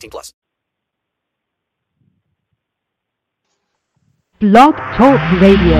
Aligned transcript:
18 0.00 0.10
plus. 0.10 0.32
Blog 4.40 4.74
Talk 4.96 5.20
Radio. 5.42 5.76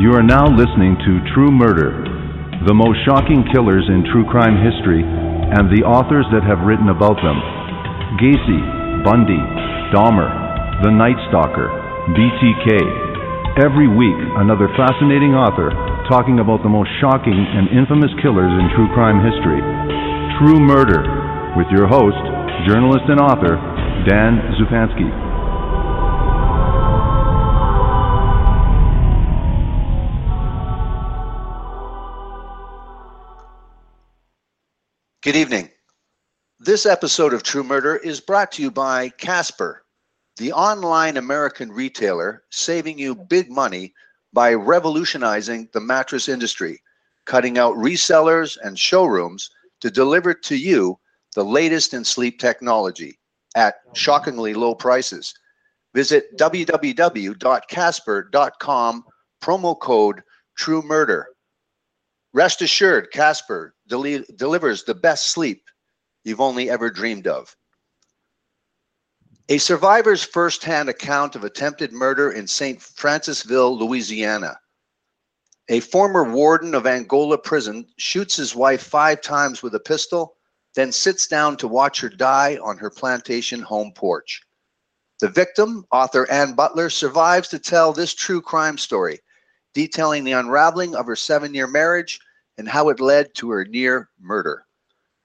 You 0.00 0.14
are 0.14 0.22
now 0.22 0.46
listening 0.50 0.96
to 1.06 1.34
True 1.34 1.52
Murder, 1.52 2.02
the 2.66 2.74
most 2.74 2.98
shocking 3.06 3.44
killers 3.54 3.86
in 3.88 4.02
true 4.10 4.24
crime 4.26 4.58
history, 4.58 5.02
and 5.04 5.70
the 5.70 5.86
authors 5.86 6.26
that 6.32 6.42
have 6.42 6.66
written 6.66 6.88
about 6.88 7.22
them. 7.22 7.38
Gacy, 8.18 9.04
Bundy, 9.04 9.38
Dahmer, 9.94 10.82
The 10.82 10.90
Night 10.90 11.16
Stalker, 11.30 11.68
BTK. 12.10 13.07
Every 13.58 13.88
week, 13.88 14.14
another 14.38 14.68
fascinating 14.78 15.34
author 15.34 15.74
talking 16.08 16.38
about 16.38 16.62
the 16.62 16.68
most 16.68 16.90
shocking 17.00 17.34
and 17.34 17.66
infamous 17.76 18.14
killers 18.22 18.54
in 18.54 18.70
true 18.70 18.86
crime 18.94 19.18
history. 19.18 19.58
True 20.38 20.62
Murder, 20.62 21.02
with 21.58 21.66
your 21.74 21.88
host, 21.88 22.22
journalist 22.70 23.02
and 23.10 23.18
author, 23.18 23.58
Dan 24.06 24.38
Zupansky. 24.62 25.10
Good 35.20 35.34
evening. 35.34 35.68
This 36.60 36.86
episode 36.86 37.34
of 37.34 37.42
True 37.42 37.64
Murder 37.64 37.96
is 37.96 38.20
brought 38.20 38.52
to 38.52 38.62
you 38.62 38.70
by 38.70 39.08
Casper, 39.08 39.82
the 40.38 40.52
online 40.52 41.16
American 41.16 41.70
retailer 41.70 42.42
saving 42.50 42.98
you 42.98 43.14
big 43.14 43.50
money 43.50 43.92
by 44.32 44.54
revolutionizing 44.54 45.68
the 45.72 45.80
mattress 45.80 46.28
industry, 46.28 46.80
cutting 47.24 47.58
out 47.58 47.74
resellers 47.74 48.56
and 48.62 48.78
showrooms 48.78 49.50
to 49.80 49.90
deliver 49.90 50.32
to 50.32 50.56
you 50.56 50.96
the 51.34 51.44
latest 51.44 51.92
in 51.92 52.04
sleep 52.04 52.38
technology 52.38 53.18
at 53.56 53.74
shockingly 53.94 54.54
low 54.54 54.72
prices. 54.74 55.34
Visit 55.94 56.36
www.casper.com, 56.38 59.04
promo 59.42 59.80
code 59.80 60.22
True 60.56 60.82
Murder. 60.82 61.26
Rest 62.32 62.62
assured, 62.62 63.10
Casper 63.10 63.74
deli- 63.88 64.24
delivers 64.36 64.84
the 64.84 64.94
best 64.94 65.30
sleep 65.30 65.64
you've 66.24 66.40
only 66.40 66.70
ever 66.70 66.88
dreamed 66.90 67.26
of. 67.26 67.56
A 69.50 69.56
survivor's 69.56 70.22
firsthand 70.22 70.90
account 70.90 71.34
of 71.34 71.42
attempted 71.42 71.90
murder 71.90 72.32
in 72.32 72.46
St. 72.46 72.80
Francisville, 72.80 73.78
Louisiana. 73.78 74.60
A 75.70 75.80
former 75.80 76.30
warden 76.30 76.74
of 76.74 76.86
Angola 76.86 77.38
prison 77.38 77.86
shoots 77.96 78.36
his 78.36 78.54
wife 78.54 78.82
five 78.82 79.22
times 79.22 79.62
with 79.62 79.74
a 79.74 79.80
pistol, 79.80 80.36
then 80.74 80.92
sits 80.92 81.26
down 81.26 81.56
to 81.56 81.66
watch 81.66 81.98
her 82.00 82.10
die 82.10 82.58
on 82.62 82.76
her 82.76 82.90
plantation 82.90 83.62
home 83.62 83.90
porch. 83.94 84.42
The 85.18 85.30
victim, 85.30 85.86
author 85.90 86.30
Anne 86.30 86.52
Butler, 86.52 86.90
survives 86.90 87.48
to 87.48 87.58
tell 87.58 87.94
this 87.94 88.12
true 88.12 88.42
crime 88.42 88.76
story, 88.76 89.18
detailing 89.72 90.24
the 90.24 90.32
unraveling 90.32 90.94
of 90.94 91.06
her 91.06 91.16
seven 91.16 91.54
year 91.54 91.66
marriage 91.66 92.20
and 92.58 92.68
how 92.68 92.90
it 92.90 93.00
led 93.00 93.34
to 93.36 93.48
her 93.48 93.64
near 93.64 94.10
murder. 94.20 94.66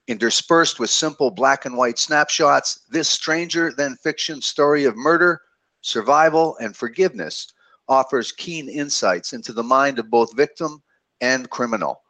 Interspersed 0.06 0.78
with 0.78 0.90
simple 0.90 1.30
black 1.30 1.64
and 1.64 1.76
white 1.76 1.98
snapshots, 1.98 2.80
this 2.90 3.08
stranger 3.08 3.72
than 3.72 3.96
fiction 3.96 4.42
story 4.42 4.84
of 4.84 4.96
murder, 4.96 5.40
survival, 5.80 6.56
and 6.60 6.76
forgiveness 6.76 7.52
offers 7.88 8.32
keen 8.32 8.68
insights 8.68 9.32
into 9.32 9.52
the 9.52 9.62
mind 9.62 9.98
of 9.98 10.10
both 10.10 10.36
victim 10.36 10.82
and 11.20 11.48
criminal. 11.48 12.02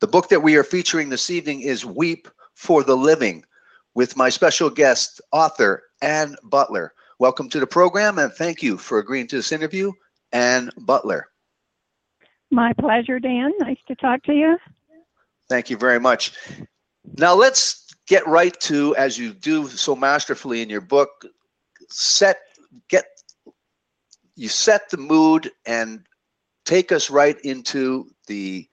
The 0.00 0.08
book 0.08 0.30
that 0.30 0.42
we 0.42 0.56
are 0.56 0.64
featuring 0.64 1.10
this 1.10 1.30
evening 1.30 1.60
is 1.60 1.84
Weep 1.84 2.26
for 2.54 2.82
the 2.82 2.96
Living 2.96 3.44
with 3.94 4.16
my 4.16 4.30
special 4.30 4.70
guest, 4.70 5.20
author 5.32 5.82
Anne 6.00 6.36
Butler. 6.44 6.94
Welcome 7.18 7.50
to 7.50 7.60
the 7.60 7.66
program 7.66 8.18
and 8.18 8.32
thank 8.32 8.62
you 8.62 8.78
for 8.78 8.98
agreeing 8.98 9.26
to 9.28 9.36
this 9.36 9.52
interview, 9.52 9.92
Anne 10.32 10.70
Butler. 10.78 11.28
My 12.50 12.72
pleasure, 12.72 13.18
Dan. 13.18 13.52
Nice 13.60 13.78
to 13.88 13.94
talk 13.94 14.22
to 14.24 14.32
you. 14.32 14.56
Thank 15.50 15.68
you 15.68 15.76
very 15.76 16.00
much. 16.00 16.32
Now 17.18 17.34
let's 17.34 17.86
get 18.06 18.26
right 18.26 18.58
to, 18.60 18.94
as 18.96 19.18
you 19.18 19.32
do 19.32 19.68
so 19.68 19.94
masterfully 19.94 20.62
in 20.62 20.70
your 20.70 20.80
book, 20.80 21.26
set 21.88 22.38
get 22.88 23.04
you 24.36 24.48
set 24.48 24.88
the 24.90 24.96
mood 24.96 25.50
and 25.66 26.00
take 26.64 26.92
us 26.92 27.10
right 27.10 27.38
into 27.40 28.06
the 28.26 28.66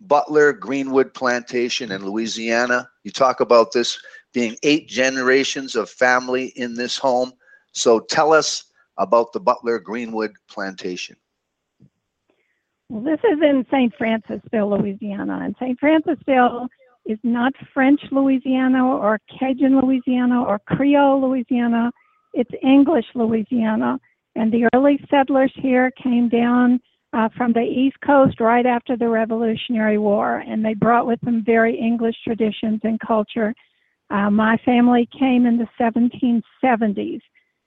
Butler 0.00 0.52
Greenwood 0.52 1.12
plantation 1.12 1.92
in 1.92 2.06
Louisiana. 2.06 2.88
You 3.04 3.10
talk 3.10 3.40
about 3.40 3.72
this 3.72 3.98
being 4.32 4.56
eight 4.62 4.88
generations 4.88 5.74
of 5.74 5.90
family 5.90 6.46
in 6.56 6.74
this 6.74 6.96
home. 6.96 7.32
So 7.72 8.00
tell 8.00 8.32
us 8.32 8.64
about 8.96 9.32
the 9.32 9.40
Butler 9.40 9.78
Greenwood 9.78 10.32
plantation. 10.48 11.16
Well, 12.88 13.02
this 13.02 13.20
is 13.20 13.40
in 13.42 13.66
St. 13.70 13.94
Francisville, 13.96 14.80
Louisiana. 14.80 15.40
And 15.42 15.54
St. 15.60 15.78
Francisville 15.80 16.68
is 17.06 17.18
not 17.22 17.52
French 17.72 18.00
Louisiana 18.10 18.86
or 18.86 19.18
Cajun 19.38 19.80
Louisiana 19.80 20.42
or 20.42 20.58
Creole 20.60 21.20
Louisiana. 21.20 21.90
It's 22.34 22.50
English 22.62 23.06
Louisiana. 23.14 23.98
And 24.36 24.52
the 24.52 24.68
early 24.74 25.04
settlers 25.10 25.52
here 25.56 25.90
came 26.02 26.28
down 26.28 26.80
uh, 27.12 27.28
from 27.36 27.52
the 27.52 27.60
East 27.60 27.96
Coast 28.04 28.40
right 28.40 28.66
after 28.66 28.96
the 28.96 29.08
Revolutionary 29.08 29.98
War, 29.98 30.38
and 30.46 30.64
they 30.64 30.74
brought 30.74 31.06
with 31.06 31.20
them 31.22 31.42
very 31.44 31.76
English 31.76 32.16
traditions 32.22 32.80
and 32.84 33.00
culture. 33.00 33.52
Uh, 34.10 34.30
my 34.30 34.56
family 34.64 35.08
came 35.18 35.46
in 35.46 35.58
the 35.58 35.68
1770s 35.80 37.20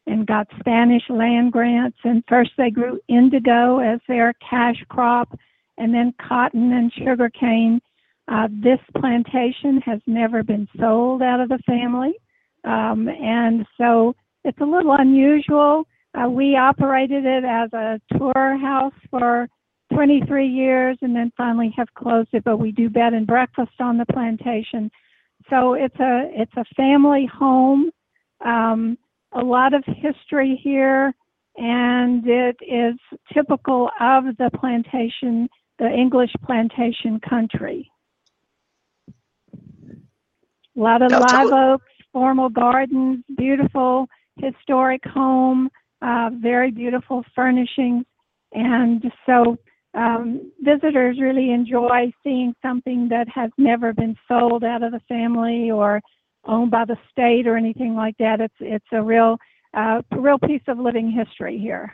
and 0.07 0.27
got 0.27 0.47
Spanish 0.59 1.03
land 1.09 1.51
grants, 1.51 1.97
and 2.03 2.23
first 2.27 2.51
they 2.57 2.69
grew 2.69 2.99
indigo 3.07 3.79
as 3.79 3.99
their 4.07 4.33
cash 4.49 4.81
crop, 4.89 5.37
and 5.77 5.93
then 5.93 6.13
cotton 6.25 6.73
and 6.73 6.91
sugar 6.93 7.29
cane. 7.29 7.81
Uh, 8.27 8.47
this 8.51 8.79
plantation 8.97 9.81
has 9.85 9.99
never 10.07 10.43
been 10.43 10.67
sold 10.79 11.21
out 11.21 11.39
of 11.39 11.49
the 11.49 11.59
family, 11.65 12.13
um, 12.63 13.07
and 13.07 13.65
so 13.77 14.15
it's 14.43 14.59
a 14.61 14.65
little 14.65 14.93
unusual 14.93 15.85
Uh, 16.15 16.29
we 16.29 16.55
operated 16.55 17.25
it 17.25 17.43
as 17.43 17.73
a 17.73 17.99
tour 18.17 18.57
house 18.57 18.93
for 19.09 19.47
23 19.93 20.47
years 20.47 20.97
and 21.01 21.15
then 21.15 21.31
finally 21.35 21.73
have 21.75 21.91
closed 21.95 22.29
it, 22.33 22.43
but 22.43 22.57
we 22.57 22.71
do 22.71 22.89
bed 22.89 23.13
and 23.13 23.27
breakfast 23.27 23.71
on 23.79 23.97
the 23.97 24.05
plantation. 24.05 24.91
So 25.49 25.73
it's 25.73 25.99
a 25.99 26.29
it's 26.31 26.55
a 26.55 26.65
family 26.75 27.25
home. 27.25 27.91
Um, 28.45 28.97
a 29.33 29.43
lot 29.43 29.73
of 29.73 29.83
history 29.85 30.59
here, 30.63 31.13
and 31.57 32.25
it 32.27 32.57
is 32.61 32.95
typical 33.33 33.89
of 33.99 34.25
the 34.37 34.51
plantation, 34.59 35.49
the 35.79 35.89
English 35.89 36.31
plantation 36.45 37.19
country. 37.27 37.91
A 40.75 40.79
lot 40.79 41.01
of 41.01 41.11
live 41.11 41.51
oaks, 41.51 41.85
formal 42.11 42.49
gardens, 42.49 43.23
beautiful 43.37 44.07
historic 44.37 45.03
home, 45.05 45.69
uh, 46.01 46.29
very 46.33 46.71
beautiful 46.71 47.23
furnishings, 47.35 48.05
and 48.53 49.03
so 49.25 49.57
um, 49.93 50.51
visitors 50.61 51.19
really 51.21 51.51
enjoy 51.51 52.11
seeing 52.23 52.53
something 52.61 53.07
that 53.09 53.27
has 53.29 53.51
never 53.57 53.93
been 53.93 54.15
sold 54.27 54.63
out 54.63 54.81
of 54.81 54.91
the 54.91 55.01
family 55.07 55.69
or 55.69 56.01
owned 56.45 56.71
by 56.71 56.85
the 56.85 56.97
state 57.11 57.47
or 57.47 57.55
anything 57.55 57.95
like 57.95 58.15
that. 58.17 58.41
It's 58.41 58.55
it's 58.59 58.85
a 58.91 59.01
real 59.01 59.37
uh, 59.75 60.01
real 60.11 60.39
piece 60.39 60.63
of 60.67 60.79
living 60.79 61.11
history 61.11 61.59
here. 61.59 61.93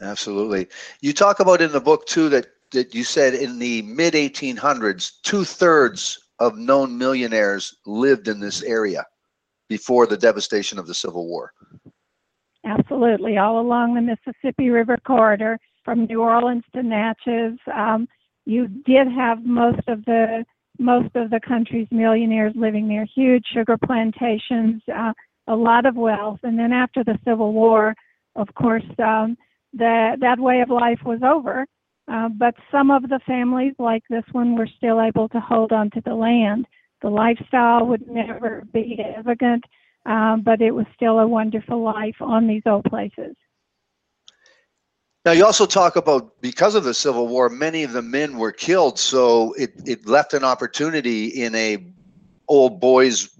Absolutely. 0.00 0.68
You 1.00 1.12
talk 1.12 1.40
about 1.40 1.60
in 1.60 1.72
the 1.72 1.80
book 1.80 2.06
too 2.06 2.28
that 2.28 2.46
that 2.72 2.94
you 2.94 3.04
said 3.04 3.34
in 3.34 3.58
the 3.58 3.82
mid 3.82 4.14
1800s, 4.14 5.20
two 5.22 5.44
thirds 5.44 6.23
of 6.38 6.56
known 6.56 6.96
millionaires 6.96 7.76
lived 7.86 8.28
in 8.28 8.40
this 8.40 8.62
area 8.62 9.04
before 9.68 10.06
the 10.06 10.16
devastation 10.16 10.78
of 10.78 10.86
the 10.86 10.94
Civil 10.94 11.26
War. 11.26 11.52
Absolutely, 12.64 13.38
all 13.38 13.60
along 13.60 13.94
the 13.94 14.00
Mississippi 14.00 14.70
River 14.70 14.96
corridor, 15.06 15.58
from 15.84 16.06
New 16.06 16.22
Orleans 16.22 16.64
to 16.74 16.82
Natchez, 16.82 17.58
um, 17.74 18.08
you 18.46 18.68
did 18.68 19.06
have 19.08 19.44
most 19.44 19.86
of 19.86 20.04
the 20.06 20.44
most 20.78 21.14
of 21.14 21.30
the 21.30 21.40
country's 21.46 21.86
millionaires 21.92 22.52
living 22.56 22.88
there. 22.88 23.06
Huge 23.14 23.44
sugar 23.52 23.76
plantations, 23.84 24.82
uh, 24.92 25.12
a 25.46 25.54
lot 25.54 25.86
of 25.86 25.94
wealth, 25.94 26.40
and 26.42 26.58
then 26.58 26.72
after 26.72 27.04
the 27.04 27.18
Civil 27.24 27.52
War, 27.52 27.94
of 28.34 28.48
course, 28.54 28.84
um, 28.98 29.36
that 29.74 30.16
that 30.20 30.38
way 30.38 30.60
of 30.62 30.70
life 30.70 31.00
was 31.04 31.20
over. 31.22 31.66
Uh, 32.06 32.28
but 32.28 32.54
some 32.70 32.90
of 32.90 33.02
the 33.08 33.20
families, 33.26 33.74
like 33.78 34.02
this 34.10 34.24
one, 34.32 34.56
were 34.56 34.68
still 34.76 35.00
able 35.00 35.28
to 35.30 35.40
hold 35.40 35.72
on 35.72 35.90
to 35.90 36.02
the 36.04 36.14
land. 36.14 36.66
The 37.02 37.08
lifestyle 37.08 37.86
would 37.86 38.06
never 38.08 38.62
be 38.72 39.02
elegant, 39.16 39.64
um, 40.06 40.42
but 40.44 40.60
it 40.60 40.72
was 40.72 40.86
still 40.94 41.18
a 41.18 41.26
wonderful 41.26 41.82
life 41.82 42.16
on 42.20 42.46
these 42.46 42.62
old 42.66 42.84
places. 42.84 43.36
Now 45.24 45.32
you 45.32 45.46
also 45.46 45.64
talk 45.64 45.96
about 45.96 46.38
because 46.42 46.74
of 46.74 46.84
the 46.84 46.92
Civil 46.92 47.28
War, 47.28 47.48
many 47.48 47.82
of 47.82 47.92
the 47.92 48.02
men 48.02 48.36
were 48.36 48.52
killed, 48.52 48.98
so 48.98 49.54
it, 49.54 49.72
it 49.86 50.06
left 50.06 50.34
an 50.34 50.44
opportunity 50.44 51.28
in 51.28 51.54
a 51.54 51.86
old 52.46 52.78
boys 52.78 53.30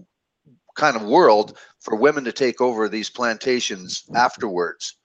kind 0.76 0.96
of 0.96 1.02
world 1.02 1.58
for 1.80 1.94
women 1.94 2.24
to 2.24 2.32
take 2.32 2.62
over 2.62 2.88
these 2.88 3.10
plantations 3.10 4.04
afterwards. 4.14 4.96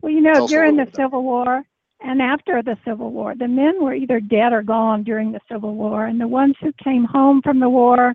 Well, 0.00 0.12
you 0.12 0.20
know, 0.20 0.32
Tell 0.32 0.44
us 0.44 0.52
a 0.52 0.54
during 0.54 0.76
the. 0.76 0.88
Civil 0.94 1.24
War 1.24 1.64
and 2.02 2.22
after 2.22 2.62
the 2.62 2.78
Civil 2.84 3.10
War, 3.10 3.34
the 3.34 3.48
men 3.48 3.82
were 3.82 3.94
either 3.94 4.20
dead 4.20 4.52
or 4.52 4.62
gone 4.62 5.02
during 5.02 5.32
the 5.32 5.40
Civil 5.50 5.74
War, 5.74 6.06
and 6.06 6.20
the 6.20 6.28
ones 6.28 6.54
who 6.60 6.72
came 6.82 7.04
home 7.04 7.42
from 7.42 7.60
the 7.60 7.68
war 7.68 8.14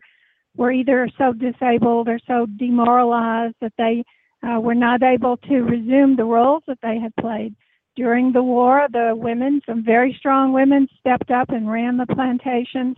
were 0.58 0.72
either 0.72 1.10
so 1.18 1.34
disabled 1.34 2.08
or 2.08 2.20
so 2.26 2.48
demoralized 2.58 3.56
that 3.62 3.74
they 3.78 4.04
uh, 4.44 4.60
were 4.60 4.76
not 4.76 5.04
able 5.04 5.38
to 5.38 5.62
resume 5.62 6.16
the 6.16 6.24
roles 6.24 6.64
that 6.68 6.80
they 6.82 6.98
had 7.00 7.16
played. 7.18 7.56
During 7.96 8.32
the 8.32 8.44
war, 8.44 8.88
the 8.92 9.14
women, 9.16 9.62
some 9.66 9.84
very 9.84 10.16
strong 10.20 10.52
women, 10.52 10.88
stepped 11.00 11.32
up 11.32 11.50
and 11.50 11.70
ran 11.70 11.98
the 11.98 12.08
plantations, 12.08 12.98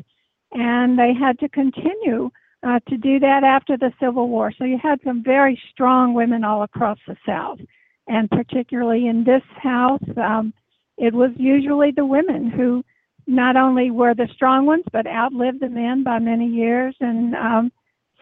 and 0.53 0.97
they 0.97 1.13
had 1.13 1.37
to 1.39 1.49
continue 1.49 2.29
uh, 2.63 2.79
to 2.87 2.97
do 2.97 3.19
that 3.19 3.43
after 3.43 3.77
the 3.77 3.91
Civil 3.99 4.29
War. 4.29 4.51
So 4.57 4.63
you 4.63 4.79
had 4.81 4.99
some 5.03 5.23
very 5.23 5.61
strong 5.71 6.13
women 6.13 6.43
all 6.43 6.63
across 6.63 6.97
the 7.07 7.15
South, 7.25 7.59
and 8.07 8.29
particularly 8.29 9.07
in 9.07 9.23
this 9.23 9.43
house, 9.61 10.01
um, 10.17 10.53
it 10.97 11.13
was 11.13 11.31
usually 11.37 11.91
the 11.91 12.05
women 12.05 12.49
who 12.49 12.83
not 13.27 13.55
only 13.55 13.91
were 13.91 14.15
the 14.15 14.27
strong 14.33 14.65
ones 14.65 14.85
but 14.91 15.05
outlived 15.05 15.59
the 15.59 15.69
men 15.69 16.03
by 16.03 16.19
many 16.19 16.47
years, 16.47 16.95
and 16.99 17.35
um, 17.35 17.71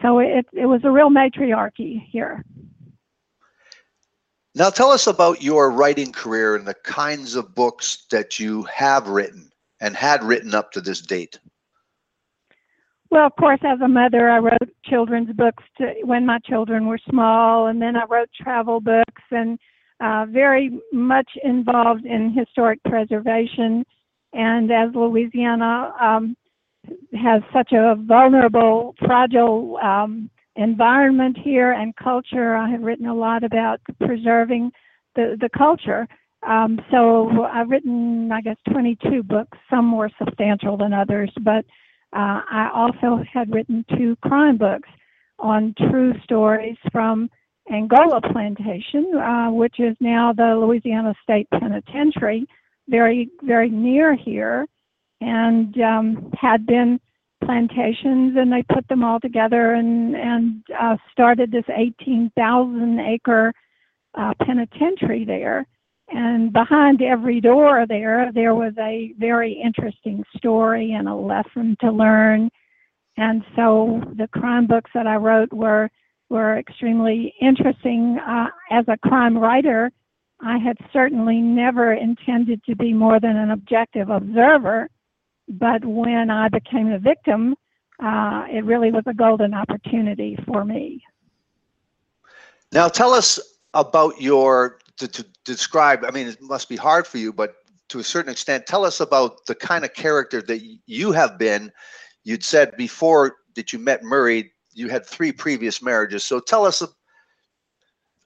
so 0.02 0.18
it 0.18 0.46
it 0.52 0.66
was 0.66 0.82
a 0.84 0.90
real 0.90 1.10
matriarchy 1.10 2.06
here. 2.10 2.44
Now 4.54 4.70
tell 4.70 4.90
us 4.90 5.06
about 5.06 5.42
your 5.42 5.70
writing 5.70 6.12
career 6.12 6.56
and 6.56 6.66
the 6.66 6.74
kinds 6.74 7.34
of 7.34 7.54
books 7.54 8.06
that 8.10 8.40
you 8.40 8.62
have 8.64 9.06
written 9.06 9.50
and 9.80 9.94
had 9.94 10.24
written 10.24 10.54
up 10.54 10.72
to 10.72 10.80
this 10.80 11.00
date. 11.00 11.38
Well, 13.10 13.26
of 13.26 13.36
course, 13.38 13.60
as 13.62 13.80
a 13.80 13.88
mother, 13.88 14.30
I 14.30 14.38
wrote 14.38 14.74
children's 14.84 15.32
books 15.32 15.62
to, 15.78 15.94
when 16.02 16.26
my 16.26 16.38
children 16.40 16.86
were 16.86 16.98
small, 17.08 17.68
and 17.68 17.80
then 17.80 17.96
I 17.96 18.04
wrote 18.06 18.30
travel 18.34 18.80
books 18.80 19.22
and 19.30 19.58
uh, 20.00 20.26
very 20.28 20.78
much 20.92 21.30
involved 21.42 22.04
in 22.04 22.32
historic 22.32 22.82
preservation. 22.84 23.84
And 24.32 24.70
as 24.70 24.90
Louisiana 24.94 25.92
um, 26.00 26.36
has 27.14 27.42
such 27.52 27.72
a 27.72 27.96
vulnerable, 27.96 28.94
fragile 29.04 29.78
um, 29.82 30.30
environment 30.56 31.36
here 31.42 31.72
and 31.72 31.94
culture, 31.96 32.56
I 32.56 32.68
have 32.70 32.82
written 32.82 33.06
a 33.06 33.14
lot 33.14 33.44
about 33.44 33.80
preserving 34.00 34.70
the, 35.14 35.36
the 35.40 35.48
culture. 35.56 36.06
Um, 36.46 36.80
so 36.90 37.44
I've 37.44 37.70
written, 37.70 38.30
I 38.32 38.40
guess, 38.40 38.56
22 38.70 39.22
books, 39.22 39.58
some 39.70 39.84
more 39.84 40.10
substantial 40.18 40.76
than 40.76 40.92
others, 40.92 41.32
but 41.42 41.64
uh, 42.12 42.40
I 42.50 42.70
also 42.72 43.22
had 43.32 43.52
written 43.52 43.84
two 43.96 44.16
crime 44.22 44.56
books 44.56 44.88
on 45.38 45.74
true 45.90 46.14
stories 46.22 46.76
from 46.92 47.28
Angola 47.72 48.20
Plantation, 48.20 49.12
uh, 49.16 49.50
which 49.50 49.80
is 49.80 49.96
now 50.00 50.32
the 50.32 50.56
Louisiana 50.60 51.14
State 51.22 51.48
Penitentiary, 51.50 52.46
very, 52.88 53.28
very 53.42 53.70
near 53.70 54.14
here, 54.14 54.66
and 55.20 55.80
um, 55.80 56.30
had 56.38 56.66
been 56.66 57.00
plantations, 57.44 58.36
and 58.36 58.52
they 58.52 58.62
put 58.72 58.86
them 58.88 59.04
all 59.04 59.20
together 59.20 59.74
and 59.74 60.14
and 60.16 60.62
uh, 60.78 60.96
started 61.12 61.50
this 61.50 61.64
18,000 61.74 63.00
acre 63.00 63.52
uh, 64.14 64.32
penitentiary 64.44 65.24
there. 65.24 65.66
And 66.08 66.52
behind 66.52 67.02
every 67.02 67.40
door 67.40 67.84
there, 67.88 68.30
there 68.32 68.54
was 68.54 68.72
a 68.78 69.12
very 69.18 69.52
interesting 69.52 70.22
story 70.36 70.92
and 70.92 71.08
a 71.08 71.14
lesson 71.14 71.76
to 71.80 71.90
learn. 71.90 72.48
And 73.16 73.42
so 73.56 74.02
the 74.16 74.28
crime 74.28 74.66
books 74.66 74.90
that 74.94 75.06
I 75.06 75.16
wrote 75.16 75.52
were 75.52 75.90
were 76.28 76.58
extremely 76.58 77.34
interesting. 77.40 78.18
Uh, 78.18 78.48
as 78.70 78.84
a 78.88 78.96
crime 78.98 79.36
writer, 79.38 79.90
I 80.40 80.58
had 80.58 80.76
certainly 80.92 81.40
never 81.40 81.92
intended 81.92 82.62
to 82.64 82.76
be 82.76 82.92
more 82.92 83.20
than 83.20 83.36
an 83.36 83.50
objective 83.50 84.10
observer. 84.10 84.88
But 85.48 85.84
when 85.84 86.30
I 86.30 86.48
became 86.48 86.90
a 86.92 86.98
victim, 86.98 87.54
uh, 88.02 88.44
it 88.50 88.64
really 88.64 88.90
was 88.90 89.04
a 89.06 89.14
golden 89.14 89.54
opportunity 89.54 90.36
for 90.46 90.64
me. 90.64 91.02
Now 92.72 92.88
tell 92.88 93.14
us 93.14 93.38
about 93.74 94.20
your 94.20 94.78
to, 94.98 95.08
to 95.08 95.24
describe. 95.44 96.04
I 96.04 96.10
mean, 96.10 96.26
it 96.26 96.42
must 96.42 96.68
be 96.68 96.76
hard 96.76 97.06
for 97.06 97.18
you, 97.18 97.32
but 97.32 97.56
to 97.88 98.00
a 98.00 98.04
certain 98.04 98.32
extent, 98.32 98.66
tell 98.66 98.84
us 98.84 99.00
about 99.00 99.46
the 99.46 99.54
kind 99.54 99.84
of 99.84 99.94
character 99.94 100.42
that 100.42 100.60
you 100.86 101.12
have 101.12 101.38
been. 101.38 101.70
You'd 102.24 102.42
said 102.42 102.76
before 102.76 103.36
that 103.54 103.72
you 103.72 103.78
met 103.78 104.02
Murray, 104.02 104.52
you 104.76 104.88
had 104.88 105.06
three 105.06 105.32
previous 105.32 105.82
marriages. 105.82 106.22
So 106.24 106.38
tell 106.38 106.64
us 106.64 106.82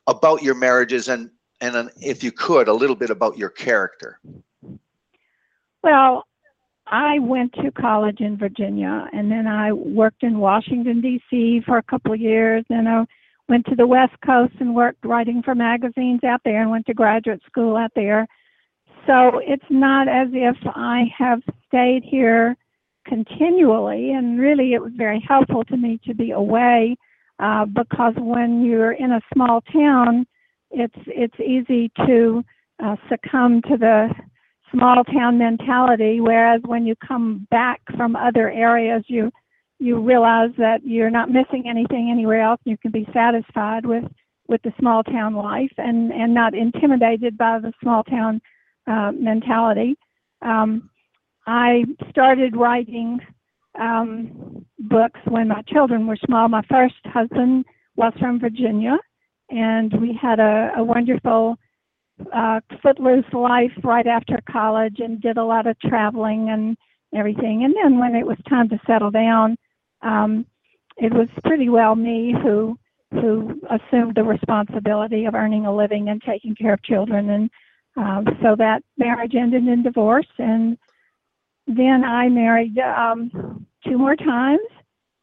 about 0.07 0.43
your 0.43 0.55
marriages 0.55 1.09
and 1.09 1.31
and 1.63 1.77
an, 1.77 1.91
if 2.01 2.25
you 2.25 2.33
could, 2.33 2.69
a 2.69 2.73
little 2.73 2.97
bit 2.97 3.11
about 3.11 3.37
your 3.37 3.51
character. 3.51 4.19
Well, 5.83 6.25
I 6.87 7.19
went 7.19 7.53
to 7.55 7.71
college 7.71 8.21
in 8.21 8.39
Virginia, 8.39 9.07
and 9.13 9.31
then 9.31 9.47
I 9.47 9.73
worked 9.73 10.23
in 10.23 10.39
Washington 10.39 11.03
D.C. 11.03 11.63
for 11.67 11.77
a 11.77 11.83
couple 11.83 12.15
of 12.15 12.21
years. 12.21 12.65
Then 12.71 12.87
I 12.87 13.05
went 13.49 13.67
to 13.67 13.77
the 13.77 13.87
West 13.87 14.15
Coast 14.25 14.55
and 14.59 14.75
worked 14.75 15.05
writing 15.05 15.43
for 15.43 15.55
magazines 15.55 16.25
out 16.25 16.41
there, 16.45 16.63
and 16.63 16.71
went 16.71 16.87
to 16.87 16.95
graduate 16.95 17.43
school 17.47 17.77
out 17.77 17.93
there. 17.95 18.27
So 19.07 19.39
it's 19.45 19.71
not 19.71 20.09
as 20.09 20.29
if 20.33 20.57
I 20.65 21.05
have 21.17 21.43
stayed 21.69 22.03
here 22.03 22.57
continually, 23.07 24.13
and 24.13 24.39
really 24.39 24.75
it 24.75 24.83
was 24.83 24.93
very 24.97 25.25
helpful 25.27 25.65
to 25.65 25.77
me 25.77 26.01
to 26.07 26.15
be 26.15 26.31
away 26.33 26.97
uh, 27.39 27.65
because 27.65 28.15
when 28.17 28.65
you're 28.65 28.93
in 28.93 29.13
a 29.13 29.21
small 29.33 29.61
town, 29.73 30.27
it's 30.71 30.95
it's 31.07 31.41
easy 31.41 31.91
to 32.07 32.43
uh, 32.83 32.97
succumb 33.09 33.63
to 33.63 33.77
the 33.77 34.09
small 34.73 35.03
town 35.03 35.37
mentality 35.37 36.21
whereas 36.21 36.61
when 36.65 36.87
you 36.87 36.95
come 37.05 37.45
back 37.51 37.81
from 37.97 38.15
other 38.15 38.49
areas 38.53 39.03
you 39.09 39.29
you 39.81 39.99
realize 39.99 40.51
that 40.57 40.79
you're 40.85 41.11
not 41.11 41.29
missing 41.29 41.65
anything 41.69 42.09
anywhere 42.09 42.41
else 42.41 42.61
you 42.65 42.79
can 42.79 42.93
be 42.93 43.05
satisfied 43.13 43.85
with 43.85 44.05
with 44.51 44.61
the 44.63 44.73
small 44.79 45.03
town 45.03 45.35
life 45.35 45.73
and 45.79 46.13
and 46.13 46.35
not 46.35 46.55
intimidated 46.55 47.39
by 47.39 47.59
the 47.59 47.73
small 47.81 48.05
town 48.05 48.41
uh, 48.87 49.13
mentality. 49.13 49.97
Um, 50.43 50.90
I 51.51 51.85
started 52.11 52.55
writing 52.55 53.19
um, 53.77 54.65
books 54.79 55.19
when 55.25 55.49
my 55.49 55.63
children 55.63 56.07
were 56.07 56.19
small. 56.25 56.49
My 56.49 56.63
first 56.71 56.95
husband 57.07 57.65
was 57.97 58.13
from 58.21 58.39
Virginia, 58.39 58.97
and 59.51 59.93
we 60.01 60.17
had 60.21 60.39
a, 60.39 60.71
a 60.77 60.85
wonderful 60.85 61.57
uh, 62.33 62.61
footloose 62.81 63.25
life 63.33 63.73
right 63.83 64.07
after 64.07 64.39
college 64.49 65.01
and 65.01 65.21
did 65.21 65.39
a 65.39 65.45
lot 65.45 65.67
of 65.67 65.77
traveling 65.81 66.51
and 66.51 66.77
everything. 67.17 67.65
And 67.65 67.75
then 67.75 67.99
when 67.99 68.15
it 68.15 68.25
was 68.25 68.39
time 68.49 68.69
to 68.69 68.79
settle 68.87 69.11
down, 69.11 69.57
um, 70.03 70.47
it 70.99 71.13
was 71.13 71.29
pretty 71.45 71.69
well 71.69 71.97
me 71.97 72.33
who 72.45 72.79
who 73.11 73.61
assumed 73.69 74.15
the 74.15 74.23
responsibility 74.23 75.25
of 75.25 75.35
earning 75.35 75.67
a 75.67 75.75
living 75.75 76.11
and 76.11 76.23
taking 76.23 76.55
care 76.55 76.75
of 76.75 76.83
children. 76.85 77.29
And 77.31 77.51
um, 77.97 78.25
so 78.41 78.55
that 78.57 78.85
marriage 78.99 79.35
ended 79.35 79.67
in 79.67 79.83
divorce. 79.83 80.29
And 80.39 80.79
then 81.77 82.05
I 82.05 82.29
married 82.29 82.79
um, 82.79 83.67
two 83.87 83.99
more 83.99 84.17
times 84.17 84.67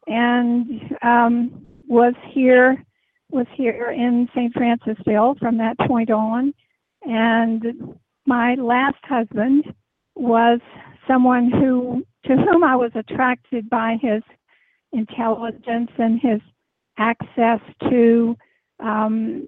and 0.06 0.80
um, 1.02 1.66
was 1.86 2.14
here 2.32 2.84
was 3.30 3.46
here 3.54 3.90
in 3.90 4.26
St. 4.34 4.54
Francisville 4.54 5.38
from 5.38 5.58
that 5.58 5.78
point 5.80 6.10
on. 6.10 6.54
And 7.02 7.94
my 8.26 8.54
last 8.54 8.96
husband 9.02 9.64
was 10.14 10.60
someone 11.06 11.50
who 11.50 12.04
to 12.24 12.36
whom 12.36 12.64
I 12.64 12.74
was 12.74 12.90
attracted 12.94 13.68
by 13.68 13.98
his 14.00 14.22
intelligence 14.92 15.90
and 15.98 16.18
his 16.20 16.40
access 16.98 17.60
to 17.90 18.36
um, 18.80 19.46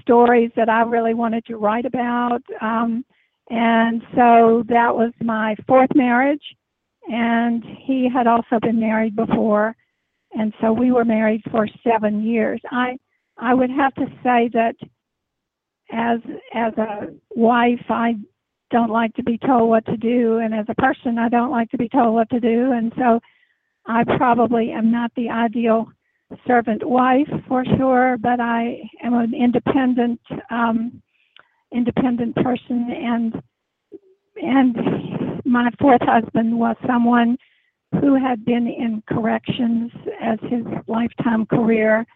stories 0.00 0.50
that 0.56 0.68
I 0.68 0.82
really 0.82 1.14
wanted 1.14 1.44
to 1.46 1.56
write 1.56 1.86
about. 1.86 2.42
Um, 2.60 3.04
and 3.50 4.00
so 4.14 4.62
that 4.68 4.94
was 4.94 5.12
my 5.20 5.56
fourth 5.66 5.90
marriage. 5.94 6.42
And 7.08 7.64
he 7.64 8.08
had 8.12 8.28
also 8.28 8.60
been 8.62 8.78
married 8.78 9.16
before. 9.16 9.74
And 10.32 10.54
so 10.60 10.72
we 10.72 10.92
were 10.92 11.04
married 11.04 11.42
for 11.50 11.66
seven 11.82 12.22
years. 12.22 12.60
I, 12.70 12.96
I 13.36 13.52
would 13.54 13.70
have 13.70 13.92
to 13.94 14.06
say 14.22 14.48
that 14.52 14.74
as, 15.92 16.20
as 16.54 16.72
a 16.78 17.08
wife, 17.30 17.84
I 17.88 18.14
don't 18.70 18.90
like 18.90 19.12
to 19.14 19.24
be 19.24 19.38
told 19.38 19.68
what 19.68 19.84
to 19.86 19.96
do. 19.96 20.38
And 20.38 20.54
as 20.54 20.66
a 20.68 20.74
person, 20.76 21.18
I 21.18 21.28
don't 21.28 21.50
like 21.50 21.70
to 21.70 21.78
be 21.78 21.88
told 21.88 22.14
what 22.14 22.30
to 22.30 22.38
do. 22.38 22.70
And 22.70 22.92
so 22.96 23.18
I 23.86 24.04
probably 24.04 24.70
am 24.70 24.92
not 24.92 25.10
the 25.16 25.28
ideal 25.28 25.88
servant 26.46 26.86
wife 26.86 27.28
for 27.48 27.64
sure, 27.76 28.16
but 28.20 28.38
I 28.38 28.78
am 29.02 29.14
an 29.14 29.34
independent 29.34 30.20
um, 30.52 31.02
independent 31.72 32.36
person, 32.36 32.90
and 32.90 33.42
and 34.42 35.42
my 35.44 35.70
fourth 35.80 36.02
husband 36.02 36.58
was 36.58 36.76
someone 36.86 37.36
who 38.00 38.14
had 38.14 38.44
been 38.44 38.66
in 38.66 39.02
corrections 39.08 39.90
as 40.20 40.38
his 40.42 40.64
lifetime 40.86 41.44
career 41.46 42.06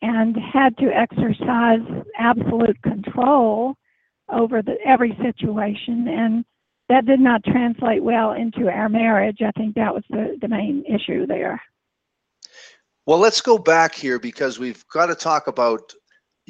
and 0.00 0.36
had 0.36 0.76
to 0.78 0.86
exercise 0.86 1.80
absolute 2.18 2.80
control 2.82 3.74
over 4.30 4.62
the, 4.62 4.76
every 4.84 5.16
situation 5.22 6.08
and 6.08 6.44
that 6.88 7.06
did 7.06 7.20
not 7.20 7.44
translate 7.44 8.02
well 8.02 8.32
into 8.32 8.68
our 8.68 8.88
marriage. 8.88 9.38
I 9.40 9.50
think 9.52 9.74
that 9.76 9.94
was 9.94 10.02
the, 10.10 10.36
the 10.40 10.48
main 10.48 10.84
issue 10.86 11.26
there. 11.26 11.62
Well, 13.06 13.18
let's 13.18 13.40
go 13.40 13.58
back 13.58 13.94
here 13.94 14.18
because 14.18 14.58
we've 14.58 14.86
got 14.88 15.06
to 15.06 15.14
talk 15.14 15.46
about 15.46 15.92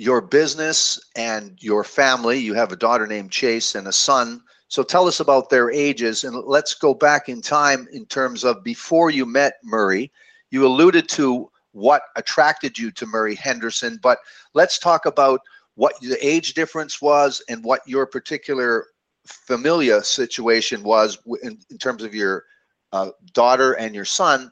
your 0.02 0.20
business 0.20 0.98
and 1.14 1.56
your 1.62 1.84
family. 1.84 2.36
You 2.36 2.54
have 2.54 2.72
a 2.72 2.76
daughter 2.76 3.06
named 3.06 3.30
Chase 3.30 3.76
and 3.76 3.86
a 3.86 3.92
son. 3.92 4.42
So 4.66 4.82
tell 4.82 5.06
us 5.06 5.20
about 5.20 5.48
their 5.48 5.70
ages 5.70 6.24
and 6.24 6.36
let's 6.44 6.74
go 6.74 6.92
back 6.92 7.28
in 7.28 7.40
time 7.40 7.86
in 7.92 8.06
terms 8.06 8.42
of 8.42 8.64
before 8.64 9.10
you 9.10 9.24
met 9.24 9.58
Murray. 9.62 10.10
You 10.50 10.66
alluded 10.66 11.08
to 11.10 11.48
what 11.70 12.02
attracted 12.16 12.76
you 12.76 12.90
to 12.90 13.06
Murray 13.06 13.36
Henderson, 13.36 14.00
but 14.02 14.18
let's 14.54 14.76
talk 14.80 15.06
about 15.06 15.40
what 15.76 15.94
the 16.00 16.18
age 16.20 16.54
difference 16.54 17.00
was 17.00 17.40
and 17.48 17.62
what 17.62 17.80
your 17.86 18.04
particular 18.04 18.86
familia 19.24 20.02
situation 20.02 20.82
was 20.82 21.16
in, 21.44 21.60
in 21.70 21.78
terms 21.78 22.02
of 22.02 22.12
your 22.12 22.44
uh, 22.92 23.10
daughter 23.34 23.74
and 23.74 23.94
your 23.94 24.04
son, 24.04 24.50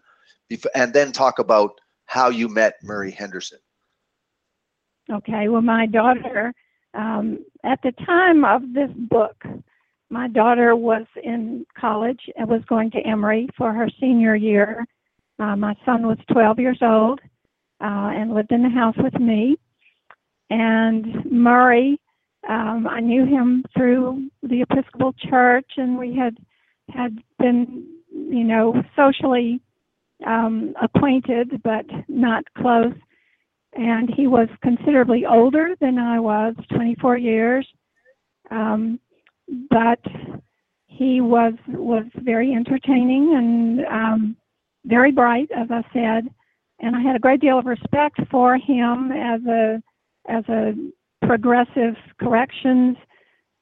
and 0.77 0.93
then 0.95 1.11
talk 1.11 1.41
about 1.41 1.73
how 2.07 2.29
you 2.29 2.49
met 2.49 2.75
Murray 2.85 3.11
Henderson. 3.11 3.59
Okay, 5.13 5.49
well, 5.49 5.63
my 5.63 5.87
daughter, 5.87 6.53
um, 6.95 7.45
at 7.65 7.81
the 7.83 7.93
time 8.05 8.45
of 8.45 8.63
this 8.73 8.91
book, 8.97 9.43
my 10.11 10.29
daughter 10.29 10.75
was 10.75 11.07
in 11.23 11.65
college 11.79 12.21
and 12.37 12.49
was 12.49 12.63
going 12.69 12.91
to 12.93 12.99
Emory 13.07 13.49
for 13.57 13.73
her 13.73 13.89
senior 14.01 14.35
year. 14.35 14.85
Uh, 15.39 15.57
my 15.57 15.75
son 15.85 16.07
was 16.07 16.19
12 16.33 16.59
years 16.59 16.79
old 16.83 17.21
uh, 17.81 18.11
and 18.13 18.35
lived 18.35 18.53
in 18.53 18.63
the 18.63 18.69
house 18.69 18.97
with 18.99 19.15
me. 19.15 19.57
And 20.51 21.31
Murray, 21.31 21.99
um, 22.49 22.87
I 22.89 23.01
knew 23.01 23.25
him 23.25 23.65
through 23.77 24.29
the 24.43 24.63
Episcopal 24.63 25.15
Church, 25.29 25.71
and 25.77 25.97
we 25.99 26.17
had 26.17 26.37
had 26.89 27.19
been, 27.39 27.87
you 28.13 28.43
know, 28.43 28.75
socially 28.97 29.61
um, 30.27 30.75
acquainted, 30.83 31.63
but 31.63 31.87
not 32.09 32.43
close. 32.59 32.95
And 33.75 34.11
he 34.15 34.27
was 34.27 34.49
considerably 34.63 35.25
older 35.27 35.77
than 35.81 35.99
I 35.99 36.19
was, 36.19 36.55
24 36.73 37.19
years. 37.19 37.67
Um, 38.51 38.99
but 39.71 40.01
he 40.87 41.21
was 41.21 41.55
was 41.69 42.05
very 42.17 42.53
entertaining 42.53 43.35
and 43.37 43.87
um, 43.87 44.37
very 44.85 45.13
bright, 45.13 45.49
as 45.57 45.69
I 45.71 45.83
said. 45.93 46.29
And 46.81 46.97
I 46.97 47.01
had 47.01 47.17
a 47.17 47.21
great 47.21 47.41
deal 47.41 47.59
of 47.59 47.67
respect 47.67 48.21
for 48.31 48.57
him 48.57 49.13
as 49.13 49.41
a 49.47 49.83
as 50.29 50.45
a 50.49 50.73
progressive 51.27 51.95
corrections 52.19 52.97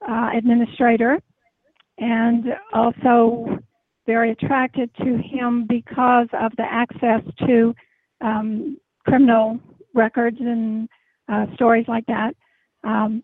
uh, 0.08 0.30
administrator, 0.36 1.18
and 1.98 2.46
also 2.72 3.58
very 4.06 4.32
attracted 4.32 4.90
to 4.96 5.18
him 5.18 5.66
because 5.68 6.28
of 6.32 6.50
the 6.56 6.64
access 6.64 7.22
to 7.46 7.74
um, 8.20 8.78
criminal 9.06 9.60
records 9.94 10.38
and 10.40 10.88
uh, 11.28 11.46
stories 11.54 11.86
like 11.88 12.06
that. 12.06 12.34
Um, 12.84 13.22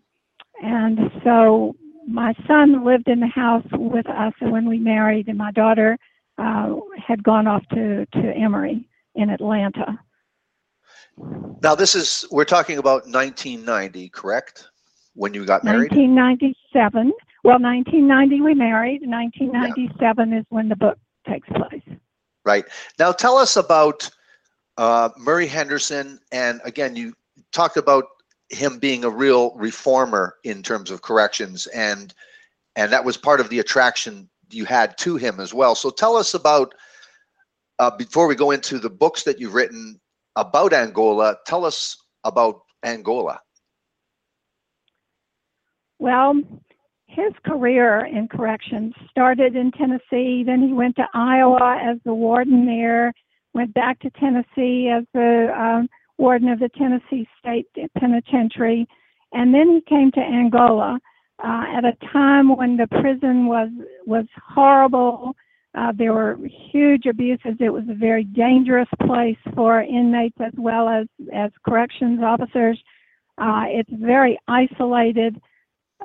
and 0.61 0.99
so 1.23 1.75
my 2.07 2.33
son 2.47 2.85
lived 2.85 3.07
in 3.07 3.19
the 3.19 3.27
house 3.27 3.65
with 3.73 4.07
us 4.07 4.33
when 4.39 4.67
we 4.67 4.77
married, 4.79 5.27
and 5.27 5.37
my 5.37 5.51
daughter 5.51 5.97
uh, 6.37 6.75
had 7.05 7.23
gone 7.23 7.47
off 7.47 7.63
to, 7.73 8.05
to 8.05 8.33
Emory 8.35 8.87
in 9.15 9.29
Atlanta. 9.29 9.99
Now, 11.63 11.75
this 11.75 11.95
is, 11.95 12.25
we're 12.31 12.45
talking 12.45 12.77
about 12.77 13.07
1990, 13.07 14.09
correct? 14.09 14.67
When 15.13 15.33
you 15.33 15.45
got 15.45 15.63
married? 15.63 15.91
1997. 15.91 17.13
Well, 17.43 17.59
1990 17.59 18.41
we 18.41 18.53
married. 18.53 19.01
1997 19.07 20.31
yeah. 20.31 20.39
is 20.39 20.45
when 20.49 20.67
the 20.67 20.75
book 20.75 20.97
takes 21.27 21.47
place. 21.49 21.81
Right. 22.43 22.65
Now 22.99 23.11
tell 23.11 23.37
us 23.37 23.55
about 23.55 24.09
uh, 24.77 25.09
Murray 25.17 25.47
Henderson. 25.47 26.19
And 26.31 26.61
again, 26.63 26.95
you 26.95 27.13
talked 27.51 27.77
about 27.77 28.05
him 28.49 28.77
being 28.77 29.03
a 29.03 29.09
real 29.09 29.55
reformer 29.55 30.35
in 30.43 30.61
terms 30.61 30.91
of 30.91 31.01
corrections 31.01 31.67
and 31.67 32.13
and 32.75 32.91
that 32.91 33.05
was 33.05 33.17
part 33.17 33.39
of 33.39 33.49
the 33.49 33.59
attraction 33.59 34.29
you 34.49 34.65
had 34.65 34.97
to 34.97 35.15
him 35.15 35.39
as 35.39 35.53
well. 35.53 35.75
So 35.75 35.89
tell 35.89 36.15
us 36.15 36.33
about 36.33 36.75
uh, 37.79 37.91
before 37.91 38.27
we 38.27 38.35
go 38.35 38.51
into 38.51 38.79
the 38.79 38.89
books 38.89 39.23
that 39.23 39.39
you've 39.39 39.53
written 39.53 39.99
about 40.35 40.73
Angola. 40.73 41.37
Tell 41.45 41.65
us 41.65 41.97
about 42.23 42.61
Angola. 42.83 43.39
Well, 45.99 46.41
his 47.07 47.33
career 47.45 48.05
in 48.05 48.27
corrections 48.27 48.93
started 49.09 49.55
in 49.55 49.71
Tennessee. 49.71 50.43
Then 50.45 50.61
he 50.61 50.73
went 50.73 50.95
to 50.97 51.07
Iowa 51.13 51.79
as 51.81 51.97
the 52.03 52.13
warden 52.13 52.65
there, 52.65 53.13
went 53.55 53.73
back 53.73 53.99
to 54.01 54.09
Tennessee 54.11 54.91
as 54.95 55.05
the 55.13 55.47
um, 55.57 55.89
warden 56.17 56.49
of 56.49 56.59
the 56.59 56.69
Tennessee 56.77 57.27
State 57.39 57.67
Penitentiary, 57.97 58.85
and 59.31 59.53
then 59.53 59.69
he 59.69 59.81
came 59.89 60.11
to 60.11 60.19
Angola 60.19 60.99
uh, 61.43 61.63
at 61.75 61.85
a 61.85 61.93
time 62.11 62.55
when 62.55 62.77
the 62.77 62.87
prison 62.87 63.47
was 63.47 63.69
was 64.05 64.25
horrible. 64.53 65.33
Uh, 65.73 65.91
there 65.97 66.13
were 66.13 66.37
huge 66.71 67.05
abuses. 67.05 67.55
It 67.59 67.69
was 67.69 67.83
a 67.89 67.95
very 67.95 68.25
dangerous 68.25 68.87
place 69.05 69.37
for 69.55 69.81
inmates 69.81 70.37
as 70.39 70.53
well 70.57 70.87
as 70.87 71.07
as 71.33 71.51
corrections 71.65 72.19
officers. 72.21 72.79
Uh, 73.37 73.63
it's 73.67 73.89
very 73.91 74.37
isolated. 74.47 75.41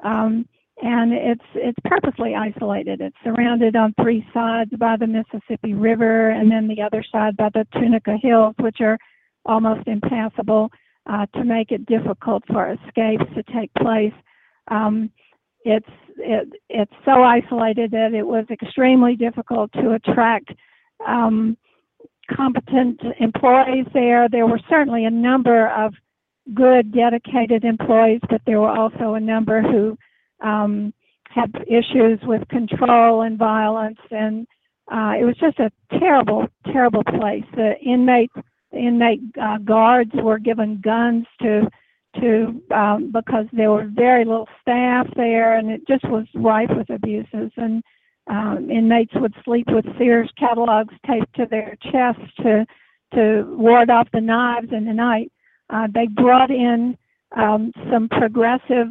Um, 0.04 0.46
and 0.82 1.12
it's 1.12 1.44
it's 1.54 1.78
purposely 1.84 2.34
isolated. 2.34 3.00
It's 3.00 3.16
surrounded 3.22 3.76
on 3.76 3.94
three 4.00 4.26
sides 4.32 4.70
by 4.78 4.96
the 4.96 5.06
Mississippi 5.06 5.74
River, 5.74 6.30
and 6.30 6.50
then 6.50 6.68
the 6.68 6.82
other 6.82 7.04
side 7.12 7.36
by 7.36 7.50
the 7.52 7.66
Tunica 7.74 8.16
Hills, 8.22 8.54
which 8.58 8.80
are 8.80 8.98
almost 9.44 9.86
impassable. 9.86 10.70
uh, 11.06 11.26
to 11.34 11.44
make 11.44 11.72
it 11.72 11.86
difficult 11.86 12.42
for 12.46 12.70
escapes 12.70 13.24
to 13.34 13.42
take 13.52 13.72
place. 13.74 14.12
Um, 14.68 15.10
it's 15.64 15.88
it, 16.16 16.48
it's 16.68 16.92
so 17.04 17.22
isolated 17.22 17.90
that 17.92 18.12
it 18.14 18.26
was 18.26 18.44
extremely 18.50 19.16
difficult 19.16 19.72
to 19.72 19.92
attract 19.92 20.50
um, 21.06 21.56
competent 22.34 23.00
employees 23.18 23.86
there. 23.94 24.28
There 24.28 24.46
were 24.46 24.60
certainly 24.68 25.06
a 25.06 25.10
number 25.10 25.68
of 25.68 25.94
good, 26.54 26.92
dedicated 26.92 27.64
employees, 27.64 28.20
but 28.28 28.42
there 28.46 28.60
were 28.60 28.70
also 28.70 29.14
a 29.14 29.20
number 29.20 29.62
who 29.62 29.96
um, 30.40 30.92
had 31.28 31.52
issues 31.66 32.18
with 32.22 32.46
control 32.48 33.22
and 33.22 33.38
violence, 33.38 33.98
and 34.10 34.46
uh, 34.90 35.14
it 35.18 35.24
was 35.24 35.36
just 35.38 35.58
a 35.58 35.70
terrible, 35.98 36.48
terrible 36.72 37.04
place. 37.04 37.44
The 37.54 37.74
inmates, 37.80 38.34
the 38.72 38.78
inmate 38.78 39.20
uh, 39.40 39.58
guards 39.58 40.10
were 40.14 40.38
given 40.38 40.80
guns 40.80 41.26
to 41.42 41.68
to 42.20 42.60
um, 42.74 43.12
because 43.12 43.46
there 43.52 43.70
were 43.70 43.88
very 43.92 44.24
little 44.24 44.48
staff 44.60 45.06
there, 45.14 45.56
and 45.58 45.70
it 45.70 45.86
just 45.86 46.04
was 46.08 46.26
rife 46.34 46.70
with 46.76 46.90
abuses. 46.90 47.52
And 47.56 47.82
um, 48.26 48.68
inmates 48.70 49.12
would 49.14 49.34
sleep 49.44 49.66
with 49.68 49.84
Sears 49.96 50.30
catalogs 50.36 50.94
taped 51.06 51.34
to 51.36 51.46
their 51.46 51.76
chests 51.92 52.32
to 52.38 52.66
to 53.14 53.44
ward 53.56 53.90
off 53.90 54.08
the 54.12 54.20
knives 54.20 54.68
in 54.72 54.84
the 54.84 54.92
night. 54.92 55.30
Uh, 55.68 55.86
they 55.92 56.06
brought 56.06 56.50
in 56.50 56.96
um, 57.36 57.72
some 57.90 58.08
progressive 58.08 58.88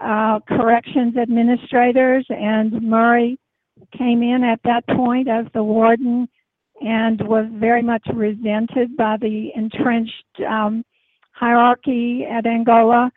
uh, 0.00 0.40
corrections 0.48 1.16
administrators, 1.16 2.24
and 2.28 2.82
Murray 2.82 3.38
came 3.96 4.22
in 4.22 4.42
at 4.44 4.60
that 4.64 4.86
point 4.86 5.28
as 5.28 5.46
the 5.54 5.62
warden 5.62 6.28
and 6.80 7.20
was 7.28 7.46
very 7.52 7.82
much 7.82 8.02
resented 8.14 8.96
by 8.96 9.16
the 9.20 9.50
entrenched 9.54 10.40
um, 10.48 10.84
hierarchy 11.32 12.24
at 12.28 12.46
Angola. 12.46 13.10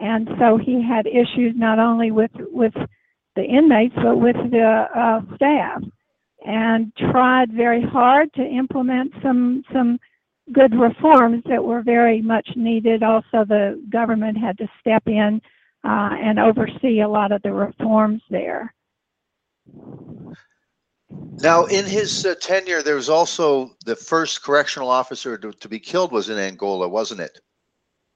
And 0.00 0.28
so 0.38 0.58
he 0.58 0.82
had 0.82 1.06
issues 1.06 1.54
not 1.56 1.78
only 1.78 2.12
with, 2.12 2.30
with 2.36 2.74
the 3.34 3.42
inmates, 3.42 3.94
but 3.96 4.16
with 4.16 4.36
the 4.50 4.86
uh, 4.94 5.20
staff, 5.34 5.82
and 6.46 6.92
tried 7.10 7.52
very 7.52 7.82
hard 7.82 8.32
to 8.34 8.42
implement 8.42 9.12
some, 9.22 9.64
some 9.72 9.98
good 10.52 10.72
reforms 10.74 11.42
that 11.48 11.62
were 11.62 11.82
very 11.82 12.22
much 12.22 12.48
needed. 12.54 13.02
Also, 13.02 13.44
the 13.44 13.82
government 13.90 14.38
had 14.38 14.56
to 14.58 14.68
step 14.80 15.02
in 15.06 15.40
uh, 15.88 16.10
and 16.12 16.38
oversee 16.38 17.00
a 17.00 17.08
lot 17.08 17.32
of 17.32 17.40
the 17.42 17.52
reforms 17.52 18.20
there. 18.28 18.74
Now, 21.40 21.64
in 21.64 21.86
his 21.86 22.26
uh, 22.26 22.34
tenure, 22.40 22.82
there 22.82 22.96
was 22.96 23.08
also 23.08 23.70
the 23.86 23.96
first 23.96 24.42
correctional 24.42 24.90
officer 24.90 25.38
to, 25.38 25.52
to, 25.52 25.68
be 25.68 25.78
killed 25.78 26.12
was 26.12 26.28
in 26.28 26.36
Angola, 26.36 26.88
wasn't 26.88 27.20
it? 27.20 27.40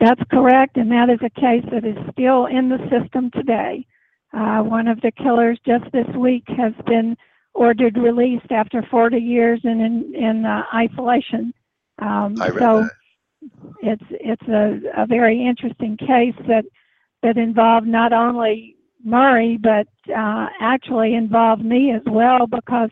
That's 0.01 0.21
correct, 0.31 0.77
and 0.77 0.91
that 0.91 1.09
is 1.09 1.21
a 1.23 1.31
case 1.31 1.65
that 1.73 1.87
is 1.87 1.97
still 2.13 2.47
in 2.47 2.69
the 2.69 2.79
system 2.91 3.31
today. 3.31 3.87
Uh, 4.35 4.63
one 4.63 4.87
of 4.87 5.01
the 5.01 5.13
killers 5.13 5.59
just 5.65 5.91
this 5.93 6.09
week 6.17 6.45
has 6.49 6.75
been 6.87 7.17
ordered 7.55 7.97
released 7.97 8.51
after 8.51 8.83
40 8.91 9.17
years 9.19 9.61
in 9.65 9.81
in, 9.81 10.15
in 10.15 10.45
uh, 10.45 10.65
isolation. 10.75 11.55
Um, 12.01 12.37
I 12.41 12.49
read 12.49 12.59
so 12.59 12.81
that. 12.83 12.91
it's 13.83 14.05
it's 14.11 14.49
a, 14.49 15.03
a 15.03 15.07
very 15.07 15.43
interesting 15.47 15.97
case 15.97 16.35
that 16.49 16.65
that 17.23 17.37
involved 17.37 17.87
not 17.87 18.13
only 18.13 18.77
Murray 19.05 19.59
but 19.61 19.87
uh, 20.15 20.47
actually 20.61 21.15
involved 21.15 21.65
me 21.65 21.93
as 21.93 22.03
well 22.07 22.47
because 22.47 22.91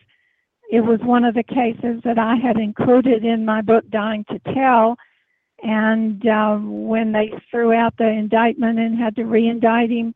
it 0.71 0.81
was 0.81 0.99
one 1.03 1.25
of 1.25 1.35
the 1.35 1.43
cases 1.43 2.01
that 2.05 2.17
I 2.17 2.35
had 2.35 2.57
included 2.57 3.25
in 3.25 3.45
my 3.45 3.61
book 3.61 3.83
Dying 3.89 4.25
to 4.29 4.39
Tell. 4.53 4.95
And 5.63 6.25
uh, 6.25 6.57
when 6.57 7.11
they 7.11 7.31
threw 7.51 7.73
out 7.73 7.93
the 7.97 8.07
indictment 8.07 8.79
and 8.79 8.97
had 8.97 9.15
to 9.17 9.25
re-indict 9.25 9.91
him, 9.91 10.15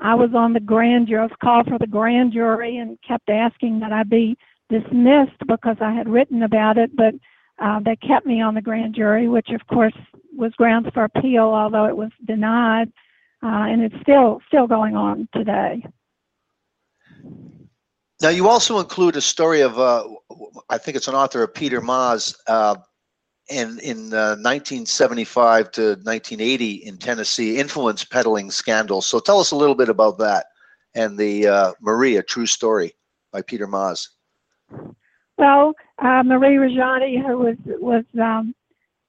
I 0.00 0.14
was 0.16 0.30
on 0.34 0.52
the 0.52 0.60
grand 0.60 1.06
jury. 1.06 1.20
I 1.20 1.24
was 1.24 1.36
called 1.40 1.68
for 1.68 1.78
the 1.78 1.86
grand 1.86 2.32
jury 2.32 2.78
and 2.78 2.98
kept 3.06 3.30
asking 3.30 3.78
that 3.80 3.92
I 3.92 4.02
be 4.02 4.36
dismissed 4.68 5.38
because 5.46 5.76
I 5.80 5.92
had 5.92 6.08
written 6.08 6.42
about 6.42 6.78
it, 6.78 6.94
but 6.96 7.14
uh, 7.62 7.78
they 7.84 7.94
kept 7.96 8.26
me 8.26 8.42
on 8.42 8.54
the 8.54 8.60
grand 8.60 8.96
jury, 8.96 9.28
which 9.28 9.50
of 9.50 9.64
course 9.68 9.94
was 10.36 10.52
grounds 10.54 10.88
for 10.92 11.04
appeal, 11.04 11.44
although 11.44 11.84
it 11.84 11.96
was 11.96 12.10
denied, 12.26 12.90
uh, 13.42 13.66
and 13.68 13.82
it's 13.82 13.94
still 14.02 14.40
still 14.46 14.66
going 14.66 14.96
on 14.96 15.28
today. 15.34 15.84
Now, 18.20 18.28
you 18.28 18.48
also 18.48 18.78
include 18.78 19.16
a 19.16 19.20
story 19.20 19.62
of, 19.62 19.80
uh, 19.80 20.04
I 20.70 20.78
think 20.78 20.96
it's 20.96 21.08
an 21.08 21.14
author 21.16 21.42
of 21.42 21.52
Peter 21.52 21.80
Maas, 21.80 22.36
uh, 22.46 22.76
in 23.50 23.80
in 23.80 24.14
uh, 24.14 24.38
1975 24.38 25.72
to 25.72 25.82
1980 26.04 26.72
in 26.86 26.96
Tennessee, 26.98 27.58
influence 27.58 28.04
peddling 28.04 28.52
scandal. 28.52 29.02
So, 29.02 29.18
tell 29.18 29.40
us 29.40 29.50
a 29.50 29.56
little 29.56 29.74
bit 29.74 29.88
about 29.88 30.18
that 30.18 30.46
and 30.94 31.18
the 31.18 31.48
uh, 31.48 31.72
Marie 31.80 32.20
True 32.22 32.46
Story 32.46 32.94
by 33.32 33.42
Peter 33.42 33.66
Maas. 33.66 34.08
Well, 35.38 35.74
uh, 35.98 36.22
Marie 36.24 36.56
Ragghianti, 36.56 37.26
who 37.26 37.38
was 37.38 37.56
was 37.64 38.04
um, 38.20 38.54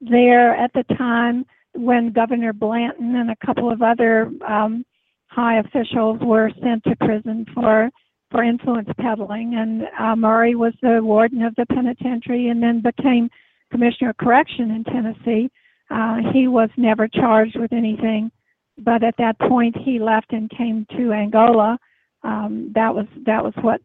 there 0.02 0.56
at 0.56 0.74
the 0.74 0.84
time 0.96 1.46
when 1.76 2.12
Governor 2.12 2.54
Blanton 2.54 3.16
and 3.16 3.32
a 3.32 3.46
couple 3.46 3.72
of 3.72 3.82
other 3.82 4.32
um, 4.48 4.86
high 5.28 5.60
officials 5.60 6.20
were 6.22 6.52
sent 6.62 6.84
to 6.84 6.96
prison 6.98 7.46
for 7.54 7.90
for 8.32 8.44
influence 8.44 8.90
peddling, 9.00 9.54
and 9.56 9.84
uh, 10.00 10.16
Murray 10.16 10.56
was 10.56 10.74
the 10.82 11.00
warden 11.04 11.44
of 11.44 11.54
the 11.56 11.68
penitentiary, 11.68 12.48
and 12.48 12.64
then 12.64 12.82
became 12.82 13.30
commissioner 13.72 14.10
of 14.10 14.18
correction 14.18 14.72
in 14.72 14.84
Tennessee. 14.84 15.52
Uh, 15.92 16.18
he 16.34 16.48
was 16.48 16.70
never 16.76 17.08
charged 17.08 17.60
with 17.60 17.72
anything, 17.72 18.32
but 18.80 19.04
at 19.04 19.16
that 19.18 19.38
point 19.38 19.76
he 19.78 20.00
left 20.00 20.34
and 20.34 20.50
came 20.50 20.88
to 20.98 21.12
Angola. 21.12 21.78
Um, 22.24 22.72
that 22.74 22.94
was 22.96 23.06
that 23.26 23.44
was 23.44 23.54
what 23.62 23.82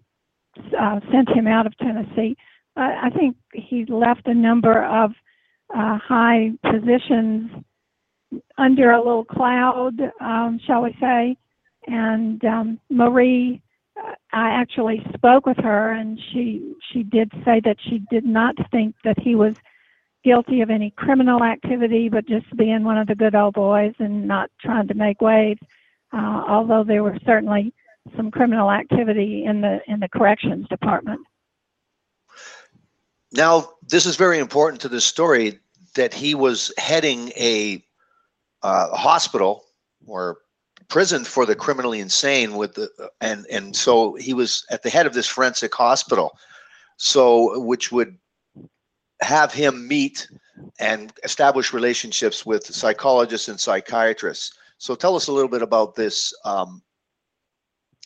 uh, 0.79 1.01
sent 1.13 1.29
him 1.29 1.47
out 1.47 1.67
of 1.67 1.77
Tennessee. 1.79 2.37
I 2.77 3.11
think 3.11 3.37
he 3.53 3.85
left 3.87 4.29
a 4.29 4.35
number 4.35 4.85
of 4.85 5.11
uh, 5.75 5.99
high 5.99 6.53
positions 6.63 7.51
under 8.57 8.91
a 8.91 8.99
little 8.99 9.25
cloud, 9.25 10.01
um, 10.21 10.61
shall 10.65 10.83
we 10.83 10.97
say. 11.01 11.37
And 11.87 12.45
um, 12.45 12.81
Marie, 12.91 13.63
uh, 13.97 14.15
I 14.33 14.51
actually 14.51 15.05
spoke 15.15 15.47
with 15.47 15.57
her, 15.59 15.93
and 15.93 16.19
she 16.33 16.75
she 16.93 17.03
did 17.03 17.31
say 17.45 17.61
that 17.65 17.79
she 17.81 18.03
did 18.11 18.25
not 18.25 18.55
think 18.71 18.95
that 19.05 19.19
he 19.19 19.35
was 19.35 19.55
guilty 20.25 20.61
of 20.61 20.71
any 20.71 20.91
criminal 20.91 21.43
activity, 21.43 22.09
but 22.09 22.27
just 22.27 22.55
being 22.57 22.85
one 22.85 22.99
of 22.99 23.07
the 23.07 23.15
good 23.15 23.35
old 23.35 23.55
boys 23.55 23.95
and 23.99 24.27
not 24.27 24.51
trying 24.61 24.89
to 24.89 24.95
make 24.95 25.21
waves. 25.21 25.61
Uh, 26.13 26.43
although 26.49 26.85
there 26.85 27.03
were 27.03 27.19
certainly 27.25 27.73
some 28.17 28.31
criminal 28.31 28.71
activity 28.71 29.45
in 29.45 29.61
the 29.61 29.81
in 29.87 30.01
the 30.01 30.09
corrections 30.09 30.67
department. 30.69 31.21
Now, 33.33 33.71
this 33.87 34.07
is 34.07 34.17
very 34.17 34.39
important 34.39 34.81
to 34.83 34.89
this 34.89 35.05
story 35.05 35.59
that 35.95 36.15
he 36.15 36.35
was 36.35 36.73
heading 36.79 37.31
a 37.37 37.85
uh, 38.63 38.89
hospital 38.97 39.65
or 40.07 40.39
prison 40.89 41.25
for 41.25 41.45
the 41.45 41.55
criminally 41.55 42.01
insane 42.01 42.57
with 42.57 42.75
the 42.75 42.89
and 43.21 43.47
and 43.51 43.77
so 43.77 44.15
he 44.15 44.33
was 44.33 44.65
at 44.71 44.83
the 44.83 44.91
head 44.91 45.07
of 45.07 45.15
this 45.15 45.27
forensic 45.27 45.75
hospital. 45.75 46.37
So 46.97 47.61
which 47.61 47.93
would 47.93 48.17
have 49.21 49.53
him 49.53 49.87
meet 49.87 50.29
and 50.79 51.13
establish 51.25 51.73
relationships 51.73 52.45
with 52.45 52.65
psychologists 52.67 53.49
and 53.49 53.61
psychiatrists. 53.61 54.57
So 54.79 54.95
tell 54.95 55.17
us 55.17 55.29
a 55.29 55.33
little 55.33 55.49
bit 55.49 55.63
about 55.63 55.95
this 55.95 56.33
um, 56.45 56.83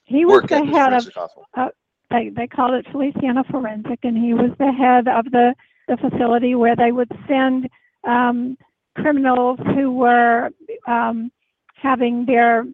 He 0.05 0.25
was 0.25 0.43
the 0.49 0.65
head 0.65 0.93
of 0.93 1.09
uh, 1.57 1.69
they 2.11 2.31
they 2.31 2.47
called 2.47 2.75
it 2.75 2.87
Feliciana 2.91 3.45
Forensic, 3.51 4.01
and 4.03 4.17
he 4.17 4.35
was 4.35 4.51
the 4.59 4.73
head 4.73 5.09
of 5.09 5.25
the 5.31 5.55
the 5.88 5.97
facility 5.97 6.55
where 6.55 6.77
they 6.77 6.93
would 6.93 7.11
send 7.27 7.69
um, 8.05 8.57
criminals 8.97 9.59
who 9.75 9.93
were 9.93 10.51
um, 10.87 11.31
having 11.75 12.25
their 12.27 12.65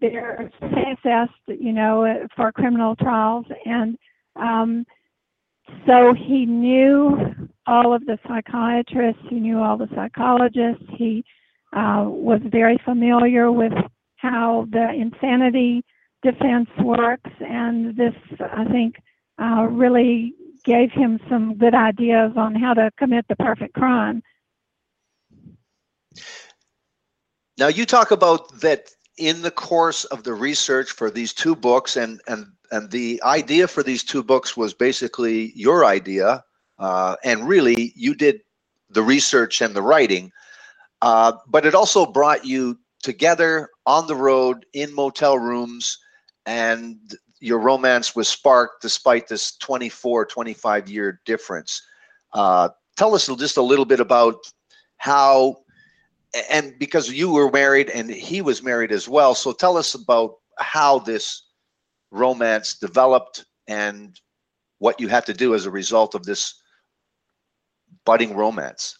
their 0.00 0.50
assessed, 0.62 1.32
you 1.48 1.72
know, 1.72 2.26
for 2.36 2.52
criminal 2.52 2.94
trials, 2.94 3.46
and 3.64 3.98
um, 4.36 4.86
so 5.86 6.14
he 6.14 6.46
knew 6.46 7.18
all 7.66 7.92
of 7.92 8.04
the 8.06 8.18
psychiatrists, 8.26 9.22
he 9.28 9.36
knew 9.36 9.58
all 9.58 9.76
the 9.76 9.88
psychologists, 9.94 10.84
he 10.96 11.24
uh, 11.72 12.04
was 12.06 12.40
very 12.44 12.78
familiar 12.84 13.50
with 13.50 13.72
how 14.16 14.66
the 14.70 14.90
insanity 14.92 15.82
defense 16.22 16.68
works, 16.82 17.30
and 17.40 17.96
this, 17.96 18.14
I 18.40 18.64
think, 18.64 18.96
uh, 19.40 19.66
really 19.70 20.34
gave 20.64 20.90
him 20.90 21.18
some 21.28 21.56
good 21.56 21.74
ideas 21.74 22.32
on 22.36 22.54
how 22.54 22.74
to 22.74 22.90
commit 22.98 23.24
the 23.28 23.36
perfect 23.36 23.74
crime. 23.74 24.22
Now 27.58 27.68
you 27.68 27.86
talk 27.86 28.10
about 28.10 28.60
that 28.60 28.90
in 29.18 29.42
the 29.42 29.50
course 29.50 30.04
of 30.04 30.24
the 30.24 30.34
research 30.34 30.90
for 30.92 31.10
these 31.10 31.32
two 31.32 31.54
books, 31.54 31.96
and 31.96 32.20
and 32.26 32.46
and 32.72 32.90
the 32.90 33.20
idea 33.22 33.68
for 33.68 33.82
these 33.82 34.04
two 34.04 34.22
books 34.22 34.56
was 34.56 34.72
basically 34.72 35.52
your 35.54 35.84
idea, 35.84 36.42
uh, 36.78 37.16
and 37.24 37.46
really 37.46 37.92
you 37.96 38.14
did 38.14 38.40
the 38.88 39.02
research 39.02 39.60
and 39.60 39.74
the 39.74 39.82
writing. 39.82 40.32
Uh, 41.02 41.32
but 41.48 41.64
it 41.64 41.74
also 41.74 42.04
brought 42.04 42.44
you 42.44 42.78
together 43.02 43.68
on 43.86 44.06
the 44.06 44.14
road 44.14 44.66
in 44.74 44.94
motel 44.94 45.38
rooms, 45.38 45.98
and 46.46 46.98
your 47.40 47.58
romance 47.58 48.14
was 48.14 48.28
sparked 48.28 48.82
despite 48.82 49.28
this 49.28 49.56
24, 49.56 50.26
25 50.26 50.88
year 50.88 51.20
difference. 51.24 51.82
Uh, 52.32 52.68
tell 52.96 53.14
us 53.14 53.26
just 53.26 53.56
a 53.56 53.62
little 53.62 53.86
bit 53.86 54.00
about 54.00 54.36
how, 54.98 55.56
and 56.50 56.78
because 56.78 57.10
you 57.10 57.32
were 57.32 57.50
married 57.50 57.90
and 57.90 58.10
he 58.10 58.42
was 58.42 58.62
married 58.62 58.92
as 58.92 59.08
well, 59.08 59.34
so 59.34 59.52
tell 59.52 59.76
us 59.76 59.94
about 59.94 60.36
how 60.58 60.98
this 60.98 61.48
romance 62.10 62.74
developed 62.74 63.44
and 63.68 64.20
what 64.78 65.00
you 65.00 65.08
had 65.08 65.26
to 65.26 65.34
do 65.34 65.54
as 65.54 65.66
a 65.66 65.70
result 65.70 66.14
of 66.14 66.24
this 66.24 66.54
budding 68.04 68.34
romance. 68.36 68.98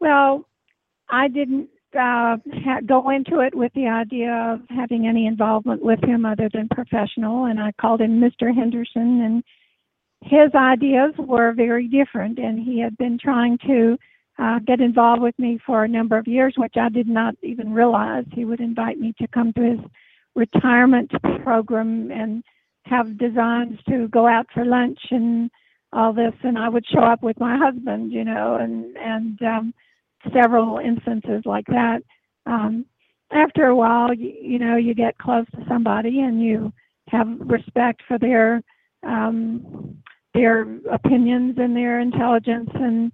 Well, 0.00 0.48
I 1.08 1.28
didn't 1.28 1.68
uh, 1.94 2.36
ha- 2.64 2.80
go 2.84 3.10
into 3.10 3.40
it 3.40 3.54
with 3.54 3.72
the 3.74 3.86
idea 3.86 4.32
of 4.32 4.60
having 4.68 5.06
any 5.06 5.26
involvement 5.26 5.82
with 5.82 6.02
him 6.02 6.24
other 6.24 6.48
than 6.52 6.68
professional, 6.68 7.44
and 7.44 7.60
I 7.60 7.72
called 7.80 8.00
him 8.00 8.20
Mr. 8.20 8.54
Henderson, 8.54 9.20
and 9.20 9.44
his 10.22 10.54
ideas 10.54 11.12
were 11.18 11.52
very 11.52 11.88
different, 11.88 12.38
and 12.38 12.58
he 12.58 12.80
had 12.80 12.96
been 12.96 13.18
trying 13.18 13.58
to 13.66 13.96
uh, 14.42 14.58
get 14.66 14.80
involved 14.80 15.22
with 15.22 15.38
me 15.38 15.58
for 15.64 15.84
a 15.84 15.88
number 15.88 16.18
of 16.18 16.26
years, 16.26 16.54
which 16.56 16.74
I 16.76 16.88
did 16.88 17.06
not 17.06 17.34
even 17.42 17.72
realize. 17.72 18.24
He 18.32 18.44
would 18.44 18.60
invite 18.60 18.98
me 18.98 19.14
to 19.20 19.28
come 19.28 19.52
to 19.52 19.62
his 19.62 19.80
retirement 20.34 21.12
program 21.44 22.10
and 22.10 22.42
have 22.86 23.18
designs 23.18 23.78
to 23.88 24.08
go 24.08 24.26
out 24.26 24.46
for 24.52 24.64
lunch 24.64 24.98
and 25.10 25.48
all 25.92 26.12
this, 26.12 26.32
and 26.42 26.58
I 26.58 26.68
would 26.68 26.84
show 26.92 27.00
up 27.00 27.22
with 27.22 27.38
my 27.38 27.56
husband, 27.56 28.10
you 28.10 28.24
know, 28.24 28.56
and 28.60 28.96
and 28.96 29.40
um, 29.42 29.74
several 30.34 30.78
instances 30.78 31.42
like 31.44 31.66
that. 31.66 32.00
Um, 32.46 32.86
after 33.30 33.66
a 33.66 33.76
while, 33.76 34.12
you, 34.12 34.34
you 34.40 34.58
know, 34.58 34.76
you 34.76 34.94
get 34.94 35.18
close 35.18 35.46
to 35.54 35.64
somebody 35.68 36.20
and 36.20 36.42
you 36.42 36.72
have 37.08 37.28
respect 37.40 38.02
for 38.08 38.18
their 38.18 38.62
um, 39.06 39.98
their 40.34 40.62
opinions 40.90 41.56
and 41.58 41.76
their 41.76 42.00
intelligence, 42.00 42.70
and 42.74 43.12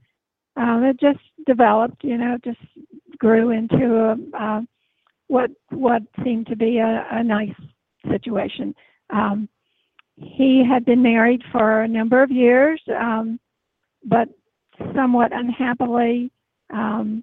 um, 0.59 0.85
it 0.85 0.99
just 1.01 1.21
developed. 1.47 2.03
You 2.03 2.19
know, 2.19 2.37
just 2.45 2.59
grew 3.19 3.51
into 3.51 3.97
a, 3.97 4.37
uh, 4.37 4.61
what 5.29 5.51
what 5.71 6.03
seemed 6.25 6.47
to 6.49 6.57
be 6.57 6.79
a, 6.79 7.07
a 7.11 7.23
nice 7.23 7.55
situation. 8.11 8.75
Um, 9.11 9.49
he 10.17 10.65
had 10.69 10.85
been 10.85 11.03
married 11.03 11.43
for 11.53 11.83
a 11.83 11.89
number 11.89 12.23
of 12.23 12.31
years, 12.31 12.81
um, 12.89 13.39
but 14.05 14.29
somewhat 14.95 15.33
unhappily. 15.33 16.31
Um, 16.73 17.23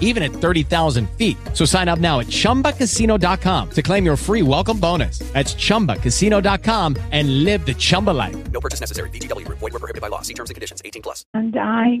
even 0.00 0.22
at 0.24 0.32
30,000 0.32 1.08
feet. 1.10 1.36
So 1.54 1.64
sign 1.64 1.88
up 1.88 2.00
now 2.00 2.18
at 2.18 2.26
chumbacasino.com 2.26 3.70
to 3.70 3.82
claim 3.82 4.04
your 4.04 4.16
free 4.16 4.42
welcome 4.42 4.80
bonus. 4.80 5.20
That's 5.32 5.54
chumbacasino.com 5.54 6.96
and 7.12 7.44
live 7.44 7.64
the 7.64 7.74
Chumba 7.74 8.10
life. 8.10 8.50
No 8.50 8.60
purchase 8.60 8.80
necessary. 8.80 9.08
VGW 9.10 9.46
Group. 9.46 9.60
Void 9.60 9.72
were 9.72 9.78
prohibited 9.78 10.02
by 10.02 10.08
law. 10.08 10.22
See 10.22 10.34
terms 10.34 10.50
and 10.50 10.56
conditions. 10.56 10.82
18 10.84 11.02
plus. 11.02 11.24
and 11.32 11.54
I 11.56 12.00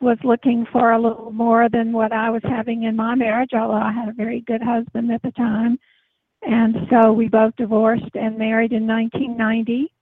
was 0.00 0.18
looking 0.24 0.66
for 0.72 0.92
a 0.92 0.98
little 0.98 1.30
more 1.30 1.68
than 1.68 1.92
what 1.92 2.12
I 2.12 2.30
was 2.30 2.42
having 2.44 2.84
in 2.84 2.96
my 2.96 3.14
marriage, 3.14 3.50
although 3.52 3.74
I 3.74 3.92
had 3.92 4.08
a 4.08 4.12
very 4.12 4.40
good 4.40 4.62
husband 4.62 5.12
at 5.12 5.22
the 5.22 5.32
time. 5.32 5.78
And 6.42 6.74
so 6.90 7.12
we 7.12 7.28
both 7.28 7.54
divorced 7.56 8.14
and 8.14 8.38
married 8.38 8.72
in 8.72 8.86
1990, 8.86 9.92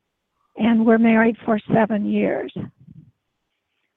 and 0.56 0.86
we're 0.86 0.98
married 0.98 1.36
for 1.44 1.58
seven 1.72 2.06
years. 2.06 2.52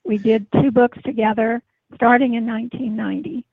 We 0.04 0.18
did 0.18 0.48
two 0.60 0.72
books 0.72 0.98
together 1.06 1.62
starting 1.96 2.36
in 2.36 2.46
1990, 2.46 3.46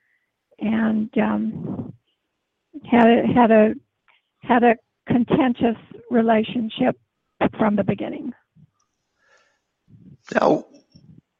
and 0.59 1.17
um, 1.17 1.93
had 2.89 3.07
a, 3.07 3.27
had 3.27 3.51
a 3.51 3.73
had 4.41 4.63
a 4.63 4.75
contentious 5.07 5.77
relationship 6.09 6.95
from 7.57 7.75
the 7.75 7.83
beginning. 7.83 8.33
Now, 10.33 10.65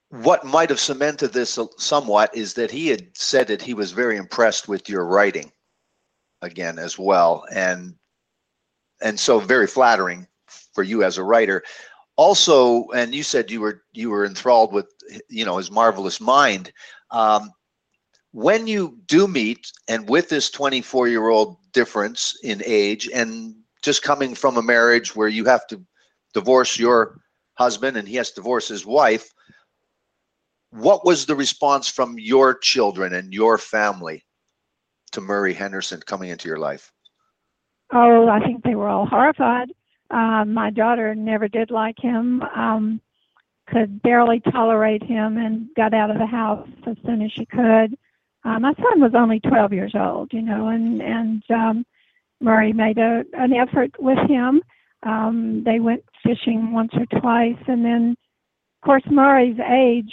what 0.10 0.44
might 0.44 0.70
have 0.70 0.80
cemented 0.80 1.34
this 1.34 1.60
somewhat 1.78 2.36
is 2.36 2.54
that 2.56 2.72
he 2.72 2.88
had 2.88 3.16
said 3.16 3.48
that 3.48 3.62
he 3.62 3.74
was 3.74 3.92
very 3.92 4.18
impressed 4.18 4.68
with 4.68 4.90
your 4.90 5.06
writing 5.06 5.52
again 6.42 6.80
as 6.80 6.98
well. 6.98 7.46
And 7.54 7.96
and 9.02 9.20
so 9.20 9.40
very 9.40 9.68
flattering 9.68 10.28
for 10.74 10.84
you 10.84 11.04
as 11.04 11.18
a 11.18 11.24
writer 11.24 11.64
also 12.20 12.90
and 12.90 13.16
you 13.16 13.24
said 13.24 13.50
you 13.50 13.62
were 13.62 13.82
you 13.94 14.10
were 14.10 14.26
enthralled 14.26 14.74
with 14.74 14.88
you 15.30 15.46
know 15.46 15.56
his 15.56 15.72
marvelous 15.72 16.20
mind 16.20 16.74
um, 17.12 17.50
when 18.32 18.68
you 18.68 18.98
do 19.06 19.26
meet 19.26 19.72
and 19.88 20.10
with 20.10 20.28
this 20.28 20.50
24 20.50 21.08
year 21.08 21.30
old 21.30 21.56
difference 21.72 22.38
in 22.44 22.62
age 22.66 23.10
and 23.14 23.56
just 23.82 24.04
coming 24.04 24.36
from 24.36 24.58
a 24.58 24.62
marriage 24.62 25.16
where 25.16 25.30
you 25.30 25.46
have 25.46 25.66
to 25.68 25.82
divorce 26.34 26.78
your 26.78 27.22
husband 27.54 27.96
and 27.96 28.06
he 28.06 28.18
has 28.18 28.32
to 28.32 28.42
divorce 28.42 28.68
his 28.68 28.86
wife 28.86 29.30
what 30.72 31.06
was 31.06 31.26
the 31.26 31.36
response 31.36 31.88
from 31.88 32.20
your 32.20 32.54
children 32.58 33.14
and 33.14 33.34
your 33.34 33.58
family 33.58 34.26
to 35.14 35.22
murray 35.22 35.54
henderson 35.54 36.02
coming 36.06 36.32
into 36.32 36.50
your 36.50 36.60
life 36.60 36.92
Oh, 37.92 38.28
I 38.28 38.40
think 38.40 38.64
they 38.64 38.76
were 38.76 38.88
all 38.88 39.08
horrified. 39.08 39.72
Um, 40.12 40.54
my 40.54 40.70
daughter 40.70 41.14
never 41.14 41.48
did 41.48 41.72
like 41.72 41.98
him, 42.00 42.42
um, 42.56 43.02
could 43.68 44.02
barely 44.02 44.40
tolerate 44.52 45.04
him, 45.04 45.38
and 45.38 45.68
got 45.76 45.94
out 45.94 46.10
of 46.10 46.18
the 46.18 46.26
house 46.26 46.68
as 46.88 46.98
soon 47.06 47.22
as 47.22 47.32
she 47.32 47.46
could. 47.46 47.96
Uh, 48.44 48.60
my 48.60 48.74
son 48.76 49.02
was 49.02 49.12
only 49.16 49.40
12 49.42 49.74
years 49.74 49.94
old, 49.96 50.32
you 50.34 50.42
know, 50.42 50.70
and 50.70 51.02
and 51.02 51.44
um, 51.52 51.86
Murray 52.42 52.74
made 52.74 52.98
a 52.98 53.24
an 53.34 53.54
effort 53.54 53.92
with 54.00 54.18
him. 54.28 54.62
Um, 55.04 55.64
they 55.66 55.80
went 55.80 56.04
fishing 56.24 56.74
once 56.74 56.92
or 56.94 57.06
twice, 57.20 57.62
and 57.68 57.86
then, 57.86 58.16
of 58.82 58.86
course, 58.86 59.04
Murray's 59.10 59.60
age, 59.60 60.12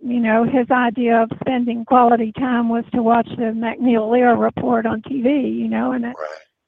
you 0.00 0.20
know, 0.20 0.44
his 0.44 0.70
idea 0.70 1.22
of 1.22 1.30
spending 1.40 1.84
quality 1.84 2.32
time 2.32 2.68
was 2.68 2.84
to 2.92 3.02
watch 3.02 3.28
the 3.36 3.52
MacNeil 3.52 4.10
Lehrer 4.10 4.38
report 4.38 4.86
on 4.86 5.02
TV, 5.02 5.56
you 5.56 5.68
know, 5.68 5.92
and. 5.92 6.04
a 6.04 6.14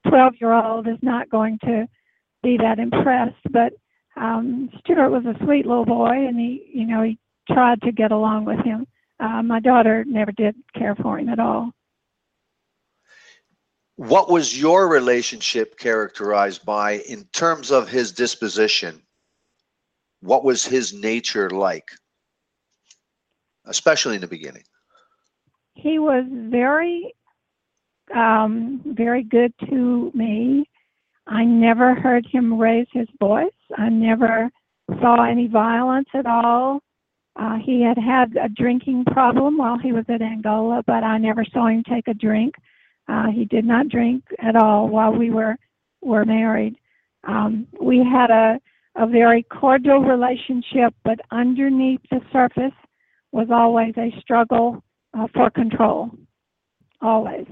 12 0.09 0.33
year 0.41 0.53
old 0.53 0.87
is 0.87 0.97
not 1.01 1.29
going 1.29 1.59
to 1.59 1.87
be 2.43 2.57
that 2.57 2.79
impressed. 2.79 3.35
But 3.51 3.73
um, 4.15 4.69
Stuart 4.79 5.09
was 5.09 5.25
a 5.25 5.37
sweet 5.43 5.65
little 5.65 5.85
boy, 5.85 6.27
and 6.27 6.39
he, 6.39 6.69
you 6.73 6.85
know, 6.87 7.03
he 7.03 7.17
tried 7.51 7.81
to 7.83 7.91
get 7.91 8.11
along 8.11 8.45
with 8.45 8.59
him. 8.65 8.87
Uh, 9.19 9.41
my 9.43 9.59
daughter 9.59 10.03
never 10.05 10.31
did 10.31 10.55
care 10.75 10.95
for 10.95 11.19
him 11.19 11.29
at 11.29 11.39
all. 11.39 11.71
what 13.95 14.29
was 14.31 14.59
your 14.59 14.87
relationship 14.87 15.77
characterized 15.77 16.65
by 16.65 16.93
in 17.07 17.23
terms 17.33 17.71
of 17.71 17.87
his 17.87 18.11
disposition 18.11 19.01
what 20.21 20.43
was 20.43 20.65
his 20.65 20.93
nature 20.93 21.49
like 21.51 21.91
especially 23.65 24.15
in 24.15 24.21
the 24.21 24.27
beginning 24.27 24.63
He 25.75 25.99
was 25.99 26.25
very, 26.29 27.13
um, 28.13 28.81
very 28.85 29.23
good 29.23 29.53
to 29.69 30.11
me. 30.13 30.69
I 31.27 31.43
never 31.43 31.95
heard 31.95 32.25
him 32.25 32.59
raise 32.59 32.87
his 32.91 33.07
voice. 33.19 33.51
I 33.77 33.89
never 33.89 34.49
saw 34.99 35.23
any 35.23 35.47
violence 35.47 36.09
at 36.13 36.25
all. 36.25 36.81
Uh, 37.35 37.57
he 37.63 37.81
had 37.81 37.97
had 37.97 38.35
a 38.35 38.49
drinking 38.49 39.05
problem 39.05 39.57
while 39.57 39.77
he 39.77 39.93
was 39.93 40.05
at 40.09 40.21
Angola, 40.21 40.83
but 40.85 41.03
I 41.03 41.17
never 41.17 41.45
saw 41.45 41.67
him 41.67 41.83
take 41.83 42.07
a 42.07 42.13
drink. 42.13 42.55
Uh, 43.07 43.27
he 43.27 43.45
did 43.45 43.65
not 43.65 43.87
drink 43.89 44.23
at 44.39 44.55
all 44.55 44.89
while 44.89 45.13
we 45.13 45.31
were 45.31 45.55
were 46.01 46.25
married. 46.25 46.75
Um, 47.25 47.67
we 47.79 47.99
had 47.99 48.31
a 48.31 48.59
a 48.95 49.07
very 49.07 49.43
cordial 49.43 49.99
relationship, 49.99 50.93
but 51.03 51.19
underneath 51.31 52.01
the 52.09 52.19
surface 52.33 52.73
was 53.31 53.47
always 53.49 53.93
a 53.97 54.13
struggle 54.19 54.83
uh, 55.17 55.27
for 55.33 55.49
control. 55.49 56.11
Always. 57.01 57.47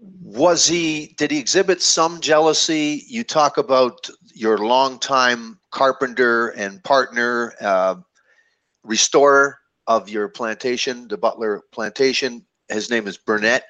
Was 0.00 0.66
he 0.66 1.14
did 1.18 1.30
he 1.30 1.38
exhibit 1.38 1.82
some 1.82 2.20
jealousy 2.20 3.02
you 3.08 3.24
talk 3.24 3.56
about 3.58 4.08
your 4.34 4.58
longtime 4.58 5.58
carpenter 5.72 6.48
and 6.48 6.82
partner 6.84 7.52
uh, 7.60 7.96
restorer 8.84 9.58
of 9.86 10.08
your 10.08 10.28
plantation 10.28 11.08
the 11.08 11.18
butler 11.18 11.62
plantation 11.72 12.44
his 12.68 12.90
name 12.90 13.06
is 13.06 13.16
burnett 13.16 13.64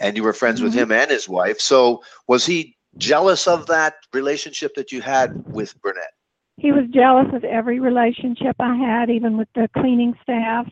and 0.00 0.16
you 0.16 0.22
were 0.22 0.32
friends 0.32 0.62
with 0.62 0.72
Mhm. 0.72 0.78
him 0.78 0.92
and 0.92 1.10
his 1.10 1.28
wife 1.28 1.60
so 1.60 2.02
was 2.28 2.46
he 2.46 2.76
jealous 2.96 3.46
of 3.46 3.66
that 3.66 3.94
relationship 4.14 4.74
that 4.74 4.90
you 4.90 5.02
had 5.02 5.30
with 5.52 5.80
burnett 5.82 6.12
he 6.58 6.72
was 6.72 6.86
jealous 6.90 7.28
of 7.32 7.44
every 7.44 7.78
relationship 7.78 8.56
I 8.58 8.74
had, 8.74 9.10
even 9.10 9.38
with 9.38 9.46
the 9.54 9.68
cleaning 9.78 10.18
staff. 10.24 10.68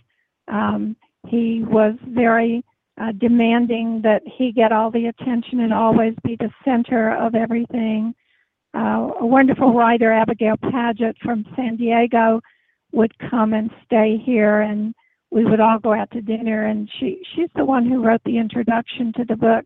Um, 0.48 0.96
he 1.28 1.62
was 1.62 1.94
very 2.09 2.64
uh, 3.00 3.12
demanding 3.12 4.00
that 4.02 4.22
he 4.24 4.52
get 4.52 4.72
all 4.72 4.90
the 4.90 5.06
attention 5.06 5.61
and 5.61 5.72
always 5.72 6.14
be 6.24 6.37
the 6.37 6.50
center 6.64 7.14
of 7.16 7.35
everything. 7.35 8.14
Uh, 8.74 9.11
a 9.20 9.26
wonderful 9.26 9.72
writer, 9.72 10.12
Abigail 10.12 10.56
Padgett 10.56 11.16
from 11.22 11.46
San 11.56 11.76
Diego, 11.76 12.40
would 12.92 13.12
come 13.30 13.52
and 13.52 13.70
stay 13.85 14.20
here, 14.24 14.62
and 14.62 14.94
we 15.30 15.44
would 15.44 15.61
all 15.61 15.78
go 15.78 15.92
out 15.92 16.11
to 16.12 16.22
dinner. 16.22 16.66
And 16.66 16.88
she 16.98 17.22
she's 17.35 17.50
the 17.54 17.64
one 17.64 17.87
who 17.87 18.02
wrote 18.02 18.22
the 18.24 18.38
introduction 18.38 19.12
to 19.14 19.24
the 19.24 19.37
book, 19.37 19.64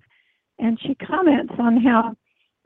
and 0.58 0.78
she 0.80 0.94
comments 0.96 1.54
on 1.58 1.76
how 1.76 2.16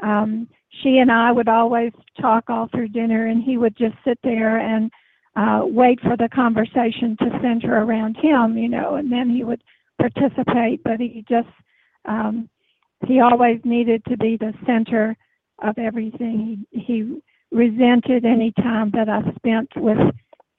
um, 0.03 0.49
she 0.83 0.99
and 0.99 1.11
I 1.11 1.31
would 1.33 1.49
always 1.49 1.93
talk 2.21 2.49
all 2.49 2.69
through 2.69 2.89
dinner, 2.89 3.27
and 3.27 3.43
he 3.43 3.59
would 3.59 3.77
just 3.77 3.97
sit 4.05 4.19
there 4.23 4.59
and 4.59 4.91
uh, 5.37 5.63
wait 5.65 6.01
for 6.01 6.17
the 6.17 6.29
conversation 6.29 7.17
to 7.19 7.39
center 7.43 7.83
around 7.83 8.17
him, 8.17 8.57
you 8.57 8.69
know, 8.69 8.95
and 8.95 9.11
then 9.11 9.31
he 9.31 9.45
would 9.45 9.63
participate. 9.99 10.83
But 10.85 11.01
he 11.01 11.25
just 11.29 11.49
um, 12.05 12.49
he 13.07 13.21
always 13.21 13.61
needed 13.65 14.03
to 14.09 14.17
be 14.17 14.37
the 14.37 14.53
center 14.67 15.17
of 15.63 15.79
everything. 15.79 16.67
He 16.71 16.81
he 16.81 17.21
resented 17.51 18.25
any 18.25 18.53
time 18.53 18.91
that 18.95 19.09
I 19.09 19.23
spent 19.37 19.71
with 19.77 19.99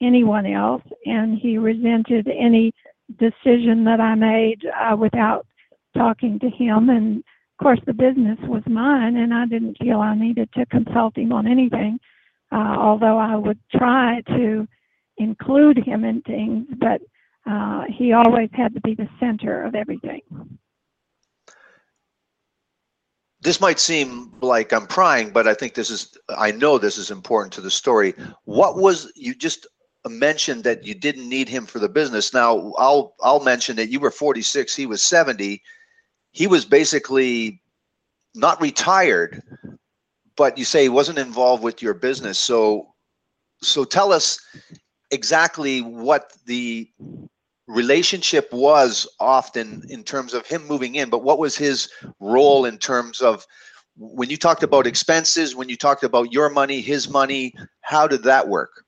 anyone 0.01 0.45
else, 0.45 0.83
and 1.05 1.37
he 1.37 1.57
resented 1.57 2.27
any 2.27 2.71
decision 3.19 3.83
that 3.85 3.99
I 3.99 4.15
made 4.15 4.61
uh, 4.65 4.95
without 4.95 5.45
talking 5.95 6.39
to 6.39 6.49
him. 6.49 6.89
And 6.89 7.17
of 7.17 7.63
course, 7.63 7.79
the 7.85 7.93
business 7.93 8.37
was 8.43 8.63
mine, 8.67 9.17
and 9.17 9.33
I 9.33 9.45
didn't 9.45 9.77
feel 9.79 9.99
I 9.99 10.15
needed 10.15 10.49
to 10.53 10.65
consult 10.67 11.17
him 11.17 11.31
on 11.31 11.47
anything. 11.47 11.99
Uh, 12.51 12.75
although 12.77 13.17
I 13.17 13.35
would 13.35 13.59
try 13.75 14.21
to 14.27 14.67
include 15.17 15.77
him 15.77 16.03
in 16.03 16.21
things, 16.21 16.67
but 16.79 17.01
uh, 17.45 17.83
he 17.89 18.13
always 18.13 18.49
had 18.53 18.73
to 18.73 18.81
be 18.81 18.95
the 18.95 19.07
center 19.19 19.63
of 19.63 19.75
everything. 19.75 20.21
This 23.41 23.61
might 23.61 23.79
seem 23.79 24.33
like 24.41 24.73
I'm 24.73 24.87
prying, 24.87 25.29
but 25.29 25.47
I 25.47 25.53
think 25.53 25.75
this 25.75 25.91
is, 25.91 26.17
I 26.29 26.51
know 26.51 26.77
this 26.77 26.97
is 26.97 27.11
important 27.11 27.53
to 27.53 27.61
the 27.61 27.69
story. 27.69 28.15
What 28.45 28.77
was, 28.77 29.11
you 29.15 29.35
just 29.35 29.67
mentioned 30.07 30.63
that 30.63 30.83
you 30.83 30.95
didn't 30.95 31.29
need 31.29 31.47
him 31.47 31.65
for 31.65 31.77
the 31.77 31.89
business. 31.89 32.33
Now, 32.33 32.73
I'll, 32.77 33.15
I'll 33.21 33.43
mention 33.43 33.75
that 33.75 33.89
you 33.89 33.99
were 33.99 34.11
46, 34.11 34.75
he 34.75 34.85
was 34.87 35.03
70 35.03 35.61
he 36.35 36.47
was 36.47 36.65
basically 36.65 37.61
not 38.35 38.61
retired, 38.61 39.41
but 40.35 40.57
you 40.57 40.65
say 40.65 40.83
he 40.83 40.89
wasn't 40.89 41.17
involved 41.17 41.63
with 41.63 41.81
your 41.81 41.93
business. 41.93 42.37
So, 42.37 42.93
so 43.61 43.85
tell 43.85 44.11
us 44.11 44.37
exactly 45.11 45.81
what 45.81 46.33
the 46.45 46.91
relationship 47.67 48.51
was 48.51 49.07
often 49.19 49.83
in 49.89 50.03
terms 50.03 50.33
of 50.33 50.45
him 50.45 50.67
moving 50.67 50.95
in, 50.95 51.09
but 51.09 51.23
what 51.23 51.39
was 51.39 51.57
his 51.57 51.89
role 52.19 52.65
in 52.65 52.77
terms 52.77 53.21
of 53.21 53.45
when 53.97 54.29
you 54.29 54.37
talked 54.37 54.63
about 54.63 54.85
expenses, 54.85 55.55
when 55.55 55.69
you 55.69 55.77
talked 55.77 56.03
about 56.03 56.31
your 56.31 56.49
money, 56.49 56.81
his 56.81 57.09
money, 57.09 57.53
how 57.81 58.07
did 58.07 58.23
that 58.23 58.47
work? 58.47 58.83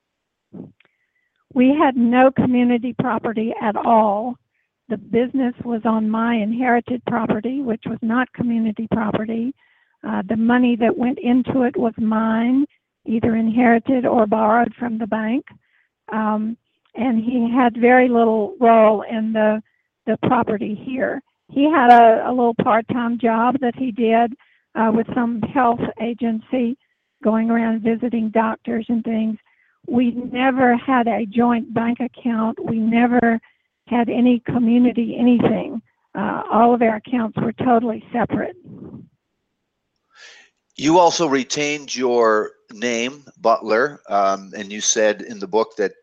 We 1.54 1.74
had 1.74 1.96
no 1.96 2.30
community 2.32 2.94
property 2.94 3.54
at 3.62 3.76
all 3.76 4.38
the 4.90 4.98
business 4.98 5.54
was 5.66 5.82
on 5.86 6.10
my 6.10 6.36
inherited 6.36 7.04
property, 7.06 7.62
which 7.62 7.84
was 7.86 8.00
not 8.02 8.32
community 8.34 8.88
property. 8.92 9.54
Uh, 10.08 10.22
the 10.28 10.38
money 10.38 10.76
that 10.78 10.98
went 10.98 11.20
into 11.20 11.64
it 11.64 11.76
was 11.76 11.94
mine, 11.98 12.66
either 13.06 13.36
inherited 13.36 14.06
or 14.06 14.26
borrowed 14.26 14.74
from 14.76 14.98
the 14.98 15.08
bank. 15.08 15.46
Um, 16.12 16.58
and 16.98 17.24
he 17.24 17.50
had 17.50 17.78
very 17.80 18.10
little 18.10 18.56
role 18.60 19.04
in 19.04 19.34
the 19.34 19.62
the 20.06 20.18
property 20.28 20.74
here. 20.74 21.22
He 21.50 21.70
had 21.70 21.92
a, 21.92 22.30
a 22.30 22.32
little 22.32 22.56
part-time 22.56 23.20
job 23.20 23.58
that 23.62 23.76
he 23.76 23.92
did 23.92 24.34
uh, 24.76 24.92
with 24.94 25.08
some 25.14 25.42
health 25.42 25.82
agency, 26.02 26.78
going 27.24 27.50
around 27.50 27.82
visiting 27.82 28.30
doctors 28.30 28.86
and 28.90 29.04
things. 29.04 29.38
We 29.86 30.12
never 30.12 30.76
had 30.76 31.08
a 31.08 31.26
joint 31.26 31.74
bank 31.74 32.00
account. 32.00 32.58
We 32.64 32.78
never 32.78 33.40
had 33.88 34.10
any 34.10 34.42
community 34.46 35.18
anything. 35.18 35.82
Uh, 36.16 36.44
all 36.52 36.74
of 36.74 36.82
our 36.82 36.96
accounts 36.96 37.38
were 37.38 37.54
totally 37.54 38.04
separate. 38.12 38.56
You 40.76 41.00
also 41.00 41.28
retained 41.28 41.96
your 41.96 42.52
name, 42.72 43.24
Butler, 43.40 44.02
um, 44.10 44.54
and 44.56 44.72
you 44.72 44.82
said 44.82 45.22
in 45.22 45.40
the 45.40 45.48
book 45.48 45.76
that 45.78 45.94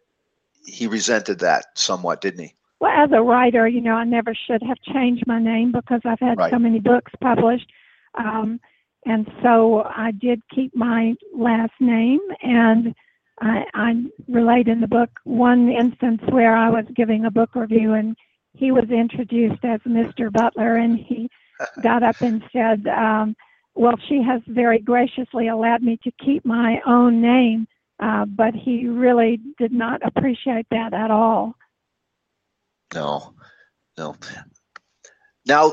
he 0.64 0.86
resented 0.86 1.38
that 1.40 1.66
somewhat, 1.78 2.20
didn't 2.20 2.44
he? 2.44 2.54
Well, 2.80 2.92
as 2.92 3.10
a 3.12 3.22
writer, 3.22 3.66
you 3.68 3.80
know, 3.80 3.94
I 3.94 4.04
never 4.04 4.34
should 4.34 4.62
have 4.62 4.78
changed 4.92 5.26
my 5.26 5.38
name 5.38 5.72
because 5.72 6.00
I've 6.04 6.20
had 6.20 6.38
right. 6.38 6.50
so 6.50 6.58
many 6.58 6.80
books 6.80 7.12
published. 7.20 7.70
Um, 8.14 8.60
and 9.06 9.30
so 9.42 9.82
I 9.84 10.12
did 10.12 10.40
keep 10.54 10.74
my 10.74 11.14
last 11.34 11.72
name 11.80 12.20
and 12.42 12.94
I, 13.40 13.64
I 13.74 14.04
relate 14.28 14.68
in 14.68 14.80
the 14.80 14.86
book 14.86 15.10
one 15.24 15.68
instance 15.68 16.22
where 16.28 16.56
I 16.56 16.70
was 16.70 16.84
giving 16.94 17.24
a 17.24 17.30
book 17.30 17.54
review 17.54 17.94
and 17.94 18.16
he 18.54 18.70
was 18.70 18.88
introduced 18.90 19.64
as 19.64 19.80
Mr. 19.80 20.32
Butler 20.32 20.76
and 20.76 20.98
he 20.98 21.28
got 21.82 22.02
up 22.02 22.20
and 22.20 22.42
said, 22.52 22.86
um, 22.86 23.36
well, 23.74 23.96
she 24.08 24.22
has 24.22 24.40
very 24.46 24.78
graciously 24.78 25.48
allowed 25.48 25.82
me 25.82 25.98
to 26.04 26.12
keep 26.24 26.44
my 26.44 26.80
own 26.86 27.20
name, 27.20 27.66
uh, 28.00 28.24
but 28.24 28.54
he 28.54 28.86
really 28.86 29.40
did 29.58 29.72
not 29.72 30.00
appreciate 30.04 30.66
that 30.70 30.92
at 30.92 31.10
all. 31.10 31.54
No, 32.94 33.34
no. 33.96 34.16
Now, 35.46 35.72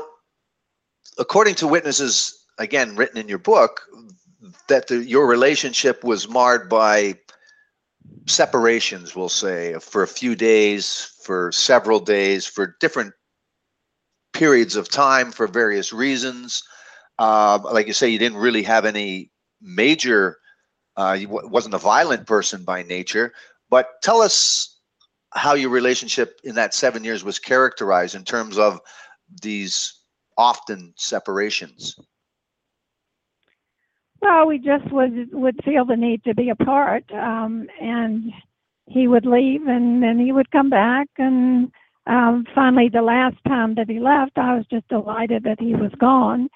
according 1.18 1.54
to 1.56 1.66
witnesses, 1.66 2.46
again, 2.58 2.96
written 2.96 3.18
in 3.18 3.28
your 3.28 3.38
book, 3.38 3.82
that 4.68 4.88
the, 4.88 5.04
your 5.04 5.26
relationship 5.26 6.02
was 6.04 6.28
marred 6.28 6.68
by 6.68 7.18
separations, 8.26 9.14
we'll 9.14 9.28
say, 9.28 9.74
for 9.80 10.02
a 10.02 10.08
few 10.08 10.34
days, 10.34 11.12
for 11.22 11.52
several 11.52 12.00
days, 12.00 12.46
for 12.46 12.76
different 12.80 13.12
periods 14.32 14.76
of 14.76 14.88
time 14.88 15.30
for 15.30 15.46
various 15.46 15.92
reasons. 15.92 16.62
Uh, 17.18 17.58
like 17.72 17.86
you 17.86 17.92
say, 17.92 18.08
you 18.08 18.18
didn't 18.18 18.38
really 18.38 18.62
have 18.62 18.84
any 18.84 19.30
major, 19.60 20.38
uh, 20.96 21.16
you 21.18 21.28
wasn't 21.28 21.74
a 21.74 21.78
violent 21.78 22.26
person 22.26 22.64
by 22.64 22.82
nature. 22.82 23.32
But 23.70 24.02
tell 24.02 24.20
us 24.20 24.78
how 25.34 25.54
your 25.54 25.70
relationship 25.70 26.40
in 26.44 26.54
that 26.56 26.74
seven 26.74 27.04
years 27.04 27.24
was 27.24 27.38
characterized 27.38 28.14
in 28.14 28.24
terms 28.24 28.58
of 28.58 28.80
these 29.40 29.94
often 30.36 30.92
separations. 30.96 31.96
Well, 34.20 34.46
we 34.46 34.58
just 34.58 34.90
would 34.92 35.32
would 35.32 35.58
feel 35.64 35.84
the 35.84 35.96
need 35.96 36.22
to 36.24 36.34
be 36.34 36.50
apart, 36.50 37.04
um, 37.12 37.66
and 37.80 38.32
he 38.86 39.08
would 39.08 39.26
leave, 39.26 39.66
and 39.66 40.02
then 40.02 40.18
he 40.18 40.32
would 40.32 40.50
come 40.50 40.70
back, 40.70 41.08
and 41.18 41.72
um, 42.06 42.44
finally, 42.54 42.88
the 42.88 43.02
last 43.02 43.36
time 43.46 43.74
that 43.76 43.88
he 43.88 44.00
left, 44.00 44.32
I 44.36 44.56
was 44.56 44.66
just 44.70 44.88
delighted 44.88 45.44
that 45.44 45.60
he 45.60 45.74
was 45.74 45.92
gone, 45.98 46.48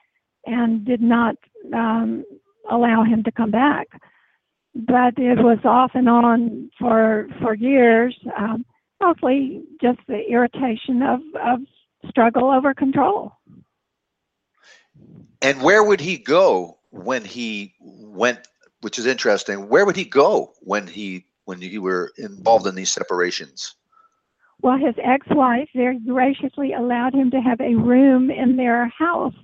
and 0.44 0.84
did 0.84 1.00
not 1.00 1.36
um, 1.72 2.24
allow 2.70 3.04
him 3.04 3.22
to 3.24 3.32
come 3.32 3.50
back. 3.50 3.86
But 4.76 5.18
it 5.18 5.38
was 5.38 5.58
off 5.64 5.92
and 5.94 6.08
on 6.08 6.70
for 6.78 7.28
for 7.40 7.54
years, 7.54 8.14
um, 8.36 8.66
mostly 9.00 9.62
just 9.80 9.98
the 10.06 10.22
irritation 10.28 11.02
of 11.02 11.20
of 11.42 11.60
struggle 12.08 12.50
over 12.50 12.74
control. 12.74 13.32
And 15.40 15.62
where 15.62 15.82
would 15.82 16.00
he 16.00 16.18
go 16.18 16.76
when 16.90 17.24
he 17.24 17.74
went, 17.80 18.40
which 18.80 18.98
is 18.98 19.06
interesting. 19.06 19.68
Where 19.68 19.86
would 19.86 19.96
he 19.96 20.04
go 20.04 20.52
when 20.60 20.86
he 20.86 21.26
when 21.44 21.60
you 21.60 21.82
were 21.82 22.12
involved 22.16 22.66
in 22.66 22.74
these 22.74 22.90
separations? 22.90 23.74
Well, 24.62 24.78
his 24.78 24.94
ex-wife 25.02 25.68
very 25.74 26.00
graciously 26.00 26.72
allowed 26.72 27.14
him 27.14 27.30
to 27.30 27.40
have 27.40 27.60
a 27.60 27.74
room 27.74 28.30
in 28.30 28.56
their 28.56 28.88
house, 28.88 29.34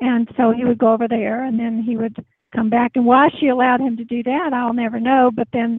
and 0.00 0.28
so 0.36 0.52
he 0.52 0.64
would 0.64 0.78
go 0.78 0.92
over 0.92 1.08
there, 1.08 1.44
and 1.44 1.58
then 1.58 1.82
he 1.82 1.96
would 1.96 2.24
come 2.54 2.70
back. 2.70 2.92
And 2.94 3.06
why 3.06 3.28
she 3.38 3.48
allowed 3.48 3.80
him 3.80 3.96
to 3.96 4.04
do 4.04 4.22
that, 4.24 4.52
I'll 4.52 4.72
never 4.72 5.00
know. 5.00 5.30
But 5.34 5.48
then 5.52 5.78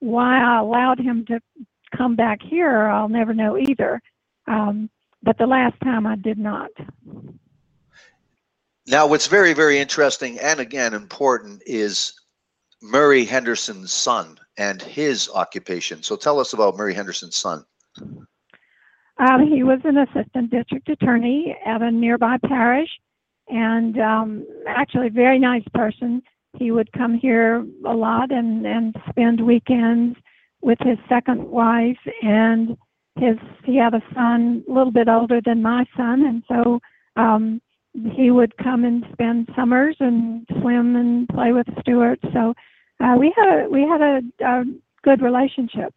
why 0.00 0.40
I 0.40 0.58
allowed 0.58 0.98
him 0.98 1.24
to 1.26 1.40
come 1.96 2.16
back 2.16 2.40
here, 2.42 2.86
I'll 2.86 3.08
never 3.08 3.34
know 3.34 3.58
either. 3.58 4.00
Um, 4.46 4.90
but 5.22 5.36
the 5.38 5.46
last 5.46 5.76
time 5.82 6.06
I 6.06 6.16
did 6.16 6.38
not. 6.38 6.70
Now, 8.86 9.06
what's 9.06 9.26
very, 9.26 9.52
very 9.52 9.78
interesting 9.78 10.38
and 10.40 10.58
again 10.58 10.94
important 10.94 11.62
is 11.66 12.14
Murray 12.82 13.24
Henderson's 13.24 13.92
son 13.92 14.38
and 14.56 14.80
his 14.80 15.30
occupation. 15.34 16.02
So 16.02 16.16
tell 16.16 16.40
us 16.40 16.54
about 16.54 16.76
Murray 16.76 16.94
Henderson's 16.94 17.36
son. 17.36 17.64
Um, 17.98 19.46
he 19.46 19.62
was 19.62 19.80
an 19.84 19.98
assistant 19.98 20.50
district 20.50 20.88
attorney 20.88 21.54
at 21.66 21.82
a 21.82 21.90
nearby 21.90 22.38
parish 22.46 22.88
and 23.50 23.98
um, 23.98 24.46
actually 24.66 25.08
a 25.08 25.10
very 25.10 25.38
nice 25.38 25.64
person. 25.74 26.22
he 26.58 26.70
would 26.70 26.90
come 26.92 27.14
here 27.14 27.64
a 27.86 27.94
lot 27.94 28.30
and 28.32 28.66
and 28.66 28.94
spend 29.08 29.40
weekends 29.40 30.16
with 30.62 30.78
his 30.80 30.98
second 31.08 31.40
wife 31.48 31.98
and 32.22 32.76
his 33.18 33.36
he 33.64 33.76
had 33.76 33.94
a 33.94 34.02
son 34.14 34.64
a 34.68 34.72
little 34.72 34.92
bit 34.92 35.08
older 35.08 35.40
than 35.44 35.62
my 35.62 35.84
son. 35.96 36.24
And 36.26 36.42
so 36.48 36.80
um 37.16 37.60
he 38.16 38.30
would 38.30 38.56
come 38.56 38.84
and 38.84 39.04
spend 39.12 39.48
summers 39.56 39.96
and 40.00 40.46
swim 40.60 40.96
and 40.96 41.28
play 41.28 41.52
with 41.52 41.66
Stuart. 41.80 42.20
So 42.32 42.54
uh 43.02 43.16
we 43.18 43.32
had 43.36 43.48
a 43.48 43.68
we 43.68 43.82
had 43.82 44.00
a, 44.00 44.20
a 44.44 44.64
good 45.02 45.22
relationship. 45.22 45.94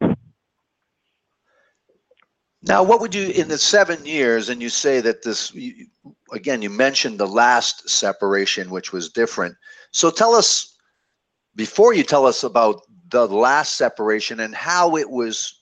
Now, 2.66 2.82
what 2.82 3.02
would 3.02 3.14
you, 3.14 3.28
in 3.28 3.50
the 3.50 3.58
seven 3.58 4.06
years, 4.06 4.48
and 4.48 4.62
you 4.62 4.70
say 4.70 5.02
that 5.02 5.22
this, 5.22 5.52
again, 6.34 6.62
you 6.62 6.70
mentioned 6.70 7.20
the 7.20 7.28
last 7.28 7.88
separation, 7.88 8.70
which 8.70 8.92
was 8.92 9.10
different. 9.10 9.56
So 9.92 10.10
tell 10.10 10.34
us, 10.34 10.76
before 11.56 11.94
you 11.94 12.04
tell 12.04 12.26
us 12.26 12.44
about 12.44 12.82
the 13.10 13.28
last 13.28 13.78
separation 13.78 14.40
and 14.40 14.56
how 14.56 14.98
it 14.98 15.10
was 15.10 15.62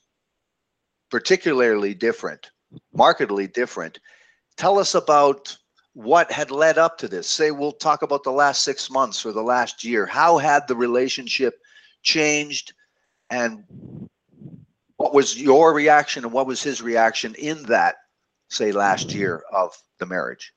particularly 1.10 1.94
different, 1.94 2.50
markedly 2.94 3.48
different, 3.48 4.00
tell 4.56 4.80
us 4.80 4.96
about 4.96 5.56
what 5.94 6.32
had 6.32 6.52
led 6.52 6.78
up 6.78 6.98
to 7.00 7.08
this. 7.10 7.28
Say, 7.28 7.52
we'll 7.52 7.74
talk 7.74 8.02
about 8.02 8.24
the 8.24 8.32
last 8.32 8.64
six 8.64 8.90
months 8.90 9.26
or 9.26 9.34
the 9.34 9.44
last 9.44 9.84
year. 9.84 10.06
How 10.06 10.38
had 10.38 10.66
the 10.68 10.76
relationship 10.76 11.56
changed? 12.02 12.74
And 13.30 13.66
what 14.96 15.14
was 15.14 15.40
your 15.40 15.74
reaction 15.74 16.24
and 16.24 16.32
what 16.32 16.48
was 16.48 16.64
his 16.64 16.82
reaction 16.82 17.36
in 17.36 17.64
that 17.64 17.96
say 18.50 18.72
last 18.72 19.14
year 19.14 19.44
of 19.52 19.74
the 20.00 20.06
marriage 20.06 20.54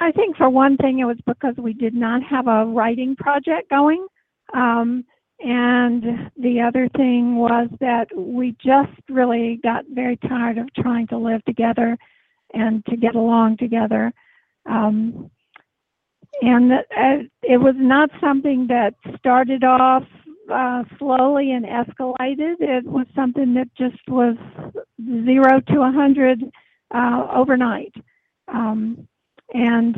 I 0.00 0.12
think 0.12 0.36
for 0.36 0.48
one 0.48 0.76
thing, 0.78 1.00
it 1.00 1.04
was 1.04 1.18
because 1.26 1.54
we 1.58 1.74
did 1.74 1.94
not 1.94 2.22
have 2.22 2.48
a 2.48 2.64
writing 2.64 3.14
project 3.16 3.68
going. 3.68 4.06
Um, 4.54 5.04
and 5.40 6.30
the 6.38 6.60
other 6.60 6.88
thing 6.96 7.36
was 7.36 7.68
that 7.80 8.08
we 8.14 8.56
just 8.62 8.92
really 9.08 9.60
got 9.62 9.84
very 9.90 10.16
tired 10.28 10.58
of 10.58 10.72
trying 10.74 11.06
to 11.08 11.18
live 11.18 11.44
together 11.44 11.96
and 12.54 12.84
to 12.86 12.96
get 12.96 13.14
along 13.14 13.58
together. 13.58 14.12
Um, 14.66 15.30
and 16.42 16.72
uh, 16.72 17.24
it 17.42 17.58
was 17.58 17.74
not 17.76 18.10
something 18.20 18.66
that 18.68 18.94
started 19.18 19.64
off 19.64 20.04
uh, 20.52 20.84
slowly 20.98 21.52
and 21.52 21.64
escalated. 21.64 22.56
It 22.60 22.84
was 22.84 23.06
something 23.14 23.54
that 23.54 23.68
just 23.76 24.00
was 24.08 24.36
zero 25.24 25.60
to 25.60 25.82
a 25.82 25.92
hundred 25.92 26.42
uh, 26.94 27.26
overnight. 27.34 27.94
Um, 28.48 29.06
and 29.52 29.96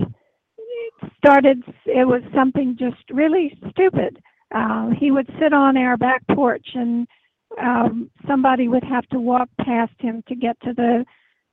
it 0.58 1.12
started, 1.16 1.62
it 1.86 2.06
was 2.06 2.22
something 2.34 2.76
just 2.78 3.02
really 3.10 3.58
stupid. 3.70 4.18
Uh, 4.54 4.90
he 4.98 5.10
would 5.10 5.28
sit 5.40 5.52
on 5.52 5.76
our 5.76 5.96
back 5.96 6.22
porch 6.34 6.66
and 6.74 7.06
um, 7.60 8.10
somebody 8.26 8.68
would 8.68 8.84
have 8.84 9.06
to 9.08 9.18
walk 9.18 9.48
past 9.60 9.92
him 9.98 10.22
to 10.28 10.34
get 10.34 10.58
to 10.60 10.72
the 10.72 11.04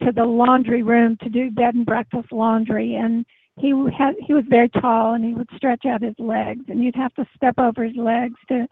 to 0.04 0.14
the 0.14 0.24
laundry 0.24 0.82
room 0.82 1.18
to 1.22 1.30
do 1.30 1.52
bed 1.52 1.76
and 1.76 1.86
breakfast 1.86 2.32
laundry 2.32 2.96
and 2.96 3.26
he 3.58 3.74
had 3.98 4.16
he 4.26 4.34
was 4.34 4.46
very 4.48 4.70
tall 4.70 5.14
and 5.14 5.26
he 5.26 5.34
would 5.34 5.50
stretch 5.56 5.86
out 5.86 6.02
his 6.02 6.16
legs 6.18 6.64
and 6.70 6.84
you'd 6.84 6.96
have 6.96 7.14
to 7.16 7.26
step 7.36 7.56
over 7.58 7.84
his 7.84 7.98
legs 7.98 8.36
to 8.48 8.66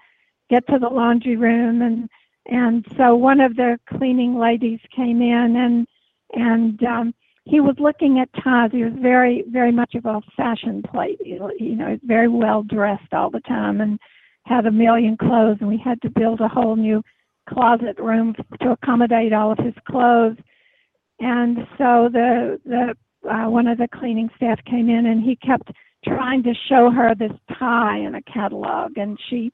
get 0.49 0.65
to 0.67 0.79
the 0.79 0.87
laundry 0.87 1.35
room 1.35 1.81
and 1.81 2.09
and 2.45 2.85
so 2.95 3.13
one 3.13 3.41
of 3.41 3.57
the 3.57 3.77
cleaning 3.89 4.39
ladies 4.39 4.79
came 4.95 5.21
in 5.21 5.55
and 5.57 5.85
and 6.33 6.81
um 6.83 7.13
he 7.49 7.61
was 7.61 7.75
looking 7.79 8.19
at 8.19 8.43
ties. 8.43 8.71
He 8.73 8.83
was 8.83 8.93
very, 9.01 9.45
very 9.47 9.71
much 9.71 9.95
of 9.95 10.05
a 10.05 10.19
fashion 10.35 10.83
plate. 10.83 11.17
You 11.23 11.75
know, 11.75 11.97
very 12.03 12.27
well 12.27 12.63
dressed 12.63 13.13
all 13.13 13.29
the 13.29 13.39
time 13.41 13.79
and 13.79 13.97
had 14.45 14.65
a 14.65 14.71
million 14.71 15.15
clothes. 15.15 15.57
And 15.61 15.69
we 15.69 15.81
had 15.83 16.01
to 16.01 16.09
build 16.09 16.41
a 16.41 16.49
whole 16.49 16.75
new 16.75 17.01
closet 17.49 17.97
room 17.99 18.35
to 18.61 18.71
accommodate 18.71 19.31
all 19.31 19.51
of 19.53 19.59
his 19.59 19.73
clothes. 19.87 20.37
And 21.19 21.59
so 21.77 22.09
the 22.11 22.59
the 22.65 22.95
uh, 23.29 23.49
one 23.49 23.67
of 23.67 23.77
the 23.77 23.87
cleaning 23.93 24.29
staff 24.35 24.59
came 24.65 24.89
in 24.89 25.05
and 25.05 25.23
he 25.23 25.35
kept 25.37 25.71
trying 26.05 26.43
to 26.43 26.53
show 26.69 26.91
her 26.91 27.15
this 27.15 27.31
tie 27.57 27.97
in 27.97 28.15
a 28.15 28.21
catalog, 28.21 28.97
and 28.97 29.17
she 29.29 29.51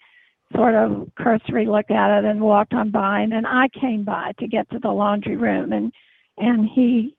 sort 0.55 0.75
of 0.75 1.09
cursory 1.15 1.65
looked 1.65 1.91
at 1.91 2.19
it 2.19 2.25
and 2.25 2.41
walked 2.41 2.73
on 2.73 2.91
by. 2.91 3.21
And 3.21 3.31
then 3.31 3.45
I 3.45 3.67
came 3.79 4.03
by 4.03 4.33
to 4.39 4.47
get 4.47 4.69
to 4.71 4.79
the 4.79 4.89
laundry 4.91 5.38
room, 5.38 5.73
and 5.73 5.91
and 6.37 6.67
he 6.67 7.15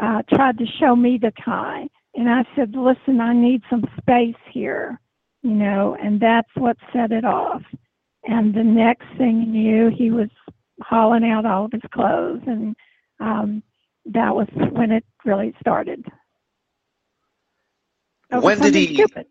uh, 0.00 0.22
tried 0.32 0.58
to 0.58 0.66
show 0.66 0.96
me 0.96 1.18
the 1.18 1.32
tie. 1.44 1.88
And 2.14 2.28
I 2.28 2.44
said, 2.54 2.74
listen, 2.74 3.20
I 3.20 3.32
need 3.32 3.62
some 3.70 3.84
space 3.98 4.36
here, 4.50 5.00
you 5.42 5.52
know, 5.52 5.96
and 6.02 6.20
that's 6.20 6.50
what 6.56 6.76
set 6.92 7.10
it 7.10 7.24
off. 7.24 7.62
And 8.24 8.54
the 8.54 8.62
next 8.62 9.06
thing 9.16 9.40
you 9.40 9.46
knew, 9.46 9.90
he 9.90 10.10
was 10.10 10.28
hauling 10.82 11.24
out 11.24 11.46
all 11.46 11.64
of 11.64 11.72
his 11.72 11.82
clothes. 11.92 12.42
And 12.46 12.76
um, 13.18 13.62
that 14.06 14.34
was 14.34 14.46
when 14.72 14.92
it 14.92 15.04
really 15.24 15.54
started. 15.60 16.04
Over 18.30 18.44
when 18.44 18.60
did 18.60 18.74
he, 18.74 18.94
stupid. 18.94 19.26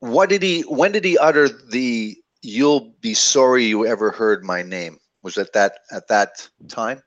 what 0.00 0.28
did 0.28 0.42
he, 0.42 0.62
when 0.62 0.92
did 0.92 1.04
he 1.04 1.18
utter 1.18 1.48
the, 1.48 2.16
you'll 2.42 2.94
be 3.00 3.14
sorry 3.14 3.64
you 3.64 3.86
ever 3.86 4.10
heard 4.10 4.44
my 4.44 4.62
name? 4.62 4.98
Was 5.22 5.36
it 5.36 5.52
that, 5.54 5.80
at 5.90 6.08
that 6.08 6.48
time? 6.68 7.02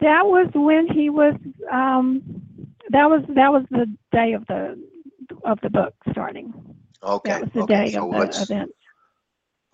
That 0.00 0.26
was 0.26 0.48
when 0.54 0.86
he 0.88 1.10
was. 1.10 1.34
Um, 1.70 2.22
that 2.90 3.08
was 3.08 3.22
that 3.28 3.52
was 3.52 3.64
the 3.70 3.86
day 4.12 4.32
of 4.32 4.46
the 4.46 4.78
of 5.44 5.58
the 5.62 5.70
book 5.70 5.94
starting. 6.10 6.52
Okay. 7.02 7.30
That 7.30 7.40
was 7.42 7.50
the 7.54 7.62
okay, 7.62 7.86
day 7.86 7.92
so 7.92 8.12
of 8.12 8.30
the 8.30 8.42
event. 8.42 8.70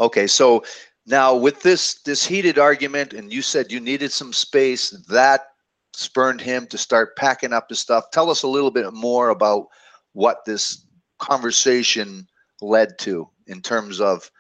Okay, 0.00 0.26
so 0.26 0.64
now 1.06 1.35
with 1.35 1.62
this 1.62 2.02
this 2.02 2.24
heated 2.24 2.59
argument, 2.59 3.12
and 3.12 3.33
you 3.33 3.42
said 3.42 3.72
you 3.72 3.80
needed 3.80 4.12
some 4.12 4.33
space, 4.33 4.90
that 5.09 5.48
spurned 5.92 6.40
him 6.40 6.66
to 6.68 6.78
start 6.78 7.16
packing 7.16 7.52
up 7.52 7.68
his 7.68 7.78
stuff. 7.78 8.11
Tell 8.11 8.30
us 8.30 8.42
a 8.42 8.48
little 8.48 8.70
bit 8.70 8.92
more 8.92 9.30
about 9.30 9.66
what 10.12 10.44
this 10.44 10.87
conversation 11.18 12.26
led 12.61 12.98
to 13.00 13.28
in 13.46 13.61
terms 13.61 14.00
of 14.00 14.30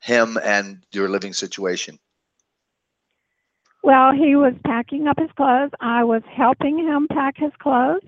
him 0.00 0.38
and 0.42 0.84
your 0.92 1.08
living 1.08 1.32
situation. 1.32 1.98
Well, 3.86 4.10
he 4.12 4.34
was 4.34 4.52
packing 4.64 5.06
up 5.06 5.16
his 5.16 5.30
clothes. 5.36 5.70
I 5.78 6.02
was 6.02 6.22
helping 6.36 6.76
him 6.76 7.06
pack 7.08 7.36
his 7.36 7.52
clothes. 7.60 8.02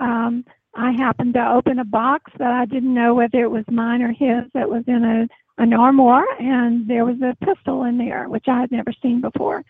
Um, 0.00 0.44
I 0.74 0.90
happened 0.90 1.34
to 1.34 1.52
open 1.52 1.78
a 1.78 1.84
box 1.84 2.32
that 2.40 2.50
I 2.50 2.64
didn't 2.64 2.92
know 2.92 3.14
whether 3.14 3.44
it 3.44 3.50
was 3.50 3.64
mine 3.70 4.02
or 4.02 4.10
his 4.10 4.42
that 4.54 4.68
was 4.68 4.82
in 4.88 5.04
a 5.04 5.28
an 5.62 5.72
armoire, 5.72 6.26
and 6.40 6.88
there 6.88 7.04
was 7.04 7.14
a 7.22 7.36
pistol 7.46 7.84
in 7.84 7.96
there, 7.96 8.28
which 8.28 8.46
I 8.48 8.58
had 8.58 8.72
never 8.72 8.92
seen 9.00 9.20
before. 9.20 9.62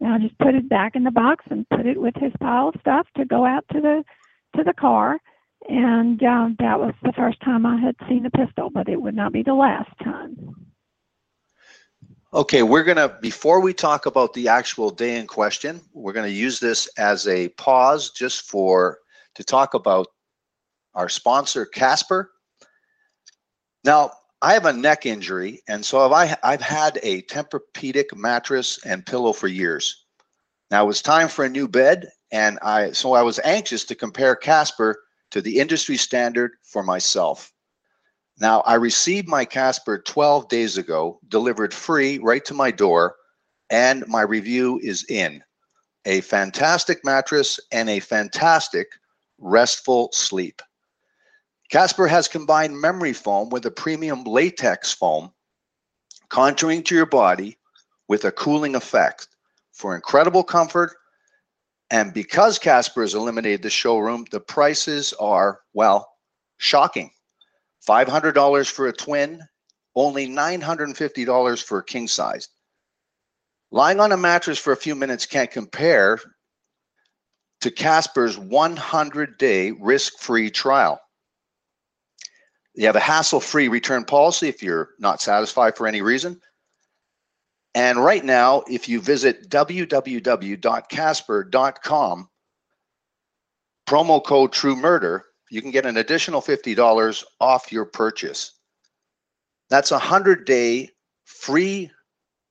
And 0.00 0.12
I 0.12 0.18
just 0.18 0.36
put 0.40 0.56
it 0.56 0.68
back 0.68 0.96
in 0.96 1.04
the 1.04 1.12
box 1.12 1.44
and 1.48 1.68
put 1.68 1.86
it 1.86 2.00
with 2.00 2.16
his 2.16 2.32
pile 2.40 2.70
of 2.70 2.80
stuff 2.80 3.06
to 3.18 3.24
go 3.24 3.46
out 3.46 3.64
to 3.74 3.80
the 3.80 4.02
to 4.56 4.64
the 4.64 4.74
car. 4.74 5.18
And 5.68 6.20
um, 6.24 6.56
that 6.58 6.80
was 6.80 6.94
the 7.04 7.12
first 7.12 7.40
time 7.42 7.64
I 7.66 7.76
had 7.80 7.94
seen 8.08 8.26
a 8.26 8.30
pistol, 8.30 8.68
but 8.68 8.88
it 8.88 9.00
would 9.00 9.14
not 9.14 9.32
be 9.32 9.44
the 9.44 9.54
last 9.54 9.92
time. 10.02 10.67
Okay, 12.34 12.62
we're 12.62 12.84
gonna 12.84 13.16
before 13.22 13.58
we 13.60 13.72
talk 13.72 14.04
about 14.04 14.34
the 14.34 14.48
actual 14.48 14.90
day 14.90 15.16
in 15.16 15.26
question, 15.26 15.80
we're 15.94 16.12
gonna 16.12 16.28
use 16.28 16.60
this 16.60 16.86
as 16.98 17.26
a 17.26 17.48
pause 17.50 18.10
just 18.10 18.42
for 18.42 18.98
to 19.34 19.42
talk 19.42 19.72
about 19.72 20.08
our 20.92 21.08
sponsor 21.08 21.64
Casper. 21.64 22.32
Now, 23.82 24.12
I 24.42 24.52
have 24.52 24.66
a 24.66 24.72
neck 24.74 25.06
injury, 25.06 25.62
and 25.68 25.82
so 25.82 26.12
I 26.12 26.36
I've 26.42 26.60
had 26.60 26.98
a 27.02 27.22
Tempur-Pedic 27.22 28.14
mattress 28.14 28.78
and 28.84 29.06
pillow 29.06 29.32
for 29.32 29.48
years. 29.48 30.04
Now 30.70 30.84
it 30.84 30.86
was 30.86 31.00
time 31.00 31.28
for 31.28 31.46
a 31.46 31.48
new 31.48 31.66
bed, 31.66 32.10
and 32.30 32.58
I 32.60 32.92
so 32.92 33.14
I 33.14 33.22
was 33.22 33.40
anxious 33.42 33.84
to 33.84 33.94
compare 33.94 34.36
Casper 34.36 35.02
to 35.30 35.40
the 35.40 35.58
industry 35.58 35.96
standard 35.96 36.52
for 36.62 36.82
myself. 36.82 37.50
Now, 38.40 38.60
I 38.60 38.74
received 38.74 39.28
my 39.28 39.44
Casper 39.44 39.98
12 39.98 40.48
days 40.48 40.78
ago, 40.78 41.18
delivered 41.28 41.74
free 41.74 42.18
right 42.18 42.44
to 42.44 42.54
my 42.54 42.70
door, 42.70 43.16
and 43.70 44.06
my 44.06 44.22
review 44.22 44.78
is 44.82 45.04
in. 45.08 45.42
A 46.04 46.20
fantastic 46.20 47.04
mattress 47.04 47.58
and 47.72 47.90
a 47.90 48.00
fantastic 48.00 48.92
restful 49.38 50.10
sleep. 50.12 50.62
Casper 51.70 52.06
has 52.06 52.28
combined 52.28 52.80
memory 52.80 53.12
foam 53.12 53.50
with 53.50 53.66
a 53.66 53.70
premium 53.70 54.22
latex 54.24 54.92
foam, 54.92 55.32
contouring 56.30 56.84
to 56.84 56.94
your 56.94 57.06
body 57.06 57.58
with 58.06 58.24
a 58.24 58.32
cooling 58.32 58.74
effect 58.74 59.28
for 59.72 59.94
incredible 59.94 60.44
comfort. 60.44 60.94
And 61.90 62.14
because 62.14 62.58
Casper 62.58 63.02
has 63.02 63.14
eliminated 63.14 63.62
the 63.62 63.70
showroom, 63.70 64.26
the 64.30 64.40
prices 64.40 65.12
are, 65.14 65.60
well, 65.74 66.08
shocking. 66.58 67.10
$500 67.88 68.70
for 68.70 68.88
a 68.88 68.92
twin, 68.92 69.40
only 69.94 70.28
$950 70.28 71.62
for 71.62 71.78
a 71.78 71.84
king 71.84 72.06
size. 72.06 72.48
Lying 73.70 74.00
on 74.00 74.12
a 74.12 74.16
mattress 74.16 74.58
for 74.58 74.72
a 74.72 74.76
few 74.76 74.94
minutes 74.94 75.26
can't 75.26 75.50
compare 75.50 76.18
to 77.60 77.70
Casper's 77.70 78.38
100 78.38 79.36
day 79.38 79.72
risk 79.72 80.18
free 80.18 80.50
trial. 80.50 80.98
You 82.74 82.86
have 82.86 82.96
a 82.96 83.00
hassle 83.00 83.40
free 83.40 83.68
return 83.68 84.04
policy 84.04 84.48
if 84.48 84.62
you're 84.62 84.90
not 84.98 85.20
satisfied 85.20 85.76
for 85.76 85.88
any 85.88 86.02
reason. 86.02 86.40
And 87.74 88.02
right 88.02 88.24
now, 88.24 88.62
if 88.68 88.88
you 88.88 88.98
visit 89.00 89.50
www.casper.com, 89.50 92.28
promo 93.86 94.24
code 94.24 94.52
True 94.52 94.76
Murder, 94.76 95.24
you 95.50 95.62
can 95.62 95.70
get 95.70 95.86
an 95.86 95.96
additional 95.96 96.40
$50 96.40 97.24
off 97.40 97.72
your 97.72 97.84
purchase. 97.84 98.52
That's 99.70 99.90
a 99.90 99.94
100 99.94 100.44
day 100.44 100.90
free, 101.24 101.90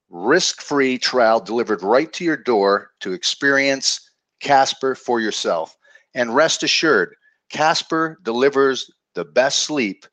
risk 0.08 0.60
free 0.60 0.98
trial 0.98 1.40
delivered 1.40 1.82
right 1.82 2.12
to 2.14 2.24
your 2.24 2.36
door 2.36 2.92
to 3.00 3.12
experience 3.12 4.10
Casper 4.40 4.94
for 4.94 5.20
yourself. 5.20 5.76
And 6.14 6.34
rest 6.34 6.62
assured, 6.62 7.14
Casper 7.50 8.18
delivers 8.22 8.90
the 9.14 9.24
best 9.24 9.60
sleep 9.60 10.06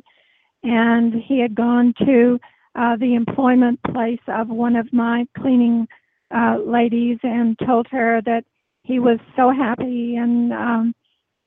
And 0.63 1.13
he 1.13 1.39
had 1.39 1.55
gone 1.55 1.93
to 2.05 2.39
uh, 2.75 2.95
the 2.97 3.15
employment 3.15 3.79
place 3.91 4.19
of 4.27 4.49
one 4.49 4.75
of 4.75 4.91
my 4.91 5.25
cleaning 5.37 5.87
uh, 6.35 6.57
ladies 6.65 7.19
and 7.23 7.57
told 7.65 7.87
her 7.91 8.21
that 8.25 8.43
he 8.83 8.99
was 8.99 9.19
so 9.35 9.51
happy 9.51 10.15
and 10.15 10.53
um, 10.53 10.93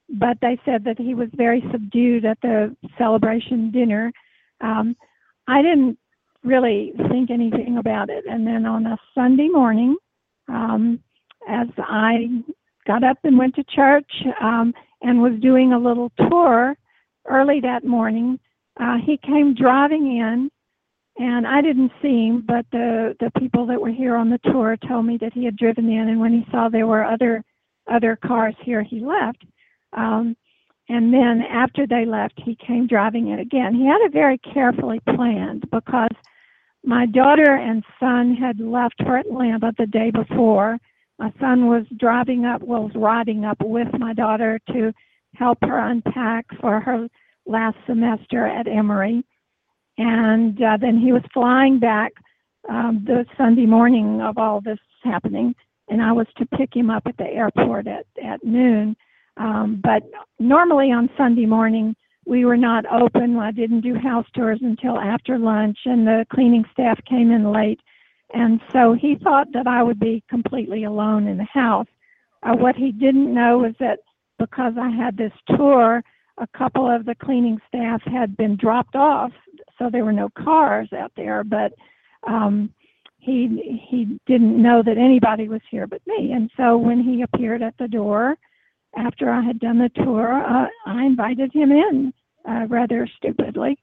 but 0.08 0.38
they 0.40 0.58
said 0.64 0.84
that 0.84 0.98
he 0.98 1.14
was 1.14 1.28
very 1.34 1.62
subdued 1.70 2.24
at 2.24 2.40
the 2.40 2.74
celebration 2.96 3.70
dinner. 3.70 4.10
Um, 4.60 4.96
I 5.46 5.60
didn't 5.62 5.98
really 6.42 6.92
think 7.10 7.30
anything 7.30 7.76
about 7.78 8.08
it. 8.08 8.24
And 8.26 8.46
then 8.46 8.64
on 8.64 8.86
a 8.86 8.96
Sunday 9.14 9.48
morning, 9.48 9.96
um, 10.48 11.00
as 11.48 11.68
I 11.78 12.42
got 12.86 13.02
up 13.04 13.18
and 13.24 13.38
went 13.38 13.54
to 13.56 13.64
church 13.64 14.10
um, 14.40 14.74
and 15.02 15.22
was 15.22 15.32
doing 15.40 15.72
a 15.72 15.78
little 15.78 16.10
tour 16.28 16.76
early 17.26 17.60
that 17.60 17.84
morning, 17.84 18.38
uh, 18.80 18.96
he 19.04 19.18
came 19.18 19.54
driving 19.54 20.18
in, 20.18 20.50
and 21.18 21.46
I 21.46 21.60
didn't 21.60 21.92
see 22.00 22.26
him, 22.26 22.44
but 22.46 22.64
the 22.70 23.16
the 23.18 23.30
people 23.40 23.66
that 23.66 23.80
were 23.80 23.90
here 23.90 24.16
on 24.16 24.30
the 24.30 24.38
tour 24.44 24.76
told 24.88 25.06
me 25.06 25.16
that 25.20 25.32
he 25.32 25.44
had 25.44 25.56
driven 25.56 25.88
in, 25.88 26.08
and 26.08 26.20
when 26.20 26.32
he 26.32 26.46
saw 26.50 26.68
there 26.68 26.86
were 26.86 27.04
other 27.04 27.44
other 27.90 28.16
cars 28.16 28.54
here, 28.62 28.82
he 28.82 29.00
left. 29.00 29.44
Um, 29.94 30.36
and 30.88 31.12
then 31.12 31.42
after 31.42 31.86
they 31.86 32.04
left, 32.04 32.40
he 32.42 32.56
came 32.56 32.86
driving 32.86 33.28
in 33.28 33.40
again. 33.40 33.74
He 33.74 33.86
had 33.86 34.00
it 34.00 34.12
very 34.12 34.38
carefully 34.38 35.00
planned 35.14 35.68
because 35.70 36.10
my 36.84 37.06
daughter 37.06 37.56
and 37.56 37.84
son 38.00 38.34
had 38.34 38.60
left 38.60 38.94
for 39.04 39.18
Atlanta 39.18 39.72
the 39.76 39.86
day 39.86 40.10
before. 40.10 40.78
My 41.18 41.32
son 41.40 41.66
was 41.66 41.84
driving 41.98 42.44
up, 42.44 42.62
well, 42.62 42.84
was 42.84 42.92
riding 42.94 43.44
up 43.44 43.58
with 43.60 43.88
my 43.98 44.14
daughter 44.14 44.60
to 44.72 44.92
help 45.34 45.58
her 45.62 45.78
unpack 45.78 46.46
for 46.60 46.80
her 46.80 47.08
last 47.46 47.76
semester 47.86 48.46
at 48.46 48.68
Emory. 48.68 49.24
And 49.96 50.62
uh, 50.62 50.76
then 50.80 50.98
he 50.98 51.12
was 51.12 51.22
flying 51.34 51.80
back 51.80 52.12
um, 52.68 53.02
the 53.06 53.24
Sunday 53.36 53.66
morning 53.66 54.20
of 54.20 54.38
all 54.38 54.60
this 54.60 54.78
happening, 55.02 55.54
and 55.88 56.02
I 56.02 56.12
was 56.12 56.26
to 56.36 56.46
pick 56.56 56.74
him 56.74 56.90
up 56.90 57.04
at 57.06 57.16
the 57.16 57.26
airport 57.26 57.86
at, 57.86 58.06
at 58.22 58.44
noon. 58.44 58.96
Um, 59.36 59.80
but 59.82 60.02
normally 60.38 60.92
on 60.92 61.08
Sunday 61.16 61.46
morning, 61.46 61.96
we 62.26 62.44
were 62.44 62.56
not 62.56 62.84
open. 62.92 63.36
I 63.38 63.52
didn't 63.52 63.80
do 63.80 63.94
house 63.94 64.26
tours 64.34 64.60
until 64.62 64.98
after 64.98 65.38
lunch, 65.38 65.78
and 65.84 66.06
the 66.06 66.26
cleaning 66.32 66.64
staff 66.72 66.98
came 67.08 67.30
in 67.30 67.50
late. 67.50 67.80
And 68.34 68.60
so 68.72 68.92
he 68.92 69.16
thought 69.16 69.52
that 69.52 69.66
I 69.66 69.82
would 69.82 69.98
be 69.98 70.22
completely 70.28 70.84
alone 70.84 71.26
in 71.26 71.38
the 71.38 71.44
house. 71.44 71.86
Uh, 72.42 72.54
what 72.54 72.76
he 72.76 72.92
didn't 72.92 73.32
know 73.32 73.58
was 73.58 73.74
that 73.80 74.00
because 74.38 74.74
I 74.80 74.90
had 74.90 75.16
this 75.16 75.32
tour, 75.56 76.02
a 76.36 76.46
couple 76.56 76.88
of 76.88 77.04
the 77.04 77.14
cleaning 77.14 77.58
staff 77.66 78.02
had 78.04 78.36
been 78.36 78.56
dropped 78.56 78.94
off, 78.94 79.32
so 79.78 79.88
there 79.90 80.04
were 80.04 80.12
no 80.12 80.28
cars 80.28 80.88
out 80.92 81.12
there. 81.16 81.42
But 81.42 81.72
um, 82.26 82.72
he 83.18 83.80
he 83.88 84.18
didn't 84.26 84.60
know 84.60 84.82
that 84.82 84.98
anybody 84.98 85.48
was 85.48 85.60
here 85.70 85.86
but 85.86 86.06
me. 86.06 86.32
And 86.32 86.50
so 86.56 86.76
when 86.76 87.02
he 87.02 87.22
appeared 87.22 87.62
at 87.62 87.74
the 87.78 87.88
door, 87.88 88.36
after 88.96 89.30
I 89.30 89.42
had 89.42 89.58
done 89.58 89.78
the 89.78 89.90
tour, 90.02 90.32
uh, 90.32 90.66
I 90.86 91.04
invited 91.04 91.52
him 91.52 91.72
in 91.72 92.12
uh, 92.48 92.66
rather 92.68 93.08
stupidly. 93.16 93.78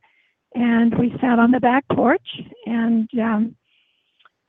And 0.54 0.98
we 0.98 1.12
sat 1.20 1.38
on 1.38 1.52
the 1.52 1.60
back 1.60 1.86
porch 1.90 2.28
and 2.66 3.10
um, 3.20 3.56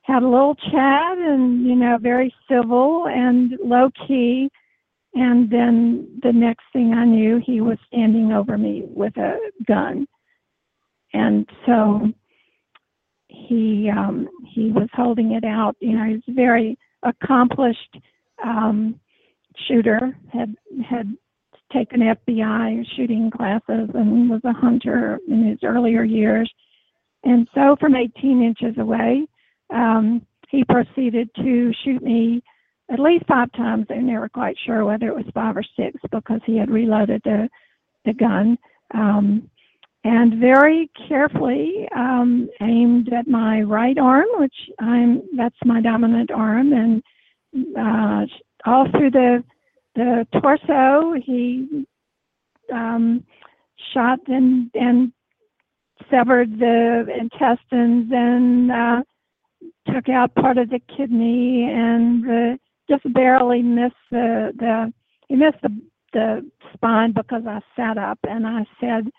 had 0.07 0.23
a 0.23 0.29
little 0.29 0.55
chat 0.55 1.19
and, 1.19 1.67
you 1.67 1.75
know, 1.75 1.99
very 2.01 2.33
civil 2.49 3.07
and 3.09 3.53
low 3.63 3.91
key. 4.07 4.49
And 5.15 5.51
then 5.51 6.21
the 6.23 6.33
next 6.33 6.65
thing 6.73 6.93
I 6.95 7.05
knew, 7.05 7.41
he 7.45 7.61
was 7.61 7.79
standing 7.89 8.33
over 8.33 8.57
me 8.57 8.85
with 8.87 9.17
a 9.17 9.39
gun. 9.67 10.07
And 11.13 11.49
so 11.65 12.13
he 13.29 13.91
um, 13.91 14.29
he 14.45 14.71
was 14.71 14.89
holding 14.93 15.33
it 15.33 15.45
out. 15.45 15.77
You 15.81 15.97
know, 15.97 16.05
he's 16.05 16.35
very 16.35 16.79
accomplished 17.03 17.97
um, 18.45 19.01
shooter, 19.67 20.17
had 20.33 20.55
had 20.89 21.17
taken 21.73 22.01
FBI 22.01 22.85
shooting 22.95 23.31
classes 23.31 23.91
and 23.95 24.31
was 24.31 24.43
a 24.45 24.53
hunter 24.53 25.19
in 25.29 25.49
his 25.49 25.59
earlier 25.65 26.05
years. 26.05 26.51
And 27.25 27.49
so 27.55 27.77
from 27.81 27.97
18 27.97 28.43
inches 28.43 28.79
away, 28.79 29.27
um, 29.71 30.25
he 30.49 30.65
proceeded 30.65 31.29
to 31.37 31.73
shoot 31.85 32.03
me 32.03 32.43
at 32.91 33.01
least 33.01 33.27
five 33.27 33.51
times. 33.53 33.87
They're 33.89 34.01
never 34.01 34.29
quite 34.29 34.57
sure 34.65 34.85
whether 34.85 35.09
it 35.09 35.17
was 35.17 35.25
five 35.35 35.57
or 35.57 35.65
six 35.79 35.99
because 36.11 36.41
he 36.47 36.57
had 36.57 36.71
reloaded 36.71 37.23
the, 37.25 37.49
the 38.05 38.13
gun. 38.13 38.59
Um, 38.95 39.51
and 40.05 40.39
very 40.39 40.89
carefully 41.09 41.89
um, 41.95 42.49
aimed 42.61 43.13
at 43.13 43.27
my 43.27 43.63
right 43.63 43.99
arm, 43.99 44.27
which 44.35 44.55
I'm 44.79 45.23
that's 45.37 45.57
my 45.65 45.81
dominant 45.81 46.31
arm, 46.31 46.73
and 46.73 47.03
uh, 47.77 48.27
all 48.65 48.87
through 48.93 49.11
the 49.11 49.43
the 49.97 50.25
torso. 50.41 51.15
He 51.21 51.87
um, 52.73 53.25
shot 53.93 54.21
and 54.29 54.71
and 54.75 55.13
severed 56.09 56.57
the 56.57 57.07
intestines 57.19 58.09
and 58.13 58.71
uh, 58.71 59.03
took 59.97 60.09
out 60.09 60.35
part 60.35 60.59
of 60.59 60.69
the 60.69 60.81
kidney 60.95 61.69
and 61.73 62.23
the, 62.23 62.59
just 62.89 63.03
barely 63.15 63.63
missed 63.63 63.95
the 64.11 64.53
the 64.59 64.93
he 65.29 65.35
missed 65.35 65.61
the 65.63 65.81
the 66.13 66.51
spine 66.75 67.13
because 67.13 67.43
I 67.47 67.61
sat 67.75 67.99
up 67.99 68.19
and 68.29 68.47
I 68.47 68.65
said, 68.81 69.11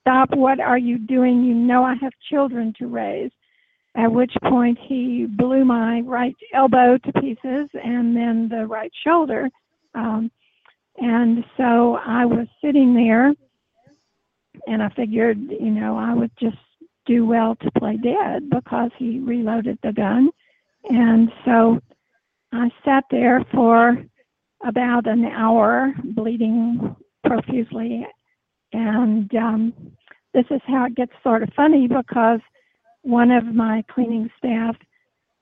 "Stop! 0.00 0.30
What 0.34 0.60
are 0.60 0.78
you 0.78 0.98
doing? 0.98 1.44
You 1.44 1.54
know 1.54 1.84
I 1.84 1.94
have 2.00 2.12
children 2.30 2.72
to 2.78 2.86
raise." 2.86 3.30
at 3.94 4.10
which 4.10 4.32
point 4.48 4.78
he 4.80 5.26
blew 5.28 5.64
my 5.64 6.00
right 6.00 6.34
elbow 6.54 6.96
to 6.96 7.12
pieces 7.20 7.68
and 7.74 8.16
then 8.16 8.48
the 8.48 8.66
right 8.66 8.92
shoulder. 9.04 9.50
Um, 9.94 10.30
and 10.96 11.44
so 11.56 11.98
I 12.06 12.24
was 12.24 12.46
sitting 12.64 12.94
there 12.94 13.34
and 14.66 14.82
I 14.82 14.88
figured, 14.90 15.38
you 15.38 15.70
know, 15.70 15.98
I 15.98 16.14
would 16.14 16.30
just 16.40 16.56
do 17.06 17.26
well 17.26 17.56
to 17.56 17.70
play 17.78 17.96
dead 17.96 18.50
because 18.50 18.90
he 18.96 19.20
reloaded 19.20 19.78
the 19.82 19.92
gun. 19.92 20.30
And 20.88 21.30
so 21.44 21.80
I 22.52 22.70
sat 22.84 23.04
there 23.10 23.44
for 23.52 23.96
about 24.64 25.06
an 25.06 25.24
hour, 25.24 25.92
bleeding 26.04 26.96
profusely. 27.24 28.06
And 28.72 29.34
um, 29.34 29.72
this 30.34 30.44
is 30.50 30.60
how 30.66 30.86
it 30.86 30.94
gets 30.94 31.12
sort 31.22 31.42
of 31.42 31.50
funny 31.54 31.88
because 31.88 32.40
one 33.02 33.30
of 33.30 33.44
my 33.44 33.84
cleaning 33.92 34.30
staff 34.38 34.76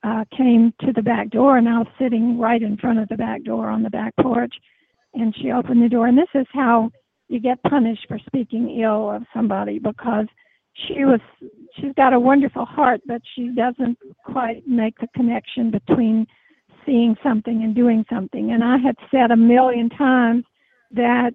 uh, 0.02 0.24
came 0.36 0.72
to 0.80 0.92
the 0.94 1.02
back 1.02 1.28
door, 1.28 1.58
and 1.58 1.68
I 1.68 1.78
was 1.78 1.86
sitting 2.00 2.38
right 2.38 2.62
in 2.62 2.78
front 2.78 2.98
of 2.98 3.08
the 3.08 3.16
back 3.16 3.42
door 3.44 3.68
on 3.68 3.82
the 3.82 3.90
back 3.90 4.14
porch. 4.20 4.54
And 5.12 5.34
she 5.36 5.50
opened 5.50 5.82
the 5.82 5.88
door, 5.88 6.06
and 6.06 6.16
this 6.16 6.28
is 6.34 6.46
how 6.52 6.90
you 7.28 7.40
get 7.40 7.62
punished 7.64 8.06
for 8.08 8.18
speaking 8.26 8.80
ill 8.80 9.11
of 9.11 9.22
somebody 9.34 9.78
because 9.78 10.26
she 10.86 11.04
was 11.04 11.20
she's 11.76 11.92
got 11.96 12.12
a 12.12 12.20
wonderful 12.20 12.64
heart, 12.64 13.00
but 13.06 13.22
she 13.34 13.50
doesn't 13.54 13.98
quite 14.24 14.66
make 14.66 14.98
the 14.98 15.08
connection 15.14 15.70
between 15.70 16.26
seeing 16.86 17.16
something 17.22 17.62
and 17.62 17.74
doing 17.74 18.04
something. 18.10 18.52
And 18.52 18.64
I 18.64 18.78
had 18.78 18.96
said 19.10 19.30
a 19.30 19.36
million 19.36 19.88
times 19.90 20.44
that 20.92 21.34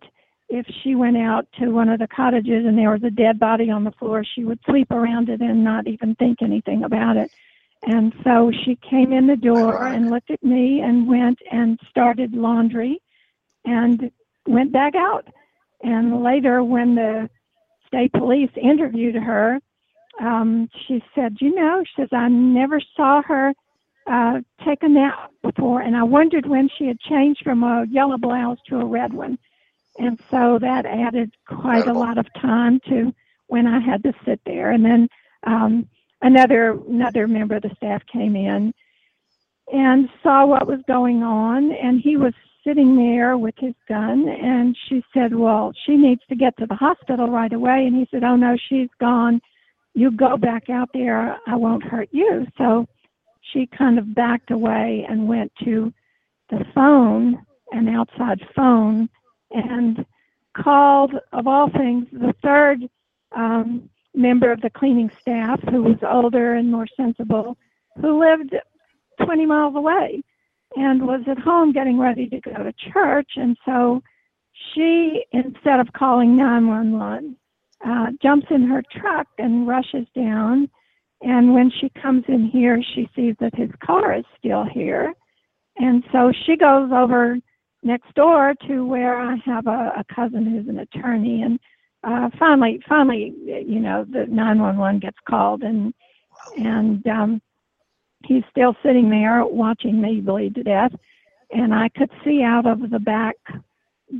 if 0.49 0.65
she 0.83 0.95
went 0.95 1.17
out 1.17 1.47
to 1.59 1.69
one 1.69 1.89
of 1.89 1.99
the 1.99 2.07
cottages 2.07 2.65
and 2.65 2.77
there 2.77 2.91
was 2.91 3.03
a 3.03 3.09
dead 3.09 3.39
body 3.39 3.69
on 3.69 3.83
the 3.83 3.91
floor, 3.91 4.23
she 4.23 4.43
would 4.43 4.59
sweep 4.67 4.91
around 4.91 5.29
it 5.29 5.41
and 5.41 5.63
not 5.63 5.87
even 5.87 6.15
think 6.15 6.41
anything 6.41 6.83
about 6.83 7.17
it. 7.17 7.31
And 7.83 8.13
so 8.23 8.51
she 8.63 8.77
came 8.89 9.13
in 9.13 9.27
the 9.27 9.35
door 9.35 9.87
and 9.87 10.09
looked 10.09 10.31
at 10.31 10.43
me 10.43 10.81
and 10.81 11.07
went 11.07 11.39
and 11.51 11.79
started 11.89 12.33
laundry 12.33 12.99
and 13.63 14.11
went 14.47 14.71
back 14.71 14.95
out. 14.95 15.27
And 15.83 16.23
later, 16.23 16.63
when 16.63 16.95
the 16.95 17.29
state 17.88 18.11
police 18.13 18.51
interviewed 18.61 19.15
her, 19.15 19.59
um, 20.19 20.69
she 20.88 21.03
said, 21.13 21.38
You 21.39 21.53
know, 21.53 21.83
she 21.83 22.01
says, 22.01 22.09
I 22.11 22.27
never 22.27 22.81
saw 22.95 23.21
her 23.23 23.53
uh, 24.07 24.39
take 24.63 24.83
a 24.83 24.89
nap 24.89 25.31
before, 25.41 25.81
and 25.81 25.95
I 25.95 26.03
wondered 26.03 26.45
when 26.45 26.69
she 26.77 26.86
had 26.86 26.99
changed 26.99 27.41
from 27.43 27.63
a 27.63 27.86
yellow 27.89 28.17
blouse 28.17 28.59
to 28.69 28.79
a 28.79 28.86
red 28.86 29.13
one. 29.13 29.38
And 29.97 30.19
so 30.29 30.59
that 30.59 30.86
added 30.86 31.33
quite 31.47 31.88
a 31.88 31.93
lot 31.93 32.17
of 32.17 32.27
time 32.39 32.79
to 32.89 33.13
when 33.47 33.65
I 33.65 33.79
had 33.79 34.03
to 34.03 34.13
sit 34.25 34.41
there. 34.45 34.71
And 34.71 34.83
then 34.86 35.07
um, 35.47 35.88
another 36.21 36.77
another 36.88 37.27
member 37.27 37.55
of 37.55 37.61
the 37.63 37.71
staff 37.77 38.01
came 38.11 38.36
in 38.36 38.73
and 39.71 40.09
saw 40.21 40.45
what 40.45 40.67
was 40.67 40.79
going 40.88 41.23
on, 41.23 41.71
and 41.71 41.99
he 41.99 42.17
was 42.17 42.33
sitting 42.66 42.95
there 42.95 43.38
with 43.38 43.55
his 43.57 43.74
gun. 43.88 44.28
And 44.28 44.76
she 44.88 45.03
said, 45.13 45.36
"Well, 45.36 45.74
she 45.86 45.95
needs 45.95 46.22
to 46.30 46.36
get 46.36 46.57
to 46.57 46.66
the 46.66 46.76
hospital 46.76 47.30
right 47.30 47.53
away." 47.53 47.86
And 47.86 47.95
he 47.95 48.07
said, 48.11 48.24
"Oh 48.24 48.36
no, 48.36 48.57
she's 48.70 48.89
gone. 48.99 49.41
You 49.93 50.11
go 50.11 50.38
back 50.38 50.70
out 50.70 50.89
there. 50.93 51.38
I 51.47 51.55
won't 51.55 51.84
hurt 51.84 52.09
you." 52.11 52.45
So 52.57 52.88
she 53.41 53.68
kind 53.68 53.99
of 53.99 54.13
backed 54.16 54.51
away 54.51 55.05
and 55.07 55.28
went 55.28 55.51
to 55.63 55.93
the 56.49 56.66
phone, 56.74 57.45
an 57.72 57.88
outside 57.89 58.41
phone, 58.55 59.09
and 59.51 60.05
called, 60.55 61.13
of 61.34 61.47
all 61.47 61.70
things, 61.70 62.07
the 62.11 62.34
third 62.41 62.88
um, 63.36 63.89
member 64.13 64.51
of 64.51 64.61
the 64.61 64.70
cleaning 64.70 65.11
staff 65.20 65.59
who 65.70 65.84
was 65.84 65.97
older 66.03 66.55
and 66.55 66.72
more 66.72 66.88
sensible, 66.95 67.57
who 68.01 68.20
lived 68.20 68.55
20 69.24 69.45
miles 69.45 69.76
away 69.76 70.24
and 70.76 71.05
was 71.05 71.21
at 71.28 71.39
home 71.39 71.71
getting 71.71 71.97
ready 71.97 72.28
to 72.28 72.39
go 72.41 72.63
to 72.63 72.73
church. 72.91 73.32
And 73.36 73.57
so 73.65 74.01
she, 74.73 75.26
instead 75.32 75.80
of 75.80 75.93
calling 75.93 76.36
911, 76.36 77.38
uh, 77.86 78.07
jumps 78.21 78.47
in 78.49 78.67
her 78.67 78.84
truck 78.91 79.28
and 79.38 79.67
rushes 79.67 80.07
down. 80.15 80.69
And 81.21 81.53
when 81.53 81.71
she 81.71 81.89
comes 82.01 82.23
in 82.28 82.47
here, 82.47 82.82
she 82.93 83.09
sees 83.15 83.36
that 83.39 83.55
his 83.55 83.71
car 83.84 84.13
is 84.13 84.26
still 84.38 84.65
here. 84.65 85.13
And 85.78 86.03
so 86.11 86.32
she 86.45 86.55
goes 86.55 86.91
over 86.91 87.38
next 87.84 88.13
door 88.15 88.53
to 88.67 88.86
where 88.86 89.19
I 89.19 89.36
have 89.45 89.67
a, 89.67 89.93
a 89.97 90.05
cousin 90.13 90.45
who's 90.45 90.67
an 90.67 90.80
attorney. 90.80 91.43
And 91.43 91.59
uh, 92.03 92.30
finally, 92.38 92.82
finally, 92.88 93.34
you 93.45 93.80
know, 93.80 94.05
the 94.09 94.26
911 94.28 94.99
gets 94.99 95.17
called, 95.28 95.63
and 95.63 95.93
and 96.57 97.05
um, 97.07 97.41
he's 98.26 98.43
still 98.49 98.76
sitting 98.84 99.09
there 99.09 99.45
watching 99.45 100.01
me 100.01 100.21
bleed 100.21 100.55
to 100.55 100.63
death, 100.63 100.91
and 101.51 101.73
I 101.73 101.89
could 101.89 102.11
see 102.23 102.41
out 102.41 102.65
of 102.65 102.89
the 102.89 102.99
back 102.99 103.36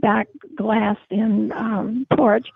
back 0.02 0.28
glass 0.56 0.98
in 1.10 1.52
um, 1.52 2.08
porch. 2.16 2.48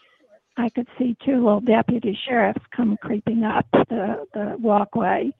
I 0.57 0.69
could 0.69 0.87
see 0.97 1.15
two 1.25 1.35
little 1.35 1.61
deputy 1.61 2.17
sheriffs 2.27 2.61
come 2.75 2.97
creeping 3.01 3.43
up 3.43 3.65
the, 3.71 4.25
the 4.33 4.57
walkway. 4.59 5.31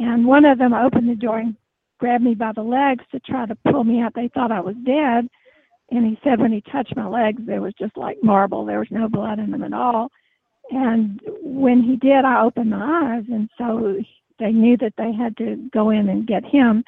And 0.00 0.26
one 0.26 0.44
of 0.44 0.58
them 0.58 0.72
opened 0.72 1.08
the 1.08 1.14
door 1.14 1.38
and 1.38 1.56
grabbed 1.98 2.24
me 2.24 2.34
by 2.34 2.52
the 2.52 2.62
legs 2.62 3.04
to 3.12 3.20
try 3.20 3.46
to 3.46 3.56
pull 3.70 3.84
me 3.84 4.00
out. 4.00 4.14
They 4.14 4.28
thought 4.28 4.52
I 4.52 4.60
was 4.60 4.74
dead. 4.84 5.28
And 5.90 6.06
he 6.06 6.18
said 6.22 6.40
when 6.40 6.52
he 6.52 6.62
touched 6.72 6.96
my 6.96 7.06
legs, 7.06 7.40
there 7.46 7.62
was 7.62 7.72
just 7.78 7.96
like 7.96 8.18
marble. 8.22 8.64
There 8.64 8.80
was 8.80 8.90
no 8.90 9.08
blood 9.08 9.38
in 9.38 9.50
them 9.50 9.62
at 9.62 9.72
all. 9.72 10.10
And 10.70 11.20
when 11.40 11.82
he 11.82 11.96
did, 11.96 12.24
I 12.24 12.42
opened 12.42 12.70
my 12.70 13.16
eyes. 13.16 13.24
And 13.30 13.48
so 13.56 13.96
they 14.38 14.52
knew 14.52 14.76
that 14.78 14.94
they 14.96 15.12
had 15.12 15.36
to 15.38 15.68
go 15.72 15.90
in 15.90 16.08
and 16.08 16.26
get 16.26 16.44
him. 16.44 16.84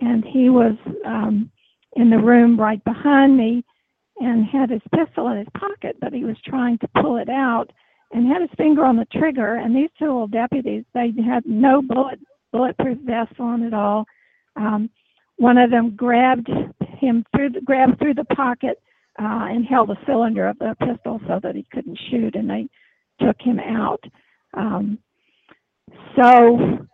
And 0.00 0.24
he 0.24 0.50
was 0.50 0.76
um, 1.04 1.50
in 1.94 2.10
the 2.10 2.18
room 2.18 2.58
right 2.58 2.82
behind 2.84 3.36
me 3.36 3.64
and 4.18 4.44
had 4.46 4.70
his 4.70 4.82
pistol 4.94 5.28
in 5.28 5.38
his 5.38 5.48
pocket, 5.58 5.96
but 6.00 6.12
he 6.12 6.24
was 6.24 6.36
trying 6.44 6.78
to 6.78 6.88
pull 7.00 7.16
it 7.16 7.28
out 7.28 7.70
and 8.12 8.26
had 8.26 8.40
his 8.40 8.50
finger 8.56 8.84
on 8.84 8.96
the 8.96 9.06
trigger. 9.12 9.56
And 9.56 9.74
these 9.74 9.90
two 9.98 10.06
little 10.06 10.26
deputies, 10.26 10.84
they 10.94 11.12
had 11.26 11.44
no 11.46 11.82
bullet 11.82 12.20
bulletproof 12.52 12.98
vests 13.00 13.36
on 13.38 13.62
at 13.64 13.74
all. 13.74 14.04
Um, 14.56 14.88
one 15.36 15.58
of 15.58 15.70
them 15.70 15.94
grabbed 15.96 16.48
him 16.98 17.24
through 17.34 17.50
the 17.50 17.60
grabbed 17.60 17.98
through 17.98 18.14
the 18.14 18.24
pocket 18.24 18.80
uh, 19.18 19.48
and 19.50 19.66
held 19.66 19.88
the 19.88 19.96
cylinder 20.06 20.48
of 20.48 20.58
the 20.58 20.74
pistol 20.80 21.20
so 21.26 21.40
that 21.42 21.54
he 21.54 21.66
couldn't 21.72 21.98
shoot, 22.10 22.34
and 22.34 22.48
they 22.48 22.68
took 23.20 23.36
him 23.40 23.58
out. 23.58 24.02
Um, 24.54 24.98
so 26.16 26.86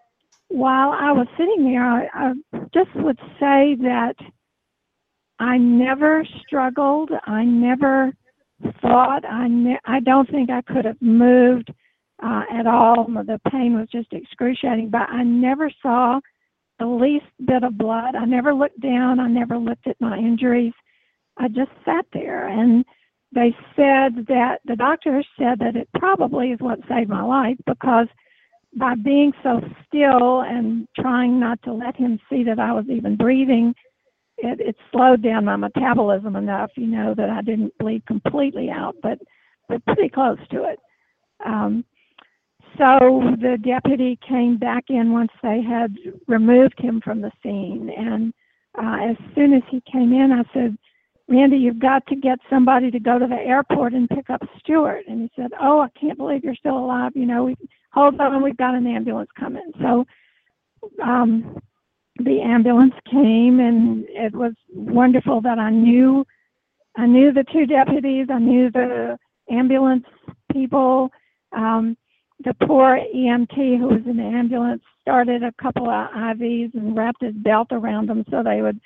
while 0.48 0.90
I 0.90 1.12
was 1.12 1.26
sitting 1.38 1.64
there, 1.64 1.84
I, 1.84 2.08
I 2.14 2.32
just 2.74 2.94
would 2.96 3.18
say 3.40 3.76
that 3.80 4.14
I 5.38 5.58
never 5.58 6.26
struggled. 6.46 7.10
I 7.26 7.44
never 7.44 8.12
thought. 8.80 9.24
I 9.24 9.48
ne- 9.48 9.80
I 9.84 10.00
don't 10.00 10.30
think 10.30 10.50
I 10.50 10.62
could 10.62 10.84
have 10.84 11.00
moved 11.00 11.72
uh, 12.22 12.42
at 12.52 12.66
all. 12.66 13.06
The 13.06 13.40
pain 13.50 13.74
was 13.78 13.88
just 13.90 14.12
excruciating, 14.12 14.90
but 14.90 15.08
I 15.08 15.22
never 15.24 15.70
saw 15.82 16.20
the 16.78 16.86
least 16.86 17.26
bit 17.44 17.64
of 17.64 17.78
blood. 17.78 18.14
I 18.14 18.24
never 18.24 18.54
looked 18.54 18.80
down. 18.80 19.20
I 19.20 19.28
never 19.28 19.58
looked 19.58 19.86
at 19.86 20.00
my 20.00 20.18
injuries. 20.18 20.72
I 21.36 21.48
just 21.48 21.70
sat 21.84 22.04
there 22.12 22.48
and 22.48 22.84
they 23.34 23.56
said 23.74 24.26
that 24.28 24.58
the 24.66 24.76
doctors 24.76 25.26
said 25.38 25.58
that 25.60 25.76
it 25.76 25.88
probably 25.98 26.48
is 26.48 26.60
what 26.60 26.78
saved 26.88 27.08
my 27.08 27.22
life 27.22 27.56
because 27.66 28.06
by 28.76 28.94
being 28.94 29.32
so 29.42 29.60
still 29.86 30.42
and 30.42 30.86
trying 30.98 31.38
not 31.38 31.62
to 31.62 31.72
let 31.72 31.96
him 31.96 32.18
see 32.30 32.42
that 32.44 32.58
I 32.58 32.72
was 32.72 32.86
even 32.88 33.16
breathing, 33.16 33.74
it, 34.38 34.60
it 34.60 34.76
slowed 34.90 35.22
down 35.22 35.44
my 35.44 35.56
metabolism 35.56 36.36
enough, 36.36 36.70
you 36.76 36.86
know, 36.86 37.14
that 37.14 37.30
I 37.30 37.42
didn't 37.42 37.76
bleed 37.78 38.06
completely 38.06 38.70
out, 38.70 38.96
but 39.02 39.18
but 39.68 39.84
pretty 39.84 40.08
close 40.08 40.38
to 40.50 40.64
it. 40.64 40.78
Um, 41.44 41.84
so 42.78 43.36
the 43.40 43.58
deputy 43.62 44.18
came 44.26 44.56
back 44.56 44.84
in 44.88 45.12
once 45.12 45.32
they 45.42 45.62
had 45.62 45.94
removed 46.26 46.78
him 46.78 47.00
from 47.02 47.20
the 47.20 47.30
scene. 47.42 47.90
And 47.96 48.32
uh, 48.78 49.10
as 49.10 49.16
soon 49.34 49.52
as 49.52 49.62
he 49.70 49.82
came 49.90 50.12
in, 50.12 50.32
I 50.32 50.42
said, 50.54 50.76
Randy, 51.32 51.56
you've 51.56 51.78
got 51.78 52.06
to 52.08 52.14
get 52.14 52.38
somebody 52.50 52.90
to 52.90 53.00
go 53.00 53.18
to 53.18 53.26
the 53.26 53.34
airport 53.34 53.94
and 53.94 54.06
pick 54.06 54.28
up 54.28 54.42
Stuart. 54.58 55.04
And 55.08 55.22
he 55.22 55.30
said, 55.34 55.52
Oh, 55.58 55.80
I 55.80 55.88
can't 55.98 56.18
believe 56.18 56.44
you're 56.44 56.54
still 56.54 56.76
alive. 56.76 57.12
You 57.14 57.24
know, 57.24 57.44
we 57.44 57.56
hold 57.90 58.20
on, 58.20 58.42
we've 58.42 58.56
got 58.56 58.74
an 58.74 58.86
ambulance 58.86 59.30
coming. 59.38 59.72
So 59.80 60.04
um, 61.02 61.58
the 62.18 62.42
ambulance 62.42 62.92
came, 63.10 63.60
and 63.60 64.04
it 64.10 64.34
was 64.34 64.52
wonderful 64.74 65.40
that 65.40 65.58
I 65.58 65.70
knew. 65.70 66.26
I 66.96 67.06
knew 67.06 67.32
the 67.32 67.46
two 67.50 67.64
deputies. 67.64 68.26
I 68.30 68.38
knew 68.38 68.70
the 68.70 69.16
ambulance 69.50 70.04
people. 70.52 71.10
Um, 71.56 71.96
the 72.44 72.54
poor 72.66 73.00
EMT 73.14 73.78
who 73.78 73.86
was 73.86 74.02
in 74.04 74.18
the 74.18 74.22
ambulance 74.22 74.82
started 75.00 75.42
a 75.42 75.52
couple 75.62 75.88
of 75.88 76.10
IVs 76.10 76.74
and 76.74 76.94
wrapped 76.94 77.22
his 77.22 77.34
belt 77.36 77.68
around 77.70 78.10
them 78.10 78.22
so 78.30 78.42
they 78.42 78.60
would 78.60 78.78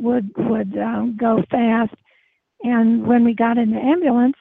would 0.00 0.30
would 0.36 0.76
um, 0.78 1.16
go 1.18 1.42
fast. 1.50 1.94
And 2.62 3.06
when 3.06 3.24
we 3.24 3.34
got 3.34 3.58
in 3.58 3.70
the 3.70 3.78
ambulance, 3.78 4.36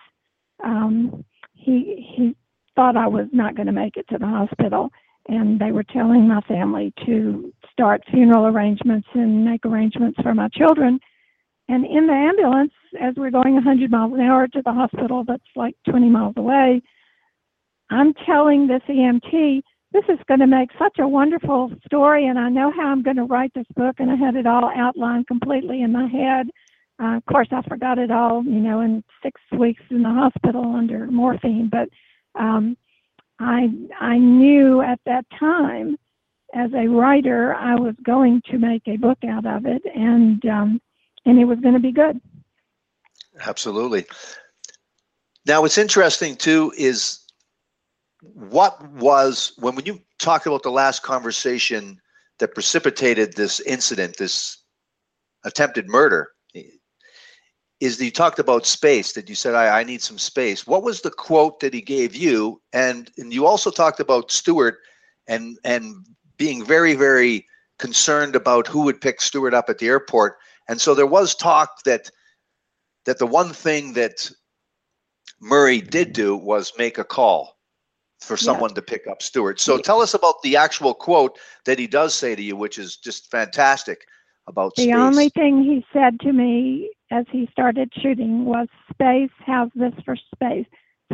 um, 0.63 1.23
he 1.53 2.13
he 2.15 2.35
thought 2.75 2.97
I 2.97 3.07
was 3.07 3.27
not 3.31 3.55
going 3.55 3.67
to 3.67 3.71
make 3.71 3.97
it 3.97 4.07
to 4.09 4.17
the 4.17 4.27
hospital, 4.27 4.89
and 5.27 5.59
they 5.59 5.71
were 5.71 5.83
telling 5.83 6.27
my 6.27 6.41
family 6.41 6.93
to 7.05 7.53
start 7.71 8.03
funeral 8.09 8.47
arrangements 8.47 9.07
and 9.13 9.45
make 9.45 9.65
arrangements 9.65 10.19
for 10.21 10.33
my 10.33 10.47
children. 10.49 10.99
And 11.69 11.85
in 11.85 12.07
the 12.07 12.13
ambulance, 12.13 12.71
as 13.01 13.13
we're 13.17 13.31
going 13.31 13.55
100 13.55 13.91
miles 13.91 14.13
an 14.13 14.21
hour 14.21 14.47
to 14.47 14.61
the 14.63 14.71
hospital 14.71 15.23
that's 15.27 15.43
like 15.55 15.75
20 15.89 16.07
miles 16.09 16.35
away, 16.37 16.81
I'm 17.89 18.13
telling 18.25 18.67
this 18.67 18.81
EMT, 18.89 19.61
this 19.93 20.03
is 20.09 20.19
going 20.27 20.41
to 20.41 20.47
make 20.47 20.69
such 20.77 20.99
a 20.99 21.07
wonderful 21.07 21.71
story, 21.85 22.27
and 22.27 22.37
I 22.37 22.49
know 22.49 22.71
how 22.71 22.87
I'm 22.87 23.03
going 23.03 23.15
to 23.17 23.23
write 23.23 23.53
this 23.53 23.67
book, 23.75 23.95
and 23.99 24.11
I 24.11 24.15
had 24.15 24.35
it 24.35 24.45
all 24.45 24.69
outlined 24.75 25.27
completely 25.27 25.81
in 25.81 25.91
my 25.91 26.07
head. 26.07 26.47
Uh, 27.01 27.17
of 27.17 27.25
course, 27.25 27.47
I 27.51 27.61
forgot 27.61 27.97
it 27.97 28.11
all, 28.11 28.43
you 28.43 28.59
know, 28.59 28.81
in 28.81 29.03
six 29.23 29.39
weeks 29.57 29.83
in 29.89 30.03
the 30.03 30.09
hospital 30.09 30.75
under 30.75 31.07
morphine. 31.07 31.69
But 31.71 31.89
um, 32.39 32.75
I 33.39 33.69
I 33.99 34.17
knew 34.17 34.81
at 34.81 34.99
that 35.05 35.25
time 35.39 35.97
as 36.53 36.71
a 36.73 36.87
writer, 36.87 37.53
I 37.53 37.75
was 37.75 37.95
going 38.03 38.41
to 38.49 38.57
make 38.57 38.87
a 38.87 38.97
book 38.97 39.19
out 39.27 39.45
of 39.45 39.65
it, 39.65 39.83
and 39.95 40.43
um, 40.45 40.81
and 41.25 41.39
it 41.39 41.45
was 41.45 41.59
going 41.59 41.75
to 41.75 41.79
be 41.79 41.91
good. 41.91 42.19
Absolutely. 43.45 44.05
Now, 45.45 45.61
what's 45.61 45.77
interesting 45.77 46.35
too 46.35 46.73
is 46.77 47.19
what 48.21 48.81
was 48.93 49.53
when 49.57 49.75
when 49.75 49.85
you 49.85 50.01
talk 50.19 50.45
about 50.45 50.63
the 50.63 50.71
last 50.71 51.03
conversation 51.03 51.99
that 52.39 52.53
precipitated 52.53 53.33
this 53.33 53.59
incident, 53.61 54.17
this 54.17 54.63
attempted 55.43 55.87
murder, 55.87 56.29
is 57.79 57.97
that 57.97 58.05
you 58.05 58.11
talked 58.11 58.39
about 58.39 58.65
space. 58.65 59.13
That 59.13 59.29
you 59.29 59.35
said, 59.35 59.53
I, 59.53 59.81
"I 59.81 59.83
need 59.83 60.01
some 60.01 60.17
space." 60.17 60.65
What 60.65 60.83
was 60.83 61.01
the 61.01 61.11
quote 61.11 61.59
that 61.59 61.73
he 61.73 61.81
gave 61.81 62.15
you? 62.15 62.61
And 62.73 63.11
and 63.17 63.33
you 63.33 63.45
also 63.45 63.69
talked 63.69 63.99
about 63.99 64.31
Stewart 64.31 64.79
and 65.27 65.57
and 65.63 66.05
being 66.37 66.65
very 66.65 66.95
very 66.95 67.45
concerned 67.77 68.35
about 68.35 68.67
who 68.67 68.81
would 68.81 69.01
pick 69.01 69.21
Stewart 69.21 69.53
up 69.53 69.69
at 69.69 69.77
the 69.77 69.87
airport. 69.87 70.37
And 70.67 70.81
so 70.81 70.95
there 70.95 71.05
was 71.07 71.35
talk 71.35 71.83
that 71.83 72.09
that 73.05 73.19
the 73.19 73.27
one 73.27 73.53
thing 73.53 73.93
that 73.93 74.29
Murray 75.39 75.81
did 75.81 76.13
do 76.13 76.35
was 76.35 76.73
make 76.77 76.97
a 76.97 77.03
call 77.03 77.56
for 78.19 78.37
someone 78.37 78.73
to 78.73 78.81
pick 78.81 79.07
up 79.07 79.21
Stewart. 79.21 79.59
So 79.59 79.77
tell 79.77 80.01
us 80.01 80.13
about 80.13 80.41
the 80.41 80.57
actual 80.57 80.93
quote 80.93 81.37
that 81.65 81.79
he 81.79 81.87
does 81.87 82.13
say 82.13 82.35
to 82.35 82.41
you, 82.41 82.55
which 82.55 82.77
is 82.77 82.97
just 82.97 83.29
fantastic 83.29 84.05
about 84.47 84.75
The 84.75 84.83
space. 84.83 84.95
only 84.95 85.29
thing 85.29 85.63
he 85.63 85.85
said 85.93 86.19
to 86.21 86.31
me 86.31 86.91
as 87.11 87.25
he 87.31 87.47
started 87.51 87.91
shooting 88.01 88.45
was, 88.45 88.67
"Space, 88.91 89.31
how's 89.45 89.71
this 89.75 89.93
for 90.03 90.15
space? 90.15 90.65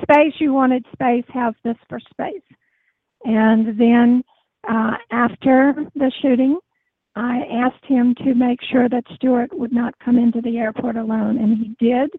Space, 0.01 0.33
you 0.39 0.53
wanted 0.53 0.85
space, 0.93 1.25
how's 1.29 1.55
this 1.63 1.77
for 1.89 1.99
space?" 1.99 2.41
And 3.25 3.77
then 3.79 4.23
uh, 4.67 4.97
after 5.11 5.75
the 5.95 6.11
shooting, 6.21 6.59
I 7.15 7.41
asked 7.51 7.85
him 7.85 8.15
to 8.15 8.33
make 8.33 8.59
sure 8.61 8.89
that 8.89 9.03
Stuart 9.15 9.53
would 9.57 9.71
not 9.71 9.97
come 9.99 10.17
into 10.17 10.41
the 10.41 10.57
airport 10.57 10.95
alone, 10.95 11.37
and 11.37 11.57
he 11.57 11.75
did 11.79 12.09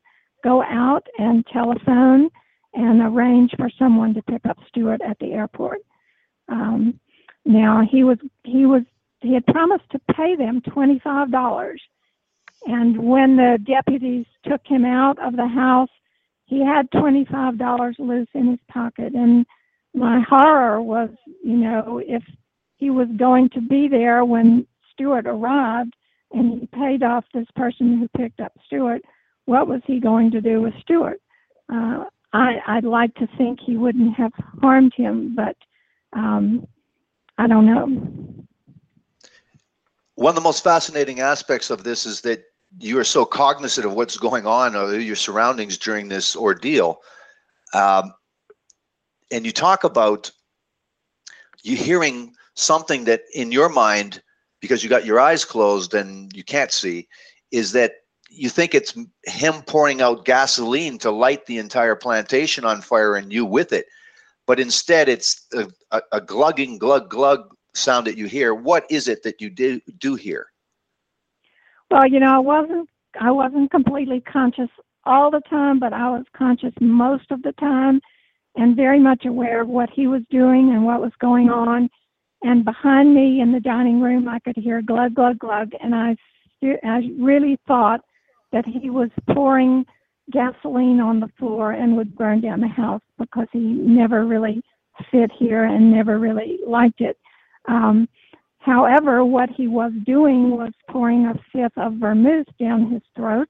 go 0.43 0.62
out 0.62 1.07
and 1.18 1.45
telephone 1.47 2.30
and 2.75 3.01
arrange 3.01 3.53
for 3.57 3.70
someone 3.79 4.14
to 4.14 4.22
pick 4.22 4.45
up 4.47 4.59
Stuart 4.68 5.01
at 5.03 5.18
the 5.20 5.33
airport. 5.33 5.79
Um, 6.49 6.99
now 7.45 7.83
he 7.91 8.05
was 8.05 8.18
he 8.45 8.66
was 8.66 8.83
he 9.20 9.33
had 9.35 9.47
promised 9.47 9.89
to 9.93 10.01
pay 10.14 10.37
them 10.37 10.61
twenty 10.61 11.01
five 11.03 11.31
dollars, 11.31 11.81
and 12.66 12.99
when 12.99 13.37
the 13.37 13.59
deputies 13.64 14.27
took 14.45 14.61
him 14.66 14.85
out 14.85 15.18
of 15.18 15.37
the 15.37 15.47
house, 15.47 15.91
he 16.47 16.64
had 16.64 16.91
twenty 16.91 17.25
five 17.25 17.59
dollars 17.59 17.97
loose 17.99 18.29
in 18.35 18.49
his 18.49 18.61
pocket, 18.68 19.14
and 19.14 19.47
my 19.95 20.20
horror 20.29 20.83
was, 20.83 21.11
you 21.43 21.57
know, 21.57 22.03
if 22.05 22.22
he 22.77 22.91
was 22.91 23.09
going 23.16 23.49
to 23.51 23.61
be 23.61 23.89
there 23.89 24.25
when 24.25 24.66
Stewart 24.93 25.27
arrived 25.27 25.95
and 26.33 26.61
he 26.61 26.66
paid 26.66 27.03
off 27.03 27.25
this 27.33 27.47
person 27.55 27.99
who 27.99 28.20
picked 28.20 28.41
up 28.41 28.53
Stewart, 28.66 29.03
what 29.45 29.68
was 29.68 29.81
he 29.87 30.01
going 30.01 30.33
to 30.33 30.41
do 30.41 30.61
with 30.61 30.75
Stewart? 30.83 31.20
Uh, 31.72 32.05
I, 32.35 32.61
I'd 32.66 32.85
like 32.85 33.14
to 33.14 33.28
think 33.39 33.61
he 33.61 33.76
wouldn't 33.76 34.14
have 34.16 34.32
harmed 34.61 34.93
him, 34.95 35.37
but 35.37 35.57
um, 36.12 36.66
I 37.39 37.47
don't 37.47 37.64
know. 37.64 38.45
One 40.16 40.30
of 40.30 40.35
the 40.35 40.41
most 40.41 40.64
fascinating 40.64 41.20
aspects 41.20 41.70
of 41.70 41.85
this 41.85 42.05
is 42.05 42.20
that 42.22 42.43
you 42.80 42.99
are 42.99 43.05
so 43.05 43.24
cognizant 43.24 43.87
of 43.87 43.95
what's 43.95 44.18
going 44.18 44.47
on 44.47 44.74
or 44.74 44.99
your 44.99 45.14
surroundings 45.14 45.78
during 45.78 46.09
this 46.09 46.35
ordeal. 46.35 47.01
Um, 47.72 48.12
and 49.30 49.47
you 49.47 49.53
talk 49.53 49.85
about 49.85 50.30
you 51.62 51.76
hearing 51.76 52.35
something 52.55 53.05
that 53.05 53.22
in 53.35 53.53
your 53.53 53.68
mind, 53.68 54.20
because 54.61 54.82
you 54.82 54.91
got 54.91 55.05
your 55.05 55.20
eyes 55.20 55.45
closed 55.45 55.95
and 55.95 56.32
you 56.37 56.43
can't 56.43 56.72
see, 56.72 57.07
is 57.53 57.70
that 57.72 57.93
you 58.37 58.49
think 58.49 58.74
it's 58.74 58.95
him 59.24 59.62
pouring 59.62 60.03
out 60.03 60.24
gasoline 60.24 60.99
to 60.99 61.11
light 61.11 61.47
the 61.47 61.59
entire 61.59 61.95
plantation 61.95 62.64
on 62.64 62.80
fire 62.80 63.16
and 63.16 63.32
you 63.32 63.45
with 63.45 63.72
it. 63.72 63.87
But 64.47 64.61
instead, 64.61 65.09
it's 65.09 65.47
a, 65.55 65.68
a, 65.91 66.03
a 66.12 66.20
glugging, 66.20 66.78
glug, 66.78 67.09
glug 67.09 67.55
sound 67.74 68.07
that 68.07 68.18
you 68.18 68.26
hear. 68.26 68.55
What 68.55 68.85
is 68.91 69.09
it 69.09 69.22
that 69.22 69.41
you 69.41 69.51
do, 69.51 69.80
do 69.99 70.14
hear? 70.14 70.47
Well, 71.91 72.07
you 72.07 72.20
know, 72.20 72.35
I 72.35 72.39
wasn't 72.39 72.89
I 73.20 73.30
wasn't 73.30 73.70
completely 73.70 74.20
conscious 74.20 74.70
all 75.05 75.30
the 75.30 75.43
time, 75.49 75.78
but 75.78 75.93
I 75.93 76.11
was 76.11 76.24
conscious 76.37 76.72
most 76.80 77.30
of 77.30 77.43
the 77.43 77.53
time 77.53 78.01
and 78.57 78.74
very 78.74 78.99
much 78.99 79.24
aware 79.24 79.61
of 79.61 79.68
what 79.68 79.91
he 79.91 80.07
was 80.07 80.22
doing 80.30 80.70
and 80.70 80.85
what 80.85 81.01
was 81.01 81.12
going 81.20 81.51
on. 81.51 81.89
And 82.43 82.64
behind 82.64 83.14
me 83.14 83.41
in 83.41 83.53
the 83.53 83.61
dining 83.61 84.01
room, 84.01 84.28
I 84.28 84.39
could 84.41 84.57
hear 84.57 84.82
glug, 84.82 85.14
glug, 85.14 85.39
glug. 85.39 85.72
And 85.80 85.95
I, 85.95 86.16
I 86.82 87.11
really 87.18 87.59
thought 87.66 88.01
that 88.55 88.64
he 88.64 88.88
was 88.88 89.11
pouring 89.34 89.84
gasoline 90.30 91.00
on 91.00 91.18
the 91.18 91.28
floor 91.38 91.72
and 91.72 91.96
would 91.96 92.16
burn 92.16 92.40
down 92.40 92.61
the 92.61 92.68
house 92.68 93.02
because 93.18 93.48
he 93.52 93.59
never 93.59 94.24
really 94.24 94.62
fit 95.11 95.30
here 95.36 95.64
and 95.64 95.90
never 95.92 96.20
really 96.20 96.61
liked 96.66 97.00
it. 97.00 97.18
Um, 97.66 98.09
however, 98.61 99.24
what 99.24 99.50
he 99.50 99.66
was 99.66 99.90
doing 100.07 100.52
was 100.52 100.72
pouring 100.88 101.26
a 101.26 101.34
fifth 101.52 101.76
of 101.76 101.94
vermouth 101.94 102.46
down 102.61 102.92
his 102.92 103.02
throat 103.16 103.48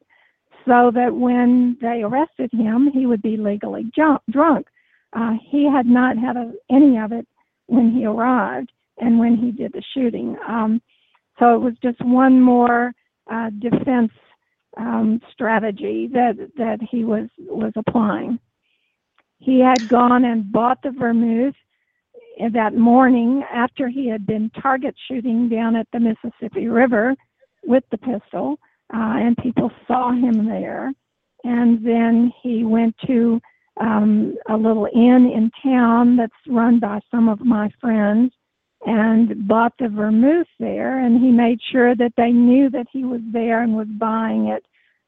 so 0.67 0.91
that 0.95 1.15
when 1.15 1.77
they 1.83 2.03
arrested 2.03 2.51
him, 2.53 2.91
he 2.93 3.05
would 3.05 3.21
be 3.21 3.37
legally 3.37 3.85
ju- 3.95 4.19
drunk. 4.31 4.67
Uh, 5.13 5.35
he 5.51 5.71
had 5.71 5.85
not 5.85 6.17
had 6.17 6.37
a, 6.37 6.51
any 6.71 6.99
of 6.99 7.13
it 7.13 7.29
when 7.67 7.93
he 7.93 8.07
arrived 8.07 8.73
and 8.99 9.19
when 9.19 9.37
he 9.37 9.53
did 9.53 9.73
the 9.75 9.83
shooting. 9.93 10.35
Um, 10.49 10.81
so 11.39 11.55
it 11.55 11.59
was 11.59 11.75
just 11.83 12.03
one 12.03 12.41
more 12.41 12.95
uh, 13.31 13.51
defense 13.59 14.11
um, 14.77 15.21
strategy 15.33 16.09
that 16.13 16.37
that 16.57 16.79
he 16.91 17.05
was 17.05 17.29
was 17.39 17.73
applying. 17.77 18.39
He 19.39 19.61
had 19.61 19.89
gone 19.89 20.25
and 20.25 20.51
bought 20.51 20.83
the 20.83 20.91
vermouth 20.91 21.55
that 22.53 22.75
morning 22.75 23.45
after 23.53 23.89
he 23.89 24.09
had 24.09 24.27
been 24.27 24.51
target 24.61 24.95
shooting 25.07 25.49
down 25.49 25.77
at 25.77 25.87
the 25.93 26.01
Mississippi 26.01 26.69
River 26.69 27.15
with 27.65 27.85
the 27.91 27.99
pistol, 27.99 28.59
uh, 28.93 29.17
and 29.19 29.37
people 29.39 29.71
saw 29.87 30.13
him 30.13 30.47
there. 30.47 30.93
And 31.45 31.85
then 31.87 32.33
he 32.43 32.65
went 32.65 32.97
to 33.07 33.41
um, 33.81 34.35
a 34.49 34.57
little 34.57 34.89
inn 34.95 35.31
in 35.31 35.51
town 35.63 36.17
that's 36.17 36.33
run 36.49 36.81
by 36.81 37.01
some 37.11 37.29
of 37.29 37.41
my 37.41 37.71
friends 37.81 38.33
and 38.85 39.49
bought 39.49 39.73
the 39.79 39.89
vermouth 39.89 40.47
there 40.59 40.99
and 40.99 41.23
he 41.23 41.31
made 41.31 41.59
sure 41.73 41.95
that 41.95 42.13
they 42.17 42.31
knew 42.31 42.69
that 42.71 42.87
he 42.93 43.05
was 43.05 43.21
there 43.33 43.63
and 43.63 43.75
was 43.77 43.89
buying 43.99 44.49
it. 44.49 44.65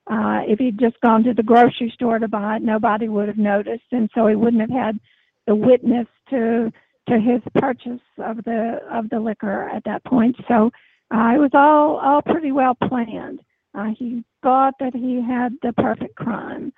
Uh, 0.08 0.40
if 0.46 0.58
he'd 0.58 0.78
just 0.78 1.00
gone 1.00 1.24
to 1.24 1.34
the 1.34 1.42
grocery 1.42 1.90
store 1.94 2.18
to 2.18 2.28
buy 2.28 2.56
it 2.56 2.62
nobody 2.62 3.08
would 3.08 3.28
have 3.28 3.38
noticed 3.38 3.84
and 3.92 4.08
so 4.14 4.26
he 4.26 4.36
wouldn't 4.36 4.60
have 4.60 4.70
had 4.70 5.00
the 5.46 5.54
witness 5.54 6.06
to 6.30 6.72
to 7.08 7.20
his 7.20 7.40
purchase 7.54 8.00
of 8.18 8.42
the 8.44 8.80
of 8.90 9.08
the 9.10 9.20
liquor 9.20 9.68
at 9.68 9.84
that 9.84 10.04
point. 10.04 10.36
So 10.48 10.70
uh, 11.14 11.32
it 11.34 11.38
was 11.38 11.50
all 11.54 11.98
all 11.98 12.22
pretty 12.22 12.52
well 12.52 12.74
planned. 12.74 13.40
Uh, 13.74 13.90
he 13.96 14.24
thought 14.42 14.74
that 14.80 14.94
he 14.94 15.20
had 15.20 15.54
the 15.62 15.72
perfect 15.74 16.16
crime. 16.16 16.72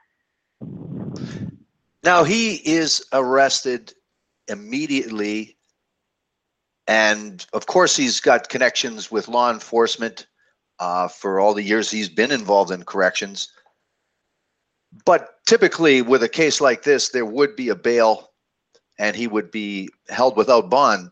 Now 2.04 2.24
he 2.24 2.54
is 2.56 3.04
arrested 3.12 3.94
immediately. 4.48 5.56
And 6.88 7.46
of 7.52 7.66
course, 7.66 7.94
he's 7.94 8.18
got 8.18 8.48
connections 8.48 9.10
with 9.10 9.28
law 9.28 9.52
enforcement 9.52 10.26
uh, 10.80 11.06
for 11.08 11.38
all 11.38 11.52
the 11.52 11.62
years 11.62 11.90
he's 11.90 12.08
been 12.08 12.32
involved 12.32 12.70
in 12.70 12.82
corrections. 12.82 13.52
But 15.04 15.44
typically, 15.46 16.00
with 16.00 16.22
a 16.22 16.28
case 16.28 16.62
like 16.62 16.82
this, 16.82 17.10
there 17.10 17.26
would 17.26 17.56
be 17.56 17.68
a 17.68 17.76
bail 17.76 18.30
and 18.98 19.14
he 19.14 19.26
would 19.26 19.50
be 19.50 19.90
held 20.08 20.36
without 20.36 20.70
bond, 20.70 21.10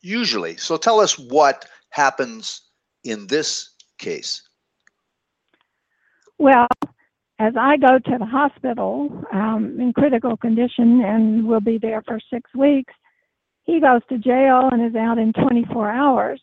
usually. 0.00 0.56
So 0.56 0.78
tell 0.78 1.00
us 1.00 1.18
what 1.18 1.66
happens 1.90 2.62
in 3.04 3.26
this 3.26 3.74
case. 3.98 4.42
Well, 6.38 6.66
as 7.38 7.52
I 7.58 7.76
go 7.76 7.98
to 7.98 8.18
the 8.18 8.24
hospital 8.24 9.24
um, 9.32 9.78
in 9.78 9.92
critical 9.92 10.36
condition 10.38 11.02
and 11.04 11.46
will 11.46 11.60
be 11.60 11.78
there 11.78 12.02
for 12.06 12.18
six 12.32 12.50
weeks, 12.54 12.94
he 13.64 13.80
goes 13.80 14.02
to 14.08 14.18
jail 14.18 14.68
and 14.70 14.84
is 14.84 14.94
out 14.94 15.18
in 15.18 15.32
24 15.32 15.90
hours. 15.90 16.40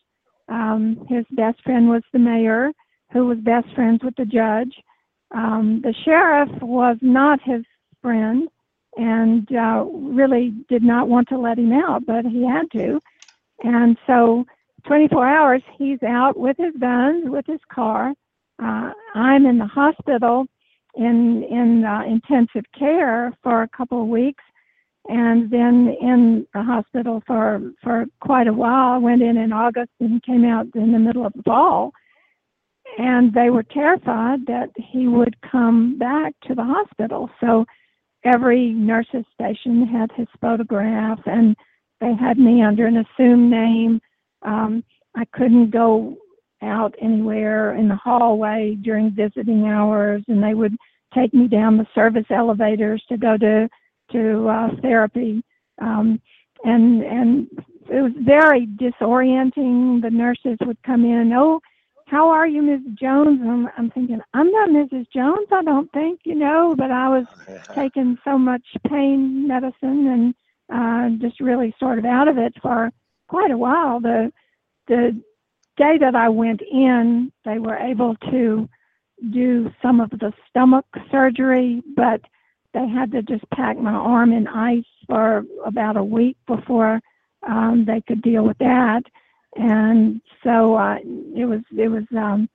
Um, 0.50 1.06
his 1.08 1.26
best 1.32 1.64
friend 1.64 1.90
was 1.90 2.04
the 2.12 2.20
mayor, 2.20 2.72
who 3.14 3.28
was 3.28 3.38
best 3.40 3.68
friends 3.74 4.04
with 4.04 4.16
the 4.16 4.26
judge. 4.26 4.74
Um, 5.34 5.82
the 5.84 5.94
sheriff 6.04 6.50
was 6.62 6.98
not 7.02 7.40
his 7.44 7.64
friend 8.02 8.50
and 8.98 9.48
uh, 9.56 9.86
really 9.88 10.54
did 10.68 10.84
not 10.84 11.08
want 11.08 11.30
to 11.30 11.38
let 11.38 11.58
him 11.58 11.72
out, 11.72 12.06
but 12.06 12.26
he 12.26 12.46
had 12.46 12.70
to. 12.74 13.00
And 13.64 13.98
so, 14.06 14.46
24 14.88 15.28
hours, 15.28 15.62
he's 15.78 16.02
out 16.04 16.38
with 16.38 16.58
his 16.58 16.74
guns, 16.80 17.30
with 17.30 17.46
his 17.46 17.60
car. 17.72 18.14
Uh, 18.62 18.92
I'm 19.14 19.46
in 19.46 19.60
the 19.60 19.66
hospital 19.66 20.48
in 20.96 21.44
in 21.44 21.86
uh, 21.86 22.02
intensive 22.08 22.66
care 22.78 23.34
for 23.44 23.62
a 23.62 23.68
couple 23.70 24.02
of 24.02 24.08
weeks, 24.08 24.44
and 25.08 25.50
then 25.50 25.96
in 26.02 26.48
the 26.54 26.62
hospital 26.62 27.22
for 27.26 27.74
for 27.84 28.06
quite 28.22 28.48
a 28.48 28.54
while. 28.54 28.94
I 28.94 28.98
went 28.98 29.22
in 29.22 29.38
in 29.38 29.52
August 29.52 29.92
and 30.00 30.24
came 30.24 30.46
out 30.46 30.68
in 30.76 30.92
the 30.92 31.00
middle 31.00 31.26
of 31.26 31.34
the 31.34 31.44
fall, 31.44 31.92
and 32.98 33.34
they 33.34 33.50
were 33.50 33.64
terrified 33.64 34.46
that 34.48 34.70
he 34.76 35.08
would 35.08 35.36
come 35.42 35.98
back 35.98 36.34
to 36.48 36.56
the 36.56 36.64
hospital. 36.64 37.30
So 37.40 37.66
every 38.24 38.74
nurse's 38.74 39.26
station 39.34 39.88
had 39.88 40.12
his 40.16 40.28
photograph, 40.40 41.20
and 41.26 41.56
they 42.00 42.14
had 42.14 42.38
me 42.38 42.62
under 42.62 42.86
an 42.86 42.98
assumed 42.98 43.50
name. 43.50 44.00
Um, 44.44 44.84
I 45.16 45.26
couldn't 45.34 45.72
go 45.72 46.18
out 46.62 46.94
anywhere 47.02 47.76
in 47.76 47.88
the 47.88 47.96
hallway 47.96 48.78
during 48.82 49.12
visiting 49.12 49.66
hours, 49.66 50.24
and 50.28 50.44
they 50.44 50.54
would 50.54 50.76
take 51.14 51.34
me 51.34 51.48
down 51.48 51.78
the 51.78 51.88
service 51.94 52.26
elevators 52.30 53.04
to 53.10 53.18
go 53.18 53.36
to 53.38 53.68
to 54.12 54.48
uh, 54.48 54.70
therapy, 54.82 55.44
um, 55.82 56.22
and 56.64 57.04
and 57.04 57.48
it 57.90 58.02
was 58.02 58.14
very 58.20 58.68
disorienting. 58.68 60.02
The 60.02 60.10
nurses 60.12 60.58
would 60.62 60.82
come 60.84 61.04
in, 61.04 61.34
oh, 61.34 61.60
how 62.12 62.28
are 62.30 62.46
you, 62.46 62.62
Mrs. 62.62 63.00
Jones? 63.00 63.40
I'm, 63.42 63.70
I'm 63.78 63.90
thinking, 63.90 64.20
I'm 64.34 64.52
not 64.52 64.70
Mrs. 64.70 65.08
Jones, 65.14 65.48
I 65.50 65.64
don't 65.64 65.90
think, 65.94 66.20
you 66.26 66.36
know, 66.36 66.76
but 66.78 66.92
I 66.92 67.08
was 67.08 67.26
taking 67.74 68.18
so 68.26 68.38
much 68.38 68.64
pain 68.90 69.48
medicine 69.48 70.08
and 70.08 70.36
uh, 70.74 71.26
just 71.26 71.40
really 71.40 71.74
sort 71.80 72.00
of 72.00 72.06
out 72.06 72.28
of 72.28 72.38
it 72.38 72.54
for 72.62 72.92
quite 73.30 73.52
a 73.52 73.58
while. 73.58 74.02
The 74.02 74.32
the 74.88 75.22
day 75.78 75.98
that 76.00 76.16
I 76.16 76.28
went 76.28 76.62
in, 76.62 77.32
they 77.46 77.60
were 77.60 77.78
able 77.78 78.16
to 78.30 78.68
do 79.32 79.72
some 79.82 80.02
of 80.02 80.10
the 80.10 80.34
stomach 80.50 80.86
surgery, 81.10 81.82
but 81.96 82.20
they 82.74 82.88
had 82.88 83.12
to 83.12 83.22
just 83.22 83.50
pack 83.52 83.78
my 83.78 83.92
arm 83.92 84.32
in 84.32 84.48
ice 84.48 84.84
for 85.08 85.44
about 85.66 85.98
a 85.98 86.04
week 86.04 86.38
before 86.48 87.02
um, 87.48 87.86
they 87.86 88.02
could 88.02 88.22
deal 88.22 88.44
with 88.44 88.58
that. 88.60 89.04
And 89.56 90.22
so 90.44 90.76
uh, 90.76 90.98
it 91.36 91.46
was 91.46 91.62
it 91.78 91.90
was 91.90 92.04
um, 92.16 92.50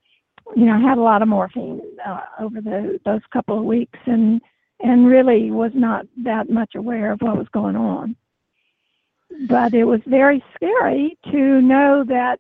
you 0.55 0.65
know 0.65 0.75
I 0.75 0.81
had 0.81 0.99
a 0.99 1.03
lot 1.03 1.23
of 1.23 1.29
morphine 1.29 1.81
uh, 2.05 2.21
over 2.41 2.61
the 2.61 2.99
those 3.05 3.21
couple 3.33 3.59
of 3.59 3.65
weeks 3.65 3.99
and 4.07 4.41
and 4.81 5.07
really 5.07 5.51
was 5.51 5.73
not 5.75 6.07
that 6.25 6.49
much 6.49 6.75
aware 6.75 7.13
of 7.13 7.21
what 7.21 7.37
was 7.37 7.49
going 7.53 7.77
on. 7.77 8.17
But 9.49 9.75
it 9.75 9.85
was 9.85 10.01
very 10.07 10.43
scary 10.55 11.19
to 11.31 11.61
know 11.61 12.05
that 12.09 12.39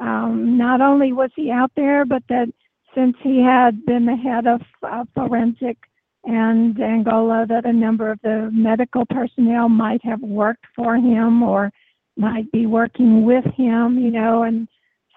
um, 0.00 0.56
not 0.56 0.80
only 0.80 1.12
was 1.12 1.30
he 1.36 1.50
out 1.50 1.72
there, 1.76 2.04
but 2.04 2.22
that 2.28 2.48
since 2.94 3.16
he 3.22 3.42
had 3.42 3.84
been 3.84 4.06
the 4.06 4.16
head 4.16 4.46
of 4.46 4.62
uh, 4.82 5.04
forensic 5.14 5.76
and 6.24 6.80
Angola, 6.80 7.46
that 7.48 7.66
a 7.66 7.72
number 7.72 8.10
of 8.10 8.20
the 8.22 8.50
medical 8.52 9.04
personnel 9.06 9.68
might 9.68 10.04
have 10.04 10.20
worked 10.20 10.64
for 10.76 10.96
him 10.96 11.42
or 11.42 11.72
might 12.16 12.50
be 12.52 12.66
working 12.66 13.24
with 13.24 13.44
him, 13.56 13.98
you 13.98 14.10
know, 14.10 14.42
and 14.42 14.68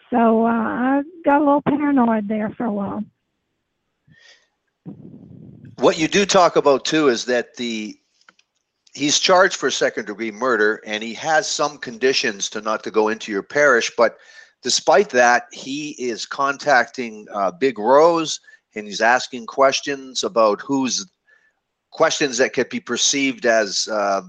so 0.10 0.46
uh, 0.46 0.50
I 0.50 1.04
got 1.24 1.42
a 1.42 1.44
little 1.44 1.62
paranoid 1.62 2.28
there 2.28 2.50
for 2.52 2.66
a 2.66 2.72
while. 2.72 3.04
What 5.80 5.98
you 5.98 6.08
do 6.08 6.26
talk 6.26 6.56
about 6.56 6.86
too 6.86 7.10
is 7.10 7.26
that 7.26 7.56
the 7.56 8.00
he's 8.94 9.20
charged 9.20 9.58
for 9.58 9.70
second 9.70 10.06
degree 10.06 10.32
murder 10.32 10.82
and 10.86 11.04
he 11.04 11.14
has 11.16 11.50
some 11.50 11.78
conditions 11.78 12.50
to 12.52 12.62
not 12.62 12.84
to 12.84 12.92
go 12.92 13.10
into 13.10 13.32
your 13.32 13.44
parish, 13.44 13.92
but 13.98 14.18
despite 14.62 15.10
that, 15.10 15.48
he 15.52 15.92
is 15.92 16.26
contacting 16.26 17.28
uh, 17.32 17.52
Big 17.52 17.78
Rose 17.78 18.40
and 18.76 18.88
he's 18.88 19.02
asking 19.02 19.46
questions 19.46 20.24
about 20.24 20.62
who's 20.62 21.06
questions 21.92 22.38
that 22.38 22.54
could 22.54 22.70
be 22.70 22.80
perceived 22.80 23.46
as 23.46 23.88
uh, 23.90 24.22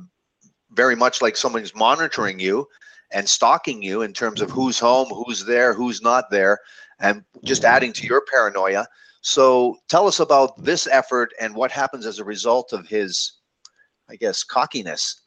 very 0.73 0.95
much 0.95 1.21
like 1.21 1.37
someone's 1.37 1.75
monitoring 1.75 2.39
you 2.39 2.67
and 3.13 3.29
stalking 3.29 3.83
you 3.83 4.03
in 4.03 4.13
terms 4.13 4.41
of 4.41 4.51
who's 4.51 4.79
home, 4.79 5.09
who's 5.09 5.45
there, 5.45 5.75
who's 5.75 6.03
not 6.03 6.31
there, 6.31 6.59
and 7.01 7.25
just 7.45 7.65
adding 7.65 7.93
to 7.93 8.07
your 8.07 8.23
paranoia. 8.31 8.87
So 9.21 9.79
tell 9.89 10.07
us 10.07 10.21
about 10.21 10.63
this 10.63 10.87
effort 10.87 11.33
and 11.41 11.55
what 11.55 11.73
happens 11.73 12.07
as 12.07 12.19
a 12.19 12.25
result 12.25 12.73
of 12.73 12.87
his, 12.87 13.33
I 14.09 14.17
guess, 14.17 14.45
cockiness. 14.45 15.21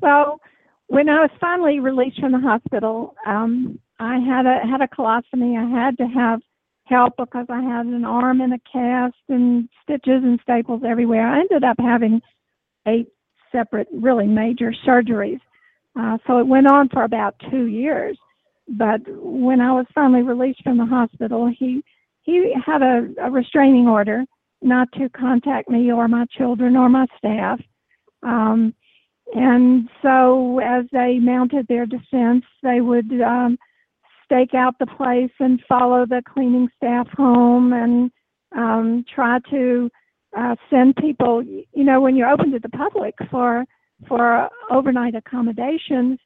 Well, 0.00 0.40
when 0.88 1.08
I 1.08 1.20
was 1.20 1.30
finally 1.40 1.80
released 1.80 2.20
from 2.20 2.32
the 2.32 2.40
hospital, 2.40 3.14
um, 3.26 3.78
I 3.98 4.18
had 4.18 4.46
a 4.46 4.60
had 4.66 4.80
a 4.80 4.88
colostomy. 4.88 5.58
I 5.58 5.68
had 5.68 5.96
to 5.98 6.06
have 6.06 6.40
help 6.88 7.14
because 7.16 7.46
I 7.48 7.60
had 7.60 7.86
an 7.86 8.04
arm 8.04 8.40
in 8.40 8.52
a 8.52 8.58
cast 8.72 9.16
and 9.28 9.68
stitches 9.82 10.22
and 10.22 10.40
staples 10.42 10.82
everywhere. 10.86 11.26
I 11.28 11.40
ended 11.40 11.64
up 11.64 11.76
having 11.78 12.20
eight 12.86 13.08
separate, 13.52 13.88
really 13.92 14.26
major 14.26 14.72
surgeries. 14.86 15.40
Uh, 15.98 16.18
so 16.26 16.38
it 16.38 16.46
went 16.46 16.70
on 16.70 16.88
for 16.88 17.04
about 17.04 17.34
two 17.50 17.66
years. 17.66 18.16
But 18.68 19.00
when 19.06 19.60
I 19.60 19.72
was 19.72 19.86
finally 19.94 20.22
released 20.22 20.62
from 20.62 20.78
the 20.78 20.86
hospital, 20.86 21.50
he 21.58 21.82
he 22.22 22.54
had 22.64 22.82
a, 22.82 23.08
a 23.22 23.30
restraining 23.30 23.88
order 23.88 24.24
not 24.60 24.92
to 24.92 25.08
contact 25.08 25.70
me 25.70 25.90
or 25.90 26.08
my 26.08 26.26
children 26.36 26.76
or 26.76 26.88
my 26.90 27.06
staff. 27.16 27.58
Um, 28.22 28.74
and 29.34 29.88
so 30.02 30.58
as 30.58 30.84
they 30.92 31.18
mounted 31.18 31.66
their 31.68 31.86
defense, 31.86 32.44
they 32.62 32.80
would 32.80 33.10
um, 33.22 33.58
stake 34.28 34.54
out 34.54 34.78
the 34.78 34.86
place 34.86 35.30
and 35.40 35.60
follow 35.66 36.04
the 36.04 36.22
cleaning 36.32 36.68
staff 36.76 37.08
home 37.16 37.72
and 37.72 38.10
um, 38.54 39.04
try 39.12 39.38
to 39.50 39.90
uh, 40.36 40.54
send 40.68 40.96
people. 40.96 41.42
You 41.42 41.84
know, 41.84 42.00
when 42.00 42.14
you're 42.14 42.30
open 42.30 42.52
to 42.52 42.58
the 42.58 42.68
public 42.68 43.14
for 43.30 43.64
for 44.06 44.48
overnight 44.70 45.14
accommodations, 45.14 46.18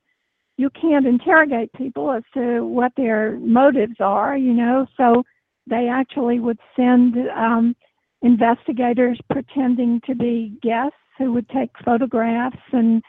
you 0.58 0.68
can't 0.70 1.06
interrogate 1.06 1.72
people 1.74 2.10
as 2.10 2.22
to 2.34 2.66
what 2.66 2.92
their 2.96 3.38
motives 3.38 3.96
are. 4.00 4.36
You 4.36 4.52
know, 4.52 4.86
so 4.96 5.22
they 5.68 5.88
actually 5.88 6.40
would 6.40 6.58
send 6.74 7.14
um, 7.36 7.76
investigators 8.22 9.18
pretending 9.30 10.00
to 10.06 10.14
be 10.14 10.58
guests 10.60 10.96
who 11.18 11.32
would 11.32 11.48
take 11.50 11.70
photographs 11.84 12.56
and 12.72 13.00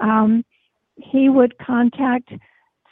um, 0.00 0.44
he 0.96 1.28
would 1.28 1.56
contact 1.58 2.30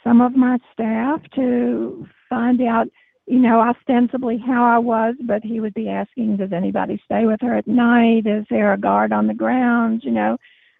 some 0.03 0.21
of 0.21 0.35
my 0.35 0.57
staff 0.73 1.21
to 1.35 2.07
find 2.29 2.61
out, 2.61 2.87
you 3.27 3.39
know, 3.39 3.61
ostensibly 3.61 4.37
how 4.37 4.63
I 4.65 4.77
was, 4.77 5.15
but 5.21 5.43
he 5.43 5.59
would 5.59 5.73
be 5.73 5.89
asking, 5.89 6.37
does 6.37 6.51
anybody 6.51 7.01
stay 7.05 7.25
with 7.25 7.39
her 7.41 7.55
at 7.55 7.67
night? 7.67 8.25
Is 8.25 8.45
there 8.49 8.73
a 8.73 8.77
guard 8.77 9.13
on 9.13 9.27
the 9.27 9.33
grounds? 9.33 10.03
You 10.03 10.11
know, 10.11 10.37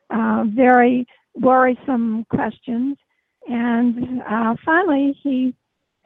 uh, 0.09 0.43
very 0.47 1.05
worrisome 1.35 2.25
questions. 2.29 2.97
And 3.47 4.21
uh, 4.29 4.55
finally, 4.65 5.17
he 5.21 5.55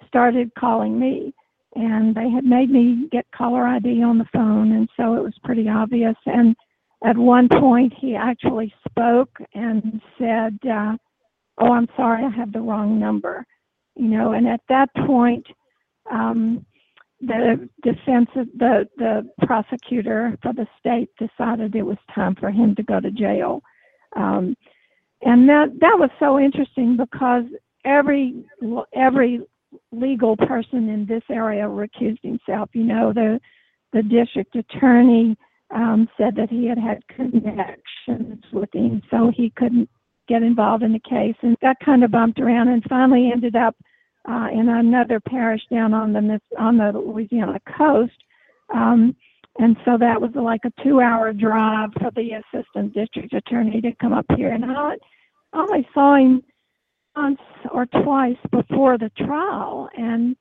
started 0.07 0.51
calling 0.57 0.99
me. 0.99 1.33
And 1.77 2.15
they 2.15 2.29
had 2.29 2.45
made 2.45 2.69
me 2.69 3.09
get 3.11 3.25
caller 3.35 3.67
ID 3.67 4.01
on 4.01 4.17
the 4.17 4.27
phone, 4.31 4.71
and 4.71 4.87
so 4.95 5.15
it 5.15 5.21
was 5.21 5.33
pretty 5.43 5.67
obvious. 5.67 6.15
And 6.25 6.55
at 7.03 7.17
one 7.17 7.49
point, 7.49 7.93
he 7.99 8.15
actually 8.15 8.73
spoke 8.89 9.37
and 9.53 10.01
said, 10.17 10.57
uh, 10.71 10.95
oh, 11.57 11.71
I'm 11.71 11.87
sorry, 11.95 12.23
I 12.23 12.29
have 12.29 12.51
the 12.51 12.61
wrong 12.61 12.99
number. 12.99 13.45
You 13.95 14.07
know, 14.07 14.33
and 14.33 14.47
at 14.47 14.61
that 14.67 14.89
point, 15.05 15.45
um, 16.11 16.65
the 17.21 17.69
defense, 17.81 18.29
the 18.35 18.87
the 18.97 19.29
prosecutor 19.45 20.37
for 20.41 20.53
the 20.53 20.67
state 20.79 21.09
decided 21.17 21.75
it 21.75 21.83
was 21.83 21.97
time 22.13 22.35
for 22.35 22.51
him 22.51 22.75
to 22.75 22.83
go 22.83 22.99
to 22.99 23.09
jail, 23.09 23.61
um, 24.15 24.55
and 25.21 25.47
that 25.47 25.67
that 25.79 25.97
was 25.97 26.09
so 26.19 26.37
interesting 26.37 26.97
because 26.97 27.45
every 27.85 28.43
every 28.93 29.41
legal 29.91 30.35
person 30.35 30.89
in 30.89 31.05
this 31.05 31.23
area 31.29 31.63
recused 31.63 32.21
himself. 32.21 32.69
You 32.73 32.83
know, 32.83 33.13
the 33.13 33.39
the 33.93 34.03
district 34.03 34.55
attorney 34.55 35.37
um, 35.73 36.09
said 36.17 36.35
that 36.35 36.49
he 36.49 36.67
had 36.67 36.77
had 36.77 37.07
connections 37.07 38.43
with 38.51 38.69
him, 38.73 39.01
so 39.09 39.31
he 39.33 39.51
couldn't 39.55 39.89
get 40.27 40.43
involved 40.43 40.83
in 40.83 40.93
the 40.93 40.99
case, 40.99 41.35
and 41.41 41.59
got 41.59 41.77
kind 41.83 42.03
of 42.03 42.11
bumped 42.11 42.39
around, 42.39 42.67
and 42.69 42.83
finally 42.89 43.31
ended 43.31 43.55
up 43.55 43.75
uh, 44.29 44.47
in 44.51 44.69
another 44.69 45.19
parish 45.19 45.61
down 45.71 45.93
on 45.93 46.13
the 46.13 46.39
on 46.57 46.77
the 46.77 46.91
Louisiana 46.93 47.59
coast. 47.77 48.13
Um, 48.73 49.15
and 49.57 49.77
so 49.85 49.97
that 49.97 50.19
was 50.19 50.31
like 50.35 50.61
a 50.65 50.83
two-hour 50.83 51.31
drive 51.33 51.89
for 51.93 52.11
the 52.15 52.31
assistant 52.31 52.93
district 52.93 53.33
attorney 53.33 53.79
to 53.81 53.95
come 54.01 54.11
up 54.11 54.25
here. 54.35 54.51
And 54.51 54.65
I 54.65 54.95
only 55.53 55.87
saw 55.93 56.15
him 56.15 56.43
once 57.15 57.39
or 57.71 57.85
twice 57.85 58.35
before 58.51 58.97
the 58.97 59.09
trial, 59.17 59.89
and 59.95 60.35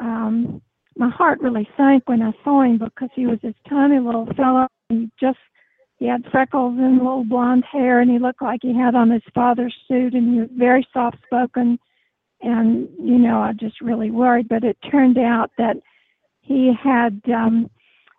um, 0.00 0.60
my 0.96 1.10
heart 1.10 1.40
really 1.40 1.68
sank 1.76 2.08
when 2.08 2.22
I 2.22 2.32
saw 2.42 2.62
him 2.62 2.78
because 2.78 3.10
he 3.14 3.26
was 3.26 3.38
this 3.42 3.54
tiny 3.68 3.98
little 3.98 4.26
fellow. 4.36 4.66
He 4.88 5.10
just 5.20 5.38
he 5.98 6.06
had 6.06 6.24
freckles 6.30 6.76
and 6.78 6.98
little 6.98 7.24
blonde 7.24 7.64
hair, 7.70 8.00
and 8.00 8.10
he 8.10 8.18
looked 8.18 8.42
like 8.42 8.60
he 8.62 8.74
had 8.74 8.94
on 8.94 9.10
his 9.10 9.22
father's 9.34 9.74
suit, 9.88 10.14
and 10.14 10.34
he 10.34 10.40
was 10.40 10.50
very 10.52 10.86
soft 10.92 11.18
spoken. 11.24 11.78
And 12.42 12.88
you 12.98 13.18
know, 13.18 13.40
I 13.40 13.52
just 13.52 13.80
really 13.80 14.10
worried. 14.10 14.48
But 14.48 14.64
it 14.64 14.76
turned 14.90 15.18
out 15.18 15.50
that 15.56 15.76
he 16.42 16.72
had 16.82 17.20
um, 17.32 17.70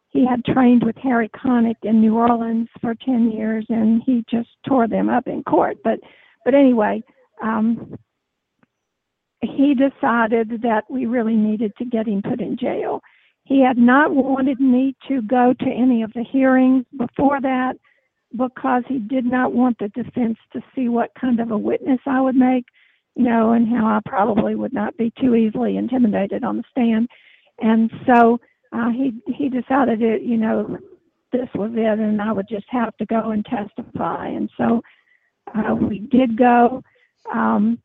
he 0.09 0.25
had 0.25 0.43
trained 0.45 0.83
with 0.83 0.95
Harry 0.97 1.29
Connick 1.29 1.75
in 1.83 2.01
New 2.01 2.15
Orleans 2.15 2.69
for 2.81 2.95
10 2.95 3.31
years 3.31 3.65
and 3.69 4.01
he 4.03 4.23
just 4.29 4.49
tore 4.67 4.87
them 4.87 5.09
up 5.09 5.27
in 5.27 5.43
court. 5.43 5.77
But, 5.83 5.99
but 6.43 6.55
anyway, 6.55 7.03
um, 7.43 7.95
he 9.41 9.75
decided 9.75 10.61
that 10.63 10.85
we 10.89 11.05
really 11.05 11.35
needed 11.35 11.73
to 11.77 11.85
get 11.85 12.07
him 12.07 12.21
put 12.23 12.41
in 12.41 12.57
jail. 12.57 13.01
He 13.47 13.61
had 13.61 13.77
not 13.77 14.13
wanted 14.13 14.59
me 14.59 14.93
to 15.07 15.21
go 15.21 15.53
to 15.53 15.65
any 15.65 16.03
of 16.03 16.11
the 16.11 16.23
hearings 16.23 16.85
before 16.97 17.39
that 17.39 17.77
because 18.35 18.83
he 18.89 18.99
did 18.99 19.25
not 19.25 19.53
want 19.53 19.79
the 19.79 19.87
defense 19.89 20.37
to 20.51 20.61
see 20.75 20.89
what 20.89 21.11
kind 21.19 21.39
of 21.39 21.51
a 21.51 21.57
witness 21.57 22.01
I 22.05 22.19
would 22.19 22.35
make, 22.35 22.65
you 23.15 23.23
know, 23.23 23.53
and 23.53 23.65
how 23.65 23.85
I 23.85 24.01
probably 24.05 24.55
would 24.55 24.73
not 24.73 24.97
be 24.97 25.13
too 25.17 25.33
easily 25.33 25.77
intimidated 25.77 26.43
on 26.43 26.57
the 26.57 26.63
stand. 26.69 27.07
And 27.59 27.89
so 28.05 28.37
uh, 28.73 28.89
he 28.89 29.13
he 29.33 29.47
decided 29.47 30.01
it, 30.01 30.23
you 30.23 30.35
know, 30.35 30.77
this 31.31 31.47
was 31.55 31.71
it, 31.73 31.99
and 31.99 32.21
I 32.21 32.33
would 32.33 32.49
just 32.49 32.67
have 32.67 32.97
to 32.97 33.05
go 33.05 33.31
and 33.31 33.45
testify. 33.45 34.27
And 34.27 34.49
so 34.57 34.81
uh, 35.55 35.73
we 35.73 35.99
did 35.99 36.37
go, 36.37 36.83
um, 37.33 37.79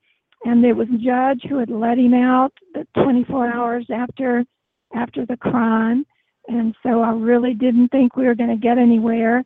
and 0.45 0.65
there 0.65 0.75
was 0.75 0.89
a 0.93 0.99
judge 0.99 1.49
who 1.49 1.59
had 1.59 1.71
let 1.71 1.99
him 1.99 2.15
out 2.15 2.53
24 2.97 3.47
hours 3.47 3.87
after 3.91 4.45
after 4.95 5.27
the 5.27 5.37
crime, 5.37 6.05
and 6.49 6.75
so 6.83 7.03
I 7.03 7.13
really 7.13 7.55
didn't 7.55 7.89
think 7.89 8.17
we 8.17 8.27
were 8.27 8.35
going 8.35 8.51
to 8.51 8.57
get 8.57 8.79
anywhere. 8.79 9.43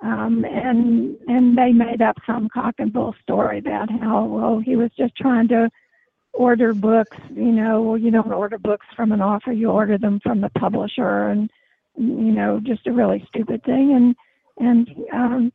Um, 0.00 0.44
and 0.44 1.16
and 1.26 1.58
they 1.58 1.72
made 1.72 2.02
up 2.02 2.16
some 2.24 2.48
cock 2.54 2.76
and 2.78 2.92
bull 2.92 3.14
story 3.22 3.58
about 3.58 3.90
how 3.90 4.24
well 4.24 4.60
he 4.60 4.76
was 4.76 4.90
just 4.96 5.16
trying 5.16 5.48
to 5.48 5.68
order 6.32 6.72
books. 6.72 7.16
You 7.30 7.52
know, 7.52 7.82
well 7.82 7.98
you 7.98 8.12
don't 8.12 8.32
order 8.32 8.58
books 8.58 8.86
from 8.94 9.10
an 9.10 9.20
author, 9.20 9.52
you 9.52 9.70
order 9.70 9.98
them 9.98 10.20
from 10.22 10.40
the 10.40 10.50
publisher, 10.50 11.28
and 11.28 11.50
you 11.96 12.32
know, 12.32 12.60
just 12.62 12.86
a 12.86 12.92
really 12.92 13.26
stupid 13.28 13.64
thing. 13.64 13.92
And 13.94 14.14
and 14.64 14.88
um, 15.12 15.52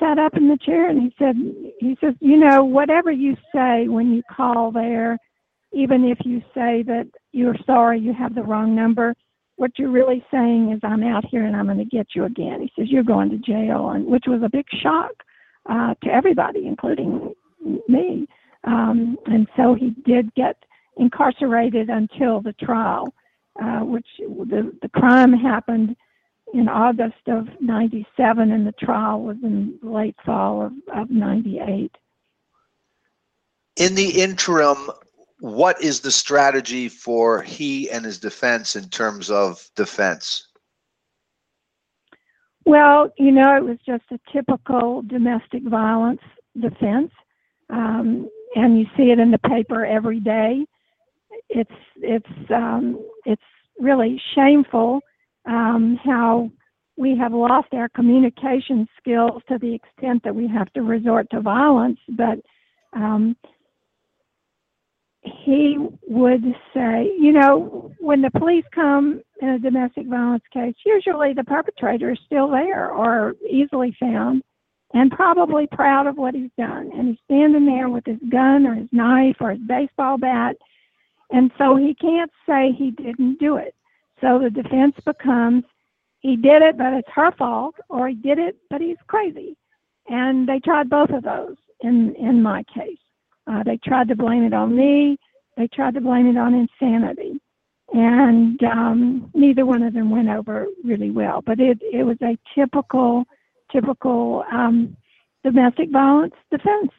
sat 0.00 0.18
up 0.18 0.36
in 0.36 0.48
the 0.48 0.58
chair 0.58 0.88
and 0.88 1.02
he 1.02 1.14
said, 1.18 1.36
he 1.78 1.96
says, 2.00 2.14
you 2.20 2.36
know, 2.36 2.64
whatever 2.64 3.10
you 3.10 3.36
say 3.54 3.88
when 3.88 4.12
you 4.12 4.22
call 4.34 4.72
there, 4.72 5.18
even 5.72 6.04
if 6.04 6.18
you 6.24 6.40
say 6.54 6.82
that 6.82 7.06
you're 7.32 7.56
sorry 7.64 8.00
you 8.00 8.12
have 8.12 8.34
the 8.34 8.42
wrong 8.42 8.74
number, 8.74 9.14
what 9.56 9.72
you're 9.78 9.90
really 9.90 10.24
saying 10.30 10.72
is 10.72 10.80
I'm 10.82 11.02
out 11.02 11.24
here 11.26 11.44
and 11.44 11.54
I'm 11.54 11.66
going 11.66 11.78
to 11.78 11.84
get 11.84 12.08
you 12.14 12.24
again. 12.24 12.62
He 12.62 12.72
says 12.74 12.90
you're 12.90 13.02
going 13.02 13.30
to 13.30 13.36
jail, 13.36 13.90
and 13.90 14.06
which 14.06 14.24
was 14.26 14.42
a 14.42 14.48
big 14.48 14.64
shock 14.82 15.12
uh, 15.68 15.94
to 16.02 16.10
everybody, 16.10 16.66
including 16.66 17.34
me. 17.86 18.26
Um, 18.64 19.18
and 19.26 19.46
so 19.56 19.74
he 19.74 19.90
did 20.04 20.34
get 20.34 20.56
incarcerated 20.96 21.88
until 21.88 22.40
the 22.40 22.54
trial, 22.54 23.12
uh, 23.62 23.80
which 23.80 24.06
the 24.18 24.72
the 24.82 24.88
crime 24.88 25.32
happened 25.32 25.94
in 26.52 26.68
August 26.68 27.28
of 27.28 27.46
'97, 27.60 28.50
and 28.52 28.66
the 28.66 28.72
trial 28.72 29.22
was 29.22 29.36
in 29.42 29.78
late 29.82 30.16
fall 30.24 30.62
of, 30.62 30.72
of 30.94 31.10
'98. 31.10 31.94
In 33.76 33.94
the 33.94 34.22
interim, 34.22 34.90
what 35.40 35.82
is 35.82 36.00
the 36.00 36.10
strategy 36.10 36.88
for 36.88 37.42
he 37.42 37.90
and 37.90 38.04
his 38.04 38.18
defense 38.18 38.76
in 38.76 38.88
terms 38.88 39.30
of 39.30 39.68
defense? 39.74 40.48
Well, 42.66 43.10
you 43.18 43.32
know, 43.32 43.56
it 43.56 43.64
was 43.64 43.78
just 43.84 44.04
a 44.10 44.18
typical 44.32 45.02
domestic 45.02 45.62
violence 45.64 46.20
defense, 46.60 47.10
um, 47.70 48.28
and 48.54 48.78
you 48.78 48.86
see 48.96 49.10
it 49.10 49.18
in 49.18 49.30
the 49.30 49.38
paper 49.38 49.84
every 49.84 50.20
day. 50.20 50.64
It's 51.48 51.70
it's 51.96 52.50
um, 52.50 53.04
it's 53.24 53.42
really 53.78 54.20
shameful 54.34 55.00
um, 55.46 55.98
how 56.04 56.50
we 56.96 57.16
have 57.16 57.32
lost 57.32 57.68
our 57.72 57.88
communication 57.88 58.86
skills 59.00 59.42
to 59.48 59.58
the 59.58 59.74
extent 59.74 60.22
that 60.22 60.34
we 60.34 60.46
have 60.46 60.70
to 60.74 60.82
resort 60.82 61.26
to 61.30 61.40
violence, 61.40 61.98
but 62.10 62.38
um, 62.92 63.34
he 65.22 65.76
would 66.08 66.42
say, 66.74 67.12
you 67.18 67.32
know, 67.32 67.92
when 68.00 68.22
the 68.22 68.30
police 68.30 68.64
come 68.74 69.22
in 69.42 69.48
a 69.50 69.58
domestic 69.58 70.06
violence 70.06 70.44
case, 70.52 70.74
usually 70.84 71.34
the 71.34 71.44
perpetrator 71.44 72.12
is 72.12 72.18
still 72.24 72.48
there 72.48 72.90
or 72.90 73.34
easily 73.48 73.94
found 74.00 74.42
and 74.94 75.10
probably 75.10 75.66
proud 75.66 76.06
of 76.06 76.16
what 76.16 76.34
he's 76.34 76.50
done. 76.58 76.90
And 76.94 77.08
he's 77.08 77.18
standing 77.24 77.66
there 77.66 77.88
with 77.88 78.04
his 78.06 78.18
gun 78.30 78.66
or 78.66 78.74
his 78.74 78.88
knife 78.92 79.36
or 79.40 79.50
his 79.50 79.60
baseball 79.60 80.18
bat. 80.18 80.56
And 81.30 81.50
so 81.58 81.76
he 81.76 81.94
can't 81.94 82.30
say 82.48 82.72
he 82.72 82.90
didn't 82.90 83.38
do 83.38 83.56
it. 83.56 83.74
So 84.20 84.38
the 84.38 84.50
defense 84.50 84.96
becomes 85.04 85.64
he 86.20 86.36
did 86.36 86.62
it, 86.62 86.76
but 86.76 86.92
it's 86.92 87.08
her 87.14 87.32
fault, 87.32 87.76
or 87.88 88.08
he 88.08 88.14
did 88.14 88.38
it, 88.38 88.56
but 88.68 88.80
he's 88.80 88.98
crazy. 89.06 89.56
And 90.08 90.46
they 90.46 90.60
tried 90.60 90.90
both 90.90 91.10
of 91.10 91.22
those 91.22 91.56
in, 91.80 92.14
in 92.16 92.42
my 92.42 92.62
case. 92.74 92.98
Uh, 93.46 93.62
they 93.62 93.78
tried 93.78 94.08
to 94.08 94.16
blame 94.16 94.44
it 94.44 94.54
on 94.54 94.76
me. 94.76 95.18
They 95.56 95.68
tried 95.68 95.94
to 95.94 96.00
blame 96.00 96.26
it 96.26 96.36
on 96.36 96.54
insanity. 96.54 97.40
And 97.92 98.62
um, 98.62 99.30
neither 99.34 99.66
one 99.66 99.82
of 99.82 99.94
them 99.94 100.10
went 100.10 100.28
over 100.28 100.66
really 100.84 101.10
well. 101.10 101.42
But 101.44 101.58
it, 101.58 101.80
it 101.82 102.04
was 102.04 102.16
a 102.22 102.38
typical, 102.54 103.24
typical 103.72 104.44
um, 104.52 104.96
domestic 105.44 105.90
violence 105.90 106.34
defense. 106.50 106.92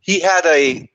He 0.00 0.20
had 0.20 0.46
a 0.46 0.90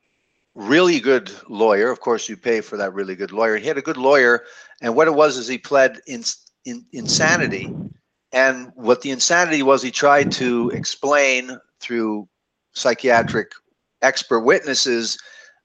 really 0.56 1.00
good 1.00 1.32
lawyer. 1.48 1.92
Of 1.92 2.02
course, 2.02 2.28
you 2.28 2.36
pay 2.36 2.62
for 2.62 2.78
that 2.78 2.94
really 2.94 3.16
good 3.16 3.32
lawyer. 3.32 3.58
He 3.58 3.68
had 3.68 3.78
a 3.78 3.82
good 3.82 3.98
lawyer, 3.98 4.44
and 4.82 4.96
what 4.96 5.08
it 5.08 5.14
was 5.14 5.38
is 5.38 5.48
he 5.48 5.58
pled 5.58 6.02
in, 6.08 6.24
in, 6.66 6.86
insanity. 6.92 7.74
And 8.34 8.72
what 8.76 9.02
the 9.02 9.12
insanity 9.12 9.64
was, 9.64 9.82
he 9.82 9.92
tried 9.92 10.32
to 10.34 10.70
explain 10.72 11.58
through 11.80 12.28
psychiatric 12.78 13.52
expert 14.02 14.42
witnesses 14.42 15.18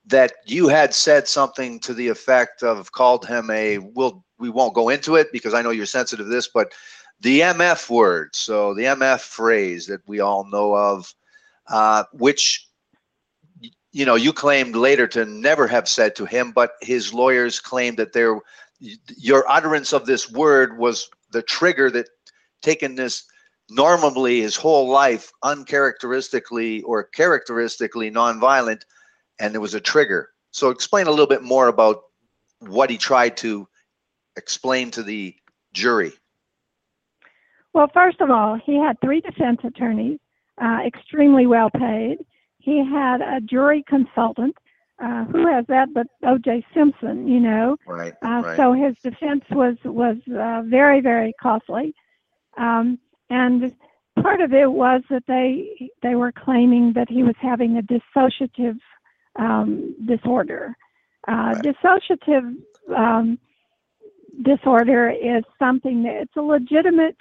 that 0.06 0.32
you 0.46 0.68
had 0.68 0.94
said 0.94 1.28
something 1.28 1.78
to 1.80 1.94
the 1.94 2.08
effect 2.08 2.62
of 2.62 2.92
called 2.92 3.26
him 3.26 3.50
a 3.50 3.78
will 3.78 4.24
we 4.38 4.50
won't 4.50 4.74
go 4.74 4.88
into 4.88 5.14
it 5.14 5.30
because 5.32 5.54
I 5.54 5.62
know 5.62 5.70
you're 5.70 5.86
sensitive 5.86 6.26
to 6.26 6.30
this, 6.30 6.48
but 6.48 6.72
the 7.20 7.40
MF 7.40 7.88
word, 7.88 8.34
so 8.34 8.74
the 8.74 8.82
MF 8.82 9.20
phrase 9.20 9.86
that 9.86 10.00
we 10.06 10.18
all 10.18 10.44
know 10.44 10.74
of, 10.74 11.14
uh, 11.68 12.02
which 12.12 12.66
you 13.92 14.04
know 14.04 14.16
you 14.16 14.32
claimed 14.32 14.74
later 14.74 15.06
to 15.08 15.24
never 15.24 15.68
have 15.68 15.88
said 15.88 16.16
to 16.16 16.24
him, 16.24 16.50
but 16.50 16.72
his 16.80 17.14
lawyers 17.14 17.60
claimed 17.60 17.96
that 17.98 18.12
there 18.12 18.40
your 19.16 19.48
utterance 19.48 19.92
of 19.92 20.06
this 20.06 20.30
word 20.30 20.76
was 20.78 21.08
the 21.30 21.42
trigger 21.42 21.88
that 21.90 22.08
taken 22.62 22.96
this 22.96 23.24
normally 23.72 24.40
his 24.40 24.56
whole 24.56 24.88
life 24.88 25.32
uncharacteristically 25.42 26.82
or 26.82 27.04
characteristically 27.04 28.10
nonviolent, 28.10 28.82
and 29.40 29.52
there 29.52 29.60
was 29.60 29.74
a 29.74 29.80
trigger. 29.80 30.30
So 30.50 30.70
explain 30.70 31.06
a 31.06 31.10
little 31.10 31.26
bit 31.26 31.42
more 31.42 31.68
about 31.68 32.02
what 32.60 32.90
he 32.90 32.98
tried 32.98 33.36
to 33.38 33.66
explain 34.36 34.90
to 34.92 35.02
the 35.02 35.34
jury. 35.72 36.12
Well, 37.72 37.90
first 37.92 38.20
of 38.20 38.30
all, 38.30 38.60
he 38.64 38.76
had 38.76 39.00
three 39.00 39.20
defense 39.20 39.60
attorneys, 39.64 40.18
uh, 40.60 40.80
extremely 40.86 41.46
well 41.46 41.70
paid. 41.70 42.18
He 42.58 42.84
had 42.84 43.20
a 43.20 43.40
jury 43.40 43.84
consultant. 43.88 44.56
Uh, 45.02 45.24
who 45.24 45.48
has 45.48 45.64
that 45.66 45.92
but 45.92 46.06
O.J. 46.24 46.64
Simpson? 46.72 47.26
You 47.26 47.40
know, 47.40 47.76
right, 47.86 48.12
uh, 48.24 48.42
right. 48.44 48.56
So 48.56 48.72
his 48.72 48.94
defense 49.02 49.42
was 49.50 49.74
was 49.84 50.16
uh, 50.28 50.62
very 50.66 51.00
very 51.00 51.32
costly. 51.42 51.92
Um, 52.56 52.98
and 53.32 53.72
part 54.22 54.40
of 54.40 54.52
it 54.52 54.70
was 54.70 55.02
that 55.10 55.24
they 55.26 55.90
they 56.02 56.14
were 56.14 56.32
claiming 56.32 56.92
that 56.94 57.08
he 57.08 57.22
was 57.22 57.34
having 57.40 57.78
a 57.78 57.82
dissociative 57.82 58.78
um, 59.38 59.94
disorder. 60.06 60.76
Uh, 61.28 61.54
Right. 61.54 61.62
Dissociative 61.64 62.56
um, 62.96 63.38
disorder 64.42 65.10
is 65.10 65.44
something 65.58 66.02
that 66.02 66.22
it's 66.22 66.36
a 66.36 66.42
legitimate 66.42 67.16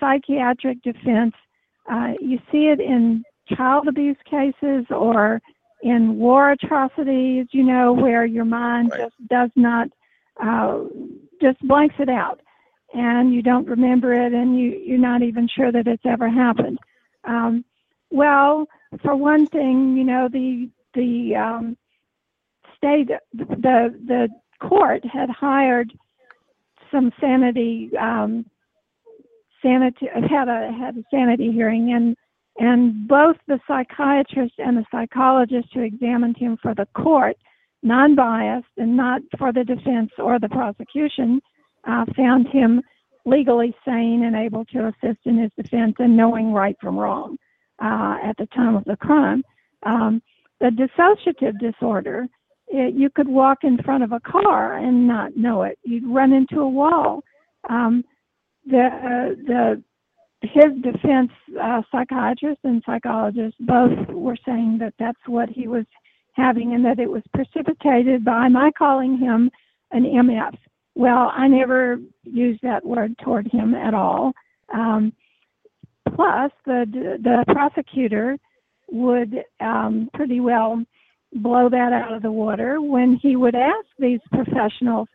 psychiatric 0.00 0.82
defense. 0.82 1.34
Uh, 1.90 2.12
you 2.20 2.38
see 2.50 2.64
it 2.74 2.80
in 2.80 3.24
child 3.56 3.88
abuse 3.88 4.16
cases 4.28 4.84
or 4.90 5.40
in 5.82 6.16
war 6.16 6.52
atrocities, 6.52 7.46
you 7.52 7.62
know, 7.62 7.92
where 7.92 8.24
your 8.24 8.44
mind 8.44 8.90
Right. 8.90 9.02
just 9.02 9.28
does 9.28 9.50
not, 9.54 9.88
uh, 10.42 10.80
just 11.40 11.58
blanks 11.68 11.94
it 11.98 12.08
out 12.08 12.40
and 12.94 13.34
you 13.34 13.42
don't 13.42 13.66
remember 13.66 14.12
it 14.14 14.32
and 14.32 14.58
you, 14.58 14.70
you're 14.84 14.98
not 14.98 15.22
even 15.22 15.48
sure 15.48 15.72
that 15.72 15.86
it's 15.86 16.06
ever 16.06 16.28
happened. 16.28 16.78
Um, 17.24 17.64
well, 18.10 18.66
for 19.02 19.16
one 19.16 19.46
thing, 19.46 19.96
you 19.96 20.04
know, 20.04 20.28
the, 20.32 20.70
the, 20.94 21.34
um, 21.34 21.76
state, 22.76 23.08
the, 23.32 23.94
the 24.06 24.28
court 24.60 25.04
had 25.04 25.28
hired 25.28 25.92
some 26.92 27.10
sanity, 27.20 27.90
um, 28.00 28.46
sanity, 29.60 30.06
had 30.30 30.48
a, 30.48 30.70
had 30.78 30.96
a 30.96 31.02
sanity 31.10 31.50
hearing 31.50 31.92
and, 31.92 32.16
and 32.58 33.08
both 33.08 33.36
the 33.48 33.58
psychiatrist 33.66 34.54
and 34.58 34.76
the 34.76 34.84
psychologist 34.92 35.68
who 35.74 35.80
examined 35.80 36.36
him 36.36 36.56
for 36.62 36.74
the 36.74 36.86
court, 36.94 37.36
non-biased 37.82 38.66
and 38.76 38.96
not 38.96 39.22
for 39.36 39.52
the 39.52 39.64
defense 39.64 40.10
or 40.18 40.38
the 40.38 40.48
prosecution, 40.48 41.40
uh, 41.86 42.04
found 42.16 42.48
him 42.48 42.82
legally 43.26 43.74
sane 43.84 44.24
and 44.24 44.36
able 44.36 44.64
to 44.66 44.88
assist 44.88 45.18
in 45.24 45.38
his 45.38 45.50
defense 45.56 45.94
and 45.98 46.16
knowing 46.16 46.52
right 46.52 46.76
from 46.80 46.98
wrong 46.98 47.36
uh, 47.82 48.16
at 48.22 48.36
the 48.36 48.46
time 48.54 48.76
of 48.76 48.84
the 48.84 48.96
crime. 48.96 49.42
Um, 49.84 50.22
the 50.60 50.68
dissociative 50.68 51.58
disorder, 51.58 52.26
it, 52.68 52.94
you 52.94 53.10
could 53.10 53.28
walk 53.28 53.58
in 53.64 53.78
front 53.78 54.04
of 54.04 54.12
a 54.12 54.20
car 54.20 54.76
and 54.76 55.06
not 55.06 55.36
know 55.36 55.62
it. 55.62 55.78
You'd 55.84 56.06
run 56.06 56.32
into 56.32 56.60
a 56.60 56.68
wall. 56.68 57.22
Um, 57.68 58.04
the 58.66 58.86
uh, 58.86 59.34
the 59.46 59.82
his 60.42 60.72
defense 60.82 61.30
uh, 61.60 61.82
psychiatrist 61.90 62.60
and 62.64 62.82
psychologist 62.84 63.56
both 63.60 64.08
were 64.08 64.36
saying 64.44 64.78
that 64.78 64.94
that's 64.98 65.18
what 65.26 65.48
he 65.48 65.68
was 65.68 65.86
having 66.32 66.74
and 66.74 66.84
that 66.84 66.98
it 66.98 67.10
was 67.10 67.22
precipitated 67.32 68.24
by 68.24 68.48
my 68.48 68.70
calling 68.76 69.16
him 69.16 69.50
an 69.92 70.04
MF. 70.04 70.54
Well, 70.94 71.32
I 71.34 71.48
never 71.48 71.98
used 72.22 72.60
that 72.62 72.84
word 72.84 73.16
toward 73.18 73.48
him 73.48 73.74
at 73.74 73.94
all. 73.94 74.32
Um, 74.72 75.12
plus, 76.14 76.52
the 76.66 76.86
the 77.22 77.44
prosecutor 77.52 78.36
would 78.90 79.44
um, 79.60 80.08
pretty 80.14 80.40
well 80.40 80.84
blow 81.34 81.68
that 81.68 81.92
out 81.92 82.12
of 82.12 82.22
the 82.22 82.30
water 82.30 82.80
when 82.80 83.18
he 83.20 83.34
would 83.36 83.54
ask 83.54 83.86
these 83.98 84.20
professionals. 84.32 85.08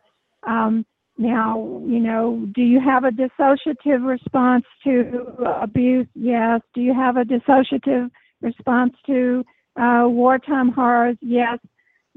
Um, 0.46 0.86
now, 1.18 1.82
you 1.86 2.00
know, 2.00 2.46
do 2.56 2.62
you 2.62 2.80
have 2.80 3.04
a 3.04 3.12
dissociative 3.12 4.06
response 4.08 4.66
to 4.86 5.26
abuse? 5.62 6.08
Yes. 6.16 6.62
Do 6.74 6.82
you 6.82 6.94
have 6.94 7.18
a 7.18 7.24
dissociative 7.24 8.10
response 8.42 8.94
to 9.06 9.44
uh, 9.76 10.06
wartime 10.08 10.72
horrors? 10.72 11.18
Yes. 11.22 11.60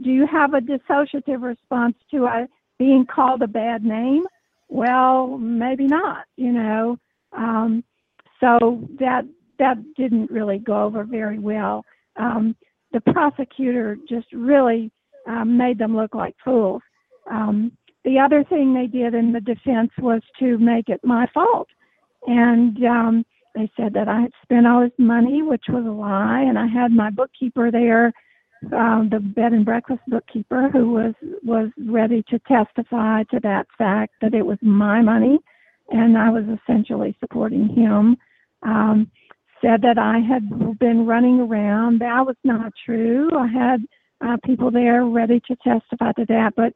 Do 0.03 0.11
you 0.11 0.27
have 0.27 0.55
a 0.55 0.61
dissociative 0.61 1.43
response 1.43 1.97
to 2.13 2.25
a, 2.27 2.49
being 2.79 3.07
called 3.07 3.43
a 3.43 3.47
bad 3.47 3.85
name? 3.85 4.25
Well, 4.69 5.39
maybe 5.39 5.87
not, 5.87 6.25
you 6.37 6.53
know. 6.53 6.99
Um, 7.33 7.85
so 8.41 8.89
that 8.99 9.25
that 9.59 9.77
didn't 9.97 10.31
really 10.31 10.59
go 10.59 10.83
over 10.83 11.05
very 11.05 11.39
well. 11.39 11.85
Um, 12.17 12.57
the 12.93 13.01
prosecutor 13.01 13.97
just 14.09 14.27
really 14.33 14.91
um, 15.27 15.57
made 15.57 15.79
them 15.79 15.97
look 15.97 16.15
like 16.15 16.35
fools. 16.45 16.83
Um, 17.31 17.73
the 18.05 18.19
other 18.19 18.45
thing 18.45 18.75
they 18.75 18.87
did 18.87 19.15
in 19.15 19.33
the 19.33 19.41
defense 19.41 19.91
was 19.99 20.23
to 20.41 20.59
make 20.59 20.89
it 20.89 21.01
my 21.05 21.27
fault. 21.33 21.69
And 22.27 22.85
um, 22.85 23.25
they 23.55 23.71
said 23.77 23.95
that 23.95 24.09
I 24.09 24.23
had 24.23 24.33
spent 24.43 24.67
all 24.67 24.83
his 24.83 24.93
money, 24.99 25.43
which 25.43 25.65
was 25.69 25.85
a 25.85 25.91
lie, 25.91 26.43
and 26.43 26.59
I 26.59 26.67
had 26.67 26.93
my 26.93 27.11
bookkeeper 27.11 27.71
there, 27.71 28.13
um, 28.73 29.09
the 29.11 29.21
bed 29.21 29.53
and 29.53 29.65
breakfast 29.65 30.01
bookkeeper, 30.07 30.69
who 30.71 30.93
was 30.93 31.15
was 31.43 31.71
ready 31.79 32.23
to 32.29 32.39
testify 32.41 33.23
to 33.25 33.41
that 33.43 33.67
fact 33.77 34.15
that 34.21 34.35
it 34.35 34.45
was 34.45 34.59
my 34.63 35.01
money, 35.01 35.39
and 35.91 36.17
I 36.17 36.31
was 36.31 36.45
essentially 36.45 37.17
supporting 37.21 37.69
him. 37.69 38.17
Um, 38.63 39.11
said 39.63 39.83
that 39.83 39.99
I 39.99 40.19
had 40.19 40.79
been 40.79 41.07
running 41.07 41.41
around. 41.41 42.01
That 42.01 42.27
was 42.27 42.37
not 42.43 42.73
true. 42.85 43.31
I 43.39 43.47
had 43.47 43.85
uh, 44.21 44.37
people 44.45 44.71
there 44.71 45.05
ready 45.05 45.41
to 45.47 45.57
testify 45.57 46.13
to 46.13 46.27
that, 46.27 46.55
but 46.57 46.73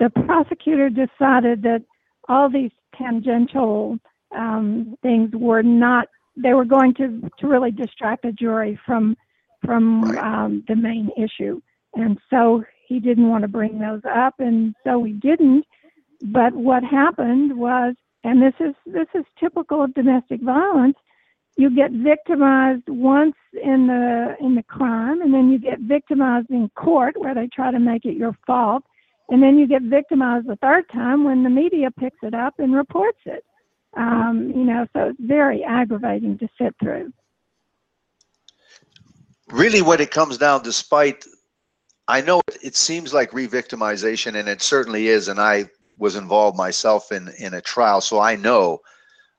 the 0.00 0.10
prosecutor 0.10 0.88
decided 0.88 1.62
that 1.62 1.82
all 2.28 2.48
these 2.48 2.70
tangential 2.96 3.98
um, 4.36 4.96
things 5.02 5.30
were 5.34 5.62
not. 5.62 6.08
They 6.36 6.54
were 6.54 6.64
going 6.64 6.94
to 6.94 7.28
to 7.38 7.46
really 7.48 7.72
distract 7.72 8.22
the 8.22 8.32
jury 8.32 8.78
from 8.86 9.16
from 9.64 10.16
um, 10.18 10.64
the 10.68 10.76
main 10.76 11.10
issue, 11.16 11.60
and 11.94 12.18
so 12.30 12.64
he 12.86 13.00
didn't 13.00 13.28
want 13.28 13.42
to 13.42 13.48
bring 13.48 13.78
those 13.78 14.02
up, 14.08 14.34
and 14.38 14.74
so 14.84 15.02
he 15.04 15.12
didn't. 15.12 15.64
But 16.22 16.54
what 16.54 16.82
happened 16.82 17.56
was, 17.56 17.94
and 18.24 18.42
this 18.42 18.54
is 18.60 18.74
this 18.86 19.08
is 19.14 19.24
typical 19.38 19.82
of 19.82 19.94
domestic 19.94 20.40
violence 20.42 20.96
you 21.58 21.74
get 21.74 21.90
victimized 21.90 22.84
once 22.86 23.34
in 23.52 23.88
the 23.88 24.36
in 24.40 24.54
the 24.54 24.62
crime 24.62 25.20
and 25.20 25.34
then 25.34 25.50
you 25.50 25.58
get 25.58 25.80
victimized 25.80 26.48
in 26.50 26.70
court 26.76 27.14
where 27.18 27.34
they 27.34 27.48
try 27.48 27.72
to 27.72 27.80
make 27.80 28.04
it 28.04 28.16
your 28.16 28.34
fault 28.46 28.84
and 29.28 29.42
then 29.42 29.58
you 29.58 29.66
get 29.66 29.82
victimized 29.82 30.46
the 30.46 30.56
third 30.62 30.84
time 30.90 31.24
when 31.24 31.42
the 31.42 31.50
media 31.50 31.90
picks 31.90 32.18
it 32.22 32.32
up 32.32 32.54
and 32.58 32.74
reports 32.74 33.18
it. 33.26 33.44
Um, 33.96 34.52
you 34.54 34.64
know 34.64 34.86
so 34.92 35.08
it's 35.08 35.18
very 35.20 35.64
aggravating 35.64 36.38
to 36.38 36.48
sit 36.60 36.74
through 36.80 37.12
really 39.50 39.82
what 39.82 40.00
it 40.00 40.10
comes 40.10 40.38
down 40.38 40.62
despite 40.62 41.24
i 42.06 42.20
know 42.20 42.40
it 42.62 42.76
seems 42.76 43.14
like 43.14 43.32
re-victimization 43.32 44.38
and 44.38 44.48
it 44.48 44.60
certainly 44.60 45.08
is 45.08 45.28
and 45.28 45.40
i 45.40 45.64
was 45.96 46.16
involved 46.16 46.56
myself 46.56 47.12
in 47.12 47.28
in 47.38 47.54
a 47.54 47.60
trial 47.60 48.00
so 48.00 48.20
i 48.20 48.36
know 48.36 48.78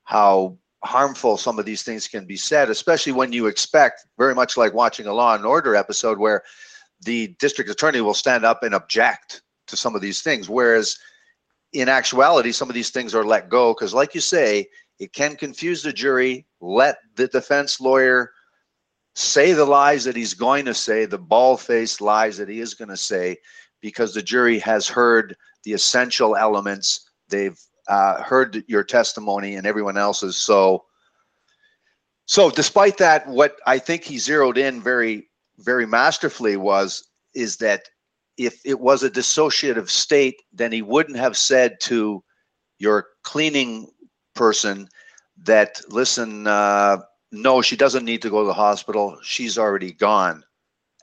how 0.03 0.57
harmful 0.83 1.37
some 1.37 1.59
of 1.59 1.65
these 1.65 1.83
things 1.83 2.07
can 2.07 2.25
be 2.25 2.37
said, 2.37 2.69
especially 2.69 3.11
when 3.11 3.31
you 3.31 3.47
expect, 3.47 4.05
very 4.17 4.33
much 4.33 4.57
like 4.57 4.73
watching 4.73 5.07
a 5.07 5.13
Law 5.13 5.35
and 5.35 5.45
Order 5.45 5.75
episode, 5.75 6.17
where 6.17 6.43
the 7.01 7.35
district 7.39 7.69
attorney 7.69 8.01
will 8.01 8.13
stand 8.13 8.45
up 8.45 8.63
and 8.63 8.73
object 8.73 9.41
to 9.67 9.77
some 9.77 9.95
of 9.95 10.01
these 10.01 10.21
things. 10.21 10.49
Whereas 10.49 10.97
in 11.73 11.89
actuality, 11.89 12.51
some 12.51 12.69
of 12.69 12.75
these 12.75 12.89
things 12.89 13.13
are 13.13 13.25
let 13.25 13.49
go 13.49 13.73
because, 13.73 13.93
like 13.93 14.15
you 14.15 14.21
say, 14.21 14.67
it 14.99 15.13
can 15.13 15.35
confuse 15.35 15.83
the 15.83 15.93
jury. 15.93 16.45
Let 16.61 16.97
the 17.15 17.27
defense 17.27 17.79
lawyer 17.79 18.31
say 19.15 19.53
the 19.53 19.65
lies 19.65 20.03
that 20.05 20.15
he's 20.15 20.33
going 20.33 20.65
to 20.65 20.73
say, 20.73 21.05
the 21.05 21.17
bald 21.17 21.61
faced 21.61 22.01
lies 22.01 22.37
that 22.37 22.49
he 22.49 22.59
is 22.59 22.73
going 22.73 22.89
to 22.89 22.97
say, 22.97 23.37
because 23.81 24.13
the 24.13 24.21
jury 24.21 24.59
has 24.59 24.87
heard 24.87 25.35
the 25.63 25.73
essential 25.73 26.35
elements. 26.35 27.09
They've 27.29 27.59
uh, 27.87 28.21
heard 28.21 28.63
your 28.67 28.83
testimony 28.83 29.55
and 29.55 29.65
everyone 29.65 29.97
else's. 29.97 30.37
So, 30.37 30.85
so 32.25 32.49
despite 32.49 32.97
that, 32.97 33.27
what 33.27 33.55
I 33.65 33.79
think 33.79 34.03
he 34.03 34.19
zeroed 34.19 34.57
in 34.57 34.81
very, 34.81 35.29
very 35.57 35.85
masterfully 35.85 36.57
was 36.57 37.09
is 37.33 37.57
that 37.57 37.83
if 38.37 38.61
it 38.63 38.79
was 38.79 39.03
a 39.03 39.09
dissociative 39.09 39.89
state, 39.89 40.35
then 40.53 40.71
he 40.71 40.81
wouldn't 40.81 41.17
have 41.17 41.35
said 41.35 41.77
to 41.81 42.23
your 42.77 43.07
cleaning 43.23 43.89
person 44.33 44.87
that, 45.43 45.81
listen, 45.89 46.47
uh, 46.47 46.97
no, 47.31 47.61
she 47.61 47.75
doesn't 47.75 48.05
need 48.05 48.21
to 48.23 48.29
go 48.29 48.41
to 48.41 48.47
the 48.47 48.53
hospital. 48.53 49.17
She's 49.23 49.57
already 49.57 49.91
gone. 49.91 50.43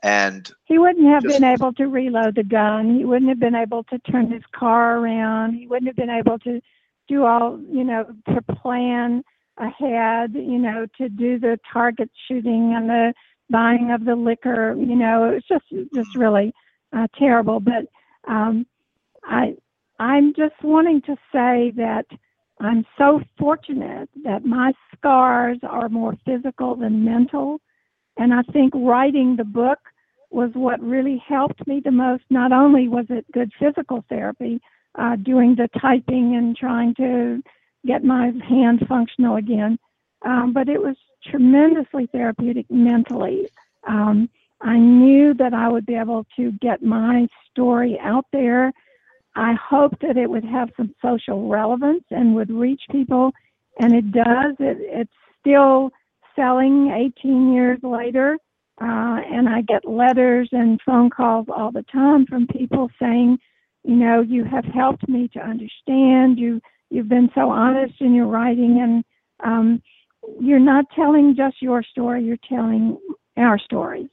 And 0.03 0.49
he 0.65 0.77
wouldn't 0.77 1.07
have 1.07 1.23
just, 1.23 1.35
been 1.35 1.43
able 1.43 1.73
to 1.73 1.87
reload 1.87 2.35
the 2.35 2.43
gun. 2.43 2.95
He 2.97 3.05
wouldn't 3.05 3.29
have 3.29 3.39
been 3.39 3.55
able 3.55 3.83
to 3.85 3.97
turn 3.99 4.31
his 4.31 4.43
car 4.51 4.99
around. 4.99 5.55
He 5.55 5.67
wouldn't 5.67 5.87
have 5.87 5.95
been 5.95 6.09
able 6.09 6.37
to 6.39 6.61
do 7.07 7.25
all, 7.25 7.59
you 7.71 7.83
know, 7.83 8.05
to 8.27 8.41
plan 8.41 9.23
ahead, 9.57 10.33
you 10.35 10.59
know, 10.59 10.85
to 10.97 11.09
do 11.09 11.39
the 11.39 11.57
target 11.71 12.11
shooting 12.27 12.73
and 12.75 12.89
the 12.89 13.13
buying 13.49 13.91
of 13.91 14.05
the 14.05 14.15
liquor, 14.15 14.75
you 14.77 14.95
know, 14.95 15.25
it's 15.25 15.47
just 15.47 15.65
just 15.93 16.15
really 16.15 16.53
uh, 16.95 17.07
terrible. 17.17 17.59
But 17.59 17.85
um, 18.27 18.65
I 19.23 19.55
I'm 19.99 20.33
just 20.35 20.61
wanting 20.63 21.01
to 21.03 21.15
say 21.31 21.71
that 21.75 22.05
I'm 22.59 22.85
so 22.97 23.21
fortunate 23.37 24.09
that 24.23 24.45
my 24.45 24.73
scars 24.95 25.59
are 25.63 25.89
more 25.89 26.15
physical 26.25 26.75
than 26.75 27.05
mental, 27.05 27.59
and 28.17 28.33
I 28.33 28.41
think 28.53 28.73
writing 28.75 29.35
the 29.35 29.43
book 29.43 29.79
was 30.31 30.49
what 30.53 30.81
really 30.81 31.21
helped 31.27 31.65
me 31.67 31.81
the 31.83 31.91
most. 31.91 32.23
Not 32.29 32.51
only 32.51 32.87
was 32.87 33.05
it 33.09 33.31
good 33.31 33.51
physical 33.59 34.03
therapy, 34.09 34.59
uh, 34.97 35.15
doing 35.17 35.55
the 35.55 35.69
typing 35.79 36.35
and 36.35 36.55
trying 36.55 36.95
to 36.95 37.41
get 37.85 38.03
my 38.03 38.31
hand 38.47 38.85
functional 38.87 39.35
again. 39.35 39.77
Um, 40.25 40.51
but 40.53 40.67
it 40.67 40.81
was 40.81 40.95
tremendously 41.23 42.07
therapeutic 42.07 42.65
mentally. 42.69 43.47
Um, 43.87 44.29
I 44.61 44.77
knew 44.77 45.33
that 45.35 45.53
I 45.53 45.69
would 45.69 45.85
be 45.85 45.95
able 45.95 46.25
to 46.35 46.51
get 46.53 46.81
my 46.81 47.27
story 47.51 47.99
out 48.01 48.25
there. 48.33 48.73
I 49.37 49.53
hoped 49.53 50.01
that 50.01 50.17
it 50.17 50.29
would 50.29 50.43
have 50.45 50.69
some 50.75 50.95
social 50.99 51.47
relevance 51.47 52.03
and 52.09 52.35
would 52.35 52.49
reach 52.49 52.81
people, 52.91 53.31
and 53.79 53.93
it 53.93 54.11
does. 54.11 54.55
It, 54.59 54.77
it's 54.79 55.11
still 55.39 55.91
selling 56.35 56.89
18 56.89 57.53
years 57.53 57.79
later, 57.83 58.37
uh, 58.81 59.21
and 59.31 59.47
I 59.47 59.61
get 59.61 59.87
letters 59.87 60.49
and 60.51 60.79
phone 60.83 61.11
calls 61.11 61.45
all 61.55 61.71
the 61.71 61.85
time 61.91 62.25
from 62.25 62.47
people 62.47 62.89
saying, 62.99 63.37
you 63.83 63.95
know, 63.95 64.21
you 64.21 64.43
have 64.43 64.65
helped 64.65 65.07
me 65.07 65.29
to 65.33 65.39
understand. 65.39 66.39
You 66.39 66.59
you've 66.89 67.09
been 67.09 67.29
so 67.35 67.51
honest 67.51 67.93
in 67.99 68.15
your 68.15 68.27
writing, 68.27 68.79
and 68.81 69.03
um, 69.45 69.81
you're 70.41 70.59
not 70.59 70.85
telling 70.95 71.35
just 71.37 71.61
your 71.61 71.83
story. 71.83 72.23
You're 72.23 72.37
telling 72.49 72.97
our 73.37 73.59
stories. 73.59 74.09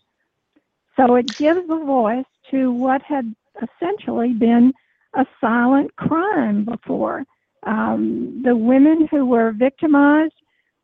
So 0.96 1.14
it 1.14 1.36
gives 1.36 1.62
a 1.68 1.84
voice 1.84 2.26
to 2.50 2.72
what 2.72 3.00
had 3.02 3.34
essentially 3.62 4.32
been 4.32 4.72
a 5.16 5.24
silent 5.40 5.94
crime 5.96 6.64
before. 6.64 7.24
Um, 7.66 8.42
the 8.44 8.56
women 8.56 9.08
who 9.10 9.24
were 9.26 9.52
victimized 9.52 10.34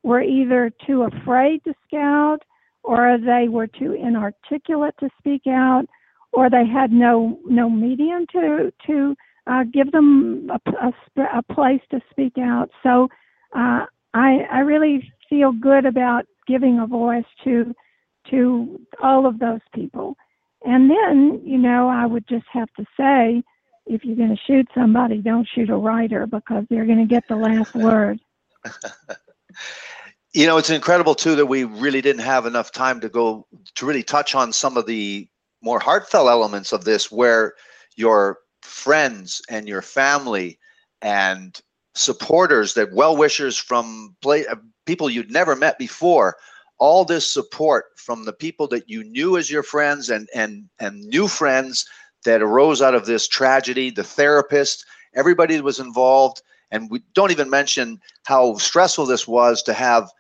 were 0.02 0.22
either 0.22 0.72
too 0.86 1.02
afraid 1.02 1.62
to 1.64 1.74
scout 1.86 2.38
or 2.82 3.18
they 3.18 3.48
were 3.48 3.66
too 3.66 3.92
inarticulate 3.92 4.94
to 5.00 5.10
speak 5.18 5.42
out 5.46 5.84
or 6.32 6.48
they 6.48 6.64
had 6.66 6.92
no 6.92 7.38
no 7.46 7.68
medium 7.68 8.24
to 8.32 8.72
to 8.86 9.14
uh, 9.46 9.64
give 9.72 9.90
them 9.92 10.50
a, 10.50 10.70
a, 10.86 11.38
a 11.38 11.54
place 11.54 11.80
to 11.90 12.00
speak 12.10 12.34
out. 12.38 12.70
So 12.82 13.08
uh, 13.54 13.84
I, 14.14 14.46
I 14.50 14.58
really 14.60 15.12
feel 15.28 15.52
good 15.52 15.86
about 15.86 16.24
giving 16.46 16.78
a 16.78 16.86
voice 16.86 17.24
to 17.44 17.74
to 18.30 18.80
all 19.02 19.26
of 19.26 19.38
those 19.38 19.60
people. 19.74 20.16
And 20.64 20.90
then, 20.90 21.40
you 21.42 21.58
know, 21.58 21.88
I 21.88 22.06
would 22.06 22.28
just 22.28 22.44
have 22.52 22.68
to 22.76 22.84
say, 22.96 23.42
if 23.86 24.04
you're 24.04 24.16
going 24.16 24.30
to 24.30 24.42
shoot 24.46 24.68
somebody, 24.74 25.18
don't 25.18 25.48
shoot 25.48 25.70
a 25.70 25.76
writer 25.76 26.26
because 26.26 26.64
they're 26.70 26.86
going 26.86 26.98
to 26.98 27.06
get 27.06 27.26
the 27.28 27.36
last 27.36 27.74
word. 27.74 28.20
you 30.32 30.46
know, 30.46 30.58
it's 30.58 30.70
incredible 30.70 31.14
too 31.14 31.34
that 31.36 31.46
we 31.46 31.64
really 31.64 32.00
didn't 32.00 32.22
have 32.22 32.46
enough 32.46 32.70
time 32.70 33.00
to 33.00 33.08
go 33.08 33.46
to 33.74 33.86
really 33.86 34.02
touch 34.02 34.34
on 34.34 34.52
some 34.52 34.76
of 34.76 34.86
the 34.86 35.28
more 35.62 35.80
heartfelt 35.80 36.28
elements 36.28 36.72
of 36.72 36.84
this, 36.84 37.10
where 37.10 37.54
your 37.96 38.38
friends 38.62 39.42
and 39.48 39.68
your 39.68 39.82
family 39.82 40.58
and 41.02 41.60
supporters, 41.94 42.74
that 42.74 42.92
well 42.92 43.16
wishers 43.16 43.56
from 43.56 44.14
play, 44.22 44.46
uh, 44.46 44.56
people 44.86 45.10
you'd 45.10 45.30
never 45.30 45.56
met 45.56 45.78
before, 45.78 46.36
all 46.78 47.04
this 47.04 47.30
support 47.30 47.86
from 47.96 48.24
the 48.24 48.32
people 48.32 48.66
that 48.68 48.88
you 48.88 49.04
knew 49.04 49.36
as 49.36 49.50
your 49.50 49.62
friends 49.62 50.10
and 50.10 50.28
and 50.34 50.68
and 50.78 51.00
new 51.04 51.28
friends 51.28 51.86
that 52.24 52.42
arose 52.42 52.82
out 52.82 52.94
of 52.94 53.06
this 53.06 53.26
tragedy, 53.26 53.90
the 53.90 54.04
therapist, 54.04 54.84
everybody 55.14 55.60
was 55.60 55.80
involved, 55.80 56.42
and 56.70 56.90
we 56.90 57.02
don't 57.14 57.30
even 57.30 57.50
mention 57.50 58.00
how 58.24 58.54
stressful 58.56 59.06
this 59.06 59.26
was 59.26 59.62
to 59.64 59.72
have 59.72 60.10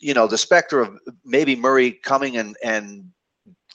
you 0.00 0.14
know 0.14 0.26
the 0.26 0.38
specter 0.38 0.80
of 0.80 0.98
maybe 1.24 1.54
Murray 1.54 1.92
coming 1.92 2.36
and 2.36 2.56
and 2.64 3.04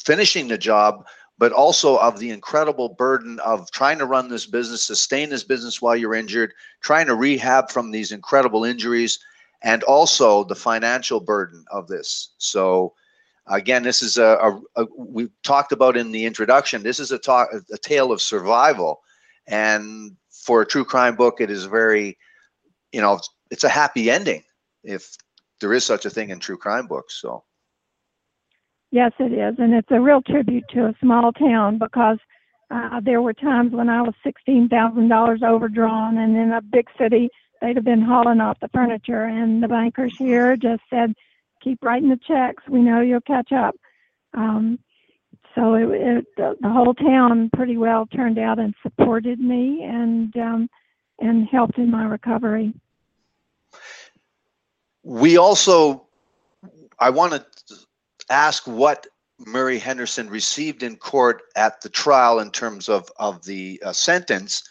finishing 0.03 0.47
the 0.47 0.57
job, 0.57 1.05
but 1.37 1.51
also 1.51 1.97
of 1.97 2.19
the 2.19 2.31
incredible 2.31 2.89
burden 2.89 3.39
of 3.39 3.71
trying 3.71 3.97
to 3.99 4.05
run 4.05 4.29
this 4.29 4.45
business, 4.45 4.83
sustain 4.83 5.29
this 5.29 5.43
business 5.43 5.81
while 5.81 5.95
you're 5.95 6.15
injured, 6.15 6.53
trying 6.81 7.05
to 7.07 7.15
rehab 7.15 7.71
from 7.71 7.91
these 7.91 8.11
incredible 8.11 8.65
injuries, 8.65 9.19
and 9.63 9.83
also 9.83 10.43
the 10.43 10.55
financial 10.55 11.19
burden 11.19 11.63
of 11.71 11.87
this. 11.87 12.33
So 12.37 12.93
again, 13.47 13.83
this 13.83 14.01
is 14.01 14.17
a, 14.17 14.37
a, 14.75 14.83
a 14.83 14.85
we 14.97 15.29
talked 15.43 15.71
about 15.71 15.97
in 15.97 16.11
the 16.11 16.25
introduction. 16.25 16.83
This 16.83 16.99
is 16.99 17.11
a 17.11 17.17
talk 17.17 17.49
a 17.71 17.77
tale 17.77 18.11
of 18.11 18.21
survival, 18.21 19.01
and 19.47 20.15
for 20.31 20.61
a 20.61 20.65
true 20.65 20.85
crime 20.85 21.15
book, 21.15 21.41
it 21.41 21.49
is 21.49 21.65
very, 21.65 22.17
you 22.91 23.01
know, 23.01 23.19
it's 23.51 23.63
a 23.63 23.69
happy 23.69 24.11
ending 24.11 24.43
if 24.83 25.15
there 25.59 25.73
is 25.73 25.85
such 25.85 26.05
a 26.05 26.09
thing 26.09 26.29
in 26.29 26.39
true 26.39 26.57
crime 26.57 26.87
books. 26.87 27.19
So. 27.21 27.43
Yes, 28.91 29.11
it 29.19 29.33
is, 29.33 29.55
and 29.57 29.73
it's 29.73 29.91
a 29.91 29.99
real 29.99 30.21
tribute 30.21 30.63
to 30.69 30.85
a 30.85 30.95
small 31.01 31.33
town 31.33 31.77
because 31.77 32.17
uh, 32.71 33.01
there 33.01 33.21
were 33.21 33.33
times 33.33 33.73
when 33.73 33.89
I 33.89 34.01
was 34.01 34.13
sixteen 34.23 34.69
thousand 34.69 35.09
dollars 35.09 35.41
overdrawn, 35.43 36.17
and 36.17 36.37
in 36.37 36.53
a 36.53 36.61
big 36.61 36.87
city, 36.97 37.29
they'd 37.61 37.75
have 37.75 37.83
been 37.83 38.01
hauling 38.01 38.41
off 38.41 38.59
the 38.61 38.69
furniture, 38.69 39.25
and 39.25 39.61
the 39.61 39.67
bankers 39.67 40.15
here 40.17 40.55
just 40.55 40.81
said, 40.89 41.13
"Keep 41.65 41.83
writing 41.83 42.09
the 42.09 42.19
checks. 42.25 42.63
We 42.69 42.79
know 42.79 43.01
you'll 43.01 43.19
catch 43.21 43.51
up." 43.51 43.75
Um, 44.33 44.79
so 45.53 45.73
it, 45.73 45.89
it 45.89 46.25
the, 46.37 46.55
the 46.61 46.69
whole 46.69 46.93
town 46.93 47.49
pretty 47.53 47.75
well 47.75 48.05
turned 48.05 48.39
out 48.39 48.59
and 48.59 48.73
supported 48.81 49.39
me 49.39 49.83
and 49.83 50.35
um, 50.37 50.69
and 51.19 51.45
helped 51.49 51.77
in 51.77 51.91
my 51.91 52.05
recovery 52.05 52.73
we 55.05 55.37
also, 55.37 56.07
I 56.99 57.11
want 57.11 57.33
to 57.33 57.45
ask 58.29 58.65
what 58.65 59.05
Murray 59.37 59.77
Henderson 59.77 60.29
received 60.29 60.81
in 60.81 60.95
court 60.95 61.43
at 61.55 61.81
the 61.81 61.89
trial 61.89 62.39
in 62.39 62.49
terms 62.49 62.89
of, 62.89 63.09
of 63.17 63.45
the 63.45 63.81
uh, 63.85 63.93
sentence. 63.93 64.63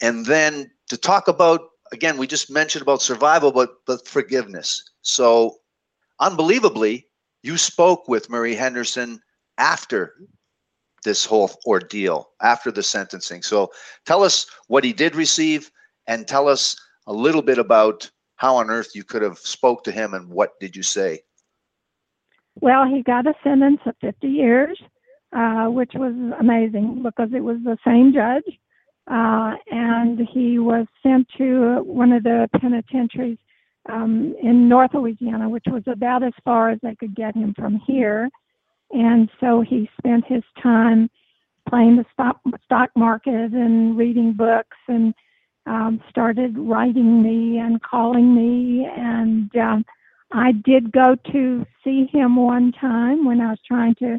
And 0.00 0.26
then 0.26 0.72
to 0.88 0.96
talk 0.96 1.28
about, 1.28 1.60
again, 1.92 2.18
we 2.18 2.26
just 2.26 2.50
mentioned 2.50 2.82
about 2.82 3.02
survival, 3.02 3.52
but, 3.52 3.76
but 3.86 4.06
forgiveness. 4.08 4.82
So, 5.02 5.58
unbelievably, 6.22 7.06
you 7.42 7.58
spoke 7.58 8.08
with 8.08 8.30
Murray 8.30 8.54
Henderson 8.54 9.20
after 9.58 10.14
this 11.04 11.24
whole 11.24 11.50
ordeal, 11.66 12.30
after 12.40 12.70
the 12.70 12.82
sentencing. 12.82 13.42
So, 13.42 13.72
tell 14.06 14.22
us 14.22 14.46
what 14.68 14.84
he 14.84 14.92
did 14.92 15.16
receive 15.16 15.70
and 16.06 16.26
tell 16.26 16.48
us 16.48 16.76
a 17.08 17.12
little 17.12 17.42
bit 17.42 17.58
about 17.58 18.08
how 18.36 18.56
on 18.56 18.70
earth 18.70 18.94
you 18.94 19.04
could 19.04 19.22
have 19.22 19.38
spoke 19.38 19.82
to 19.84 19.92
him 19.92 20.14
and 20.14 20.28
what 20.28 20.58
did 20.60 20.76
you 20.76 20.82
say? 20.82 21.20
Well, 22.60 22.86
he 22.86 23.02
got 23.02 23.26
a 23.26 23.34
sentence 23.42 23.80
of 23.86 23.94
50 24.00 24.28
years, 24.28 24.80
uh, 25.34 25.66
which 25.66 25.92
was 25.94 26.14
amazing 26.38 27.02
because 27.02 27.30
it 27.34 27.40
was 27.40 27.58
the 27.64 27.78
same 27.84 28.12
judge. 28.12 28.58
Uh, 29.10 29.56
and 29.70 30.20
he 30.32 30.60
was 30.60 30.86
sent 31.02 31.26
to 31.38 31.82
one 31.82 32.12
of 32.12 32.22
the 32.22 32.48
penitentiaries 32.60 33.38
um, 33.90 34.34
in 34.42 34.68
North 34.68 34.94
Louisiana, 34.94 35.48
which 35.48 35.64
was 35.66 35.82
about 35.86 36.22
as 36.22 36.32
far 36.44 36.70
as 36.70 36.78
they 36.82 36.94
could 36.94 37.14
get 37.14 37.34
him 37.34 37.54
from 37.54 37.80
here. 37.86 38.28
And 38.90 39.28
so 39.40 39.62
he 39.62 39.88
spent 39.98 40.24
his 40.26 40.42
time 40.62 41.10
playing 41.68 41.96
the 41.96 42.04
stock, 42.12 42.40
stock 42.64 42.90
market 42.94 43.52
and 43.52 43.96
reading 43.96 44.34
books 44.34 44.76
and 44.88 45.14
um, 45.66 46.00
started 46.10 46.58
writing 46.58 47.22
me 47.22 47.58
and 47.58 47.80
calling 47.82 48.34
me. 48.34 48.86
And 48.96 49.54
um, 49.56 49.84
I 50.32 50.52
did 50.52 50.92
go 50.92 51.16
to 51.32 51.66
see 51.84 52.06
him 52.12 52.36
one 52.36 52.72
time 52.72 53.24
when 53.24 53.40
I 53.40 53.50
was 53.50 53.60
trying 53.66 53.94
to 53.96 54.18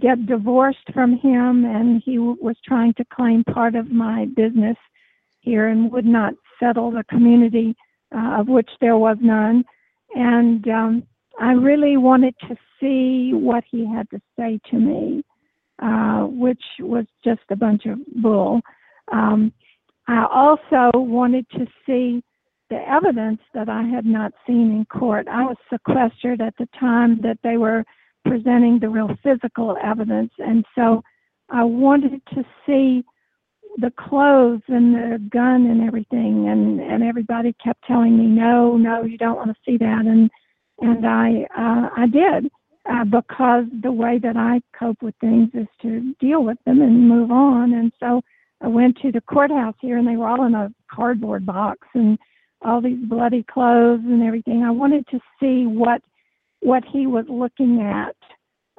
get 0.00 0.26
divorced 0.26 0.92
from 0.92 1.18
him, 1.18 1.64
and 1.64 2.02
he 2.04 2.16
w- 2.16 2.36
was 2.40 2.56
trying 2.64 2.94
to 2.94 3.04
claim 3.12 3.44
part 3.44 3.74
of 3.74 3.92
my 3.92 4.26
business 4.34 4.76
here 5.40 5.68
and 5.68 5.92
would 5.92 6.06
not 6.06 6.34
settle 6.58 6.90
the 6.90 7.04
community 7.04 7.76
uh, 8.14 8.40
of 8.40 8.48
which 8.48 8.70
there 8.80 8.96
was 8.96 9.16
none. 9.20 9.64
And 10.14 10.66
um, 10.68 11.02
I 11.40 11.52
really 11.52 11.96
wanted 11.96 12.34
to 12.48 12.56
see 12.80 13.32
what 13.34 13.64
he 13.70 13.86
had 13.86 14.08
to 14.10 14.20
say 14.38 14.60
to 14.70 14.76
me, 14.76 15.22
uh, 15.82 16.22
which 16.22 16.62
was 16.80 17.06
just 17.24 17.42
a 17.50 17.56
bunch 17.56 17.86
of 17.86 17.98
bull. 18.22 18.60
Um, 19.12 19.52
I 20.06 20.26
also 20.32 20.90
wanted 20.98 21.46
to 21.50 21.66
see 21.86 22.22
the 22.70 22.76
evidence 22.88 23.40
that 23.54 23.68
I 23.68 23.82
had 23.82 24.06
not 24.06 24.32
seen 24.46 24.70
in 24.70 24.86
court. 24.86 25.28
I 25.28 25.42
was 25.42 25.56
sequestered 25.72 26.40
at 26.40 26.54
the 26.58 26.68
time 26.78 27.20
that 27.22 27.38
they 27.42 27.56
were 27.56 27.84
presenting 28.24 28.78
the 28.78 28.88
real 28.88 29.10
physical 29.22 29.76
evidence, 29.82 30.32
and 30.38 30.64
so 30.74 31.02
I 31.50 31.64
wanted 31.64 32.22
to 32.34 32.44
see 32.66 33.04
the 33.78 33.92
clothes 33.98 34.62
and 34.68 34.94
the 34.94 35.18
gun 35.30 35.66
and 35.66 35.82
everything 35.82 36.48
and 36.48 36.80
and 36.80 37.02
everybody 37.02 37.54
kept 37.62 37.84
telling 37.86 38.16
me 38.16 38.26
no 38.26 38.76
no 38.76 39.02
you 39.02 39.18
don't 39.18 39.36
want 39.36 39.50
to 39.50 39.56
see 39.66 39.76
that 39.76 40.04
and 40.06 40.30
and 40.80 41.06
I 41.06 41.46
uh, 41.56 41.88
I 41.96 42.06
did 42.06 42.50
uh, 42.90 43.04
because 43.04 43.64
the 43.82 43.92
way 43.92 44.18
that 44.18 44.36
I 44.36 44.60
cope 44.78 45.02
with 45.02 45.14
things 45.20 45.48
is 45.54 45.66
to 45.82 46.14
deal 46.20 46.44
with 46.44 46.58
them 46.66 46.82
and 46.82 47.08
move 47.08 47.30
on 47.30 47.74
and 47.74 47.92
so 47.98 48.20
I 48.60 48.68
went 48.68 48.96
to 49.02 49.12
the 49.12 49.20
courthouse 49.20 49.74
here 49.80 49.98
and 49.98 50.06
they 50.06 50.16
were 50.16 50.28
all 50.28 50.46
in 50.46 50.54
a 50.54 50.72
cardboard 50.90 51.44
box 51.44 51.86
and 51.94 52.18
all 52.64 52.80
these 52.80 52.98
bloody 52.98 53.42
clothes 53.42 54.00
and 54.04 54.22
everything. 54.22 54.62
I 54.62 54.70
wanted 54.70 55.06
to 55.08 55.20
see 55.40 55.66
what 55.66 56.00
what 56.60 56.82
he 56.90 57.06
was 57.06 57.26
looking 57.28 57.82
at, 57.82 58.16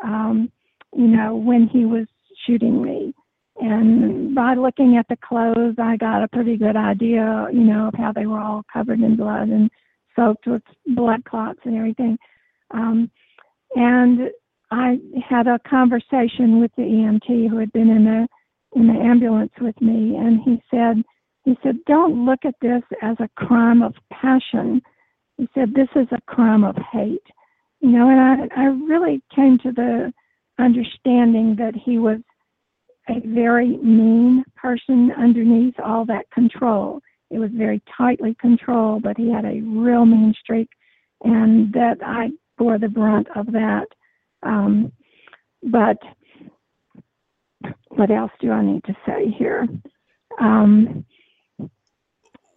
um, 0.03 0.51
you 0.95 1.07
know, 1.07 1.35
when 1.35 1.67
he 1.67 1.85
was 1.85 2.07
shooting 2.47 2.81
me. 2.81 3.13
And 3.57 4.36
by 4.36 4.56
looking 4.56 4.98
at 4.98 5.07
the 5.07 5.18
clothes, 5.18 5.76
I 5.80 5.95
got 5.98 6.23
a 6.23 6.27
pretty 6.27 6.57
good 6.57 6.76
idea, 6.76 7.48
you 7.53 7.61
know, 7.61 7.88
of 7.88 7.94
how 7.95 8.11
they 8.11 8.26
were 8.26 8.40
all 8.40 8.64
covered 8.72 8.99
in 8.99 9.15
blood 9.15 9.49
and 9.49 9.69
soaked 10.15 10.45
with 10.45 10.61
blood 10.88 11.23
clots 11.26 11.60
and 11.64 11.76
everything. 11.77 12.18
Um, 12.72 13.10
and 13.76 14.30
I 14.72 14.99
had 15.27 15.48
a 15.48 15.60
conversation 15.68 16.60
with 16.60 16.72
the 16.76 16.84
EMT 16.84 17.49
who 17.49 17.57
had 17.57 17.72
been 17.72 17.90
in 17.90 18.06
the 18.06 18.27
in 18.76 18.88
the 18.88 18.94
ambulance 18.94 19.53
with 19.61 19.80
me, 19.80 20.18
and 20.18 20.41
he 20.44 20.61
said, 20.69 21.02
he 21.45 21.57
said, 21.64 21.77
don't 21.88 22.26
look 22.26 22.40
at 22.44 22.56
this 22.61 22.84
as 23.02 23.15
a 23.22 23.30
crime 23.38 23.82
of 23.82 23.95
passion. 24.11 24.82
He 25.38 25.48
said, 25.53 25.73
this 25.73 25.88
is 25.95 26.07
a 26.11 26.19
crime 26.30 26.65
of 26.65 26.76
hate. 26.91 27.23
You 27.80 27.91
know, 27.91 28.10
and 28.10 28.52
I, 28.52 28.64
I 28.64 28.65
really 28.65 29.22
came 29.34 29.57
to 29.60 29.72
the 29.72 30.11
understanding 30.60 31.56
that 31.57 31.73
he 31.73 31.98
was 31.98 32.18
a 33.10 33.19
very 33.26 33.77
mean 33.77 34.44
person 34.56 35.11
underneath 35.18 35.80
all 35.80 36.06
that 36.06 36.30
control. 36.32 37.02
It 37.30 37.40
was 37.40 37.52
very 37.53 37.82
tightly 37.98 38.36
controlled, 38.40 39.03
but 39.03 39.18
he 39.18 39.32
had 39.32 39.45
a 39.45 39.61
real 39.61 40.06
mean 40.06 40.34
streak, 40.40 40.69
and 41.23 41.73
that 41.73 41.98
I 42.06 42.30
bore 42.57 42.77
the 42.77 42.88
brunt 42.88 43.27
of 43.36 43.48
that. 43.52 43.88
Um, 44.44 44.91
but 45.64 45.98
what 47.90 48.11
else 48.11 48.32
do 48.40 48.52
I 48.52 48.64
need 48.64 48.84
to 48.86 48.95
say 49.06 49.30
here? 49.30 49.68
Um, 50.40 51.06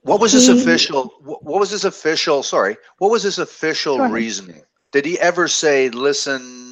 what 0.03 0.21
was 0.21 0.33
his 0.33 0.47
he, 0.47 0.61
official? 0.61 1.13
What 1.23 1.61
was 1.61 1.71
his 1.71 1.85
official? 1.85 2.43
Sorry, 2.43 2.77
what 2.99 3.11
was 3.11 3.23
his 3.23 3.39
official 3.39 3.99
reasoning? 4.09 4.63
Did 4.93 5.05
he 5.05 5.19
ever 5.19 5.49
say, 5.49 5.91
"Listen, 5.91 6.68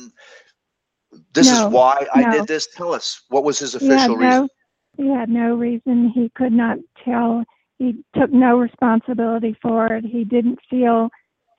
this 1.36 1.48
no, 1.52 1.68
is 1.68 1.72
why 1.72 2.04
I 2.12 2.30
did 2.32 2.48
this"? 2.48 2.66
Tell 2.66 2.92
us 2.92 3.22
what 3.28 3.44
was 3.44 3.60
his 3.60 3.76
official 3.76 4.20
yeah, 4.20 4.28
reason. 4.28 4.48
He 4.96 5.08
had 5.08 5.28
no 5.28 5.54
reason. 5.54 6.10
He 6.14 6.30
could 6.34 6.52
not 6.52 6.78
tell. 7.04 7.44
He 7.78 8.02
took 8.18 8.32
no 8.32 8.58
responsibility 8.58 9.56
for 9.62 9.86
it. 9.86 10.04
He 10.04 10.24
didn't 10.24 10.58
feel 10.68 11.10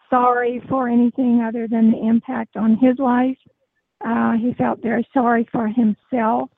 sorry 0.09 0.61
for 0.67 0.89
anything 0.89 1.41
other 1.41 1.67
than 1.67 1.91
the 1.91 2.07
impact 2.07 2.57
on 2.57 2.77
his 2.77 2.97
life. 2.97 3.37
Uh, 4.05 4.33
he 4.33 4.53
felt 4.53 4.81
very 4.81 5.07
sorry 5.13 5.47
for 5.51 5.67
himself. 5.67 6.49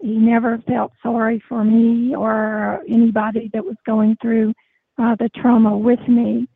He 0.00 0.16
never 0.16 0.58
felt 0.66 0.92
sorry 1.02 1.42
for 1.48 1.64
me 1.64 2.14
or 2.14 2.82
anybody 2.88 3.50
that 3.52 3.64
was 3.64 3.76
going 3.86 4.16
through 4.20 4.52
uh, 4.98 5.16
the 5.18 5.30
trauma 5.36 5.76
with 5.76 6.06
me. 6.08 6.46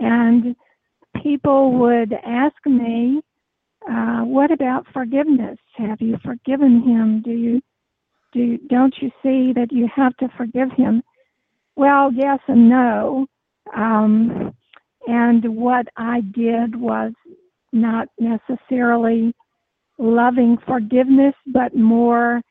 And 0.00 0.56
people 1.22 1.72
would 1.78 2.12
ask 2.12 2.56
me, 2.66 3.22
uh, 3.90 4.20
"What 4.24 4.50
about 4.50 4.86
forgiveness? 4.92 5.58
Have 5.76 6.00
you 6.00 6.18
forgiven 6.24 6.82
him? 6.82 7.22
Do 7.22 7.32
you 7.32 7.60
do? 8.32 8.58
Don't 8.68 8.94
you 9.00 9.10
see 9.22 9.52
that 9.54 9.68
you 9.70 9.88
have 9.94 10.16
to 10.18 10.28
forgive 10.36 10.70
him?" 10.72 11.02
Well, 11.76 12.12
yes 12.12 12.38
and 12.48 12.68
no. 12.68 13.26
Um, 13.74 14.54
and 15.06 15.56
what 15.56 15.86
I 15.96 16.20
did 16.20 16.76
was 16.76 17.12
not 17.72 18.08
necessarily 18.18 19.34
loving 19.98 20.58
forgiveness, 20.66 21.34
but 21.46 21.74
more 21.74 22.42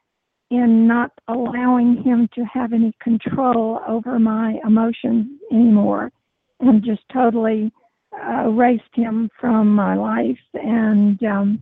in 0.50 0.86
not 0.86 1.12
allowing 1.30 2.04
him 2.04 2.28
to 2.36 2.44
have 2.44 2.74
any 2.74 2.94
control 3.02 3.80
over 3.88 4.20
my 4.20 4.60
emotions 4.66 5.28
anymore 5.52 6.12
and 6.60 6.84
just 6.84 7.02
totally 7.12 7.72
uh, 8.14 8.44
erased 8.46 8.84
him 8.94 9.30
from 9.40 9.74
my 9.74 9.96
life 9.96 10.40
and 10.54 11.22
um 11.24 11.62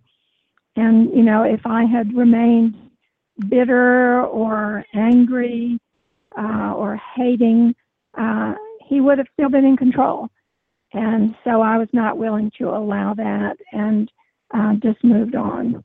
and 0.75 1.09
you 1.15 1.23
know 1.23 1.43
if 1.43 1.61
i 1.65 1.83
had 1.83 2.13
remained 2.15 2.75
bitter 3.47 4.23
or 4.25 4.83
angry 4.93 5.79
uh, 6.37 6.73
or 6.75 6.99
hating 7.15 7.73
uh, 8.17 8.53
he 8.87 8.99
would 8.99 9.17
have 9.17 9.27
still 9.33 9.49
been 9.49 9.65
in 9.65 9.77
control 9.77 10.29
and 10.93 11.35
so 11.43 11.61
I 11.61 11.77
was 11.77 11.89
not 11.93 12.17
willing 12.17 12.51
to 12.57 12.69
allow 12.69 13.13
that 13.13 13.57
and 13.71 14.11
uh, 14.53 14.73
just 14.75 15.03
moved 15.03 15.35
on. 15.35 15.83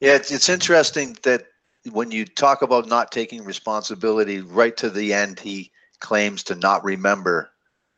Yeah, 0.00 0.16
it's, 0.16 0.30
it's 0.30 0.48
interesting 0.48 1.16
that 1.22 1.44
when 1.90 2.10
you 2.10 2.24
talk 2.26 2.62
about 2.62 2.88
not 2.88 3.10
taking 3.10 3.44
responsibility, 3.44 4.40
right 4.40 4.76
to 4.76 4.90
the 4.90 5.14
end, 5.14 5.40
he 5.40 5.70
claims 6.00 6.42
to 6.44 6.54
not 6.54 6.84
remember. 6.84 7.51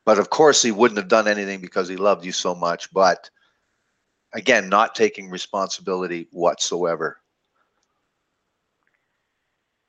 But 0.04 0.18
of 0.18 0.30
course, 0.30 0.62
he 0.62 0.72
wouldn't 0.72 0.98
have 0.98 1.08
done 1.08 1.28
anything 1.28 1.60
because 1.60 1.88
he 1.88 1.96
loved 1.96 2.24
you 2.24 2.32
so 2.32 2.54
much. 2.54 2.92
But 2.92 3.30
again, 4.32 4.68
not 4.68 4.94
taking 4.94 5.30
responsibility 5.30 6.28
whatsoever. 6.30 7.18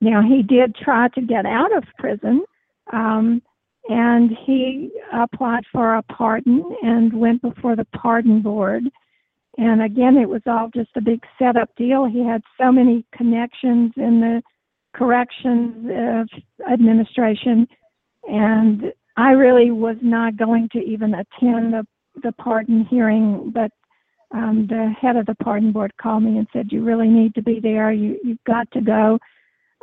Now, 0.01 0.21
he 0.21 0.43
did 0.43 0.75
try 0.75 1.07
to 1.09 1.21
get 1.21 1.45
out 1.45 1.75
of 1.75 1.83
prison. 1.97 2.43
Um, 2.93 3.41
and 3.87 4.31
he 4.45 4.91
applied 5.13 5.63
for 5.71 5.95
a 5.95 6.03
pardon 6.03 6.63
and 6.81 7.13
went 7.13 7.41
before 7.41 7.75
the 7.75 7.85
pardon 7.85 8.41
board. 8.41 8.83
And 9.57 9.81
again, 9.81 10.17
it 10.17 10.27
was 10.27 10.41
all 10.47 10.69
just 10.73 10.89
a 10.95 11.01
big 11.01 11.23
setup 11.39 11.69
deal. 11.75 12.05
He 12.05 12.23
had 12.23 12.41
so 12.59 12.71
many 12.71 13.05
connections 13.15 13.93
in 13.95 14.21
the 14.21 14.41
corrections 14.93 15.89
administration, 16.71 17.67
and 18.23 18.91
I 19.17 19.31
really 19.31 19.71
was 19.71 19.97
not 20.01 20.37
going 20.37 20.69
to 20.73 20.79
even 20.79 21.13
attend 21.13 21.73
the 21.73 21.85
the 22.23 22.31
pardon 22.33 22.85
hearing, 22.85 23.51
but 23.53 23.71
um, 24.31 24.67
the 24.69 24.93
head 24.99 25.17
of 25.17 25.25
the 25.25 25.35
pardon 25.35 25.71
board 25.71 25.91
called 26.01 26.23
me 26.23 26.37
and 26.37 26.47
said, 26.53 26.71
"You 26.71 26.83
really 26.83 27.07
need 27.07 27.35
to 27.35 27.41
be 27.41 27.59
there. 27.59 27.91
You 27.91 28.19
you've 28.23 28.43
got 28.45 28.69
to 28.71 28.81
go." 28.81 29.19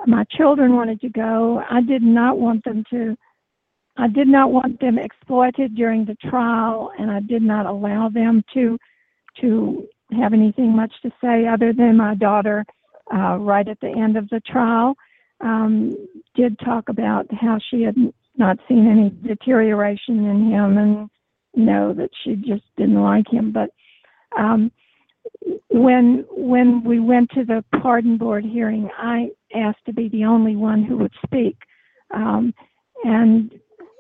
My 0.07 0.25
children 0.37 0.75
wanted 0.75 1.01
to 1.03 1.09
go. 1.11 1.63
I 1.71 1.81
did 1.83 2.03
not 2.03 2.39
want 2.39 2.65
them 2.65 2.85
to 2.91 3.17
I 3.97 4.09
did 4.09 4.29
not 4.29 4.53
want 4.53 4.81
them 4.81 4.99
exploited 4.99 5.75
during 5.75 6.05
the 6.05 6.15
trial, 6.15 6.93
and 6.99 7.11
I 7.11 7.21
did 7.21 7.43
not 7.43 7.67
allow 7.67 8.09
them 8.09 8.43
to 8.55 8.79
to 9.41 9.87
have 10.13 10.33
anything 10.33 10.75
much 10.77 10.93
to 11.03 11.11
say 11.23 11.47
other 11.47 11.73
than 11.73 11.97
my 11.97 12.15
daughter, 12.15 12.65
uh, 13.15 13.37
right 13.39 13.67
at 13.67 13.81
the 13.81 13.89
end 13.89 14.17
of 14.19 14.29
the 14.29 14.41
trial, 14.41 14.95
um, 15.41 15.91
did 16.35 16.59
talk 16.59 16.91
about 16.91 17.27
how 17.33 17.59
she 17.71 17.83
had 17.83 17.97
not 18.37 18.59
seen 18.69 18.89
any 18.89 19.11
deterioration 19.27 20.25
in 20.27 20.51
him, 20.51 20.79
and 20.79 21.11
know 21.55 21.93
that 21.93 22.11
she 22.25 22.35
just 22.37 22.65
didn't 22.77 23.03
like 23.03 23.27
him. 23.31 23.53
But 23.53 23.71
um, 24.39 24.71
when 25.69 26.25
when 26.31 26.83
we 26.85 27.01
went 27.01 27.31
to 27.31 27.45
the 27.45 27.65
pardon 27.81 28.17
board 28.19 28.45
hearing, 28.45 28.91
I 28.97 29.31
asked 29.55 29.85
to 29.87 29.93
be 29.93 30.09
the 30.09 30.25
only 30.25 30.57
one 30.57 30.83
who 30.85 30.97
would 30.99 31.15
speak. 31.27 31.57
Um, 32.15 32.53
and 33.05 33.51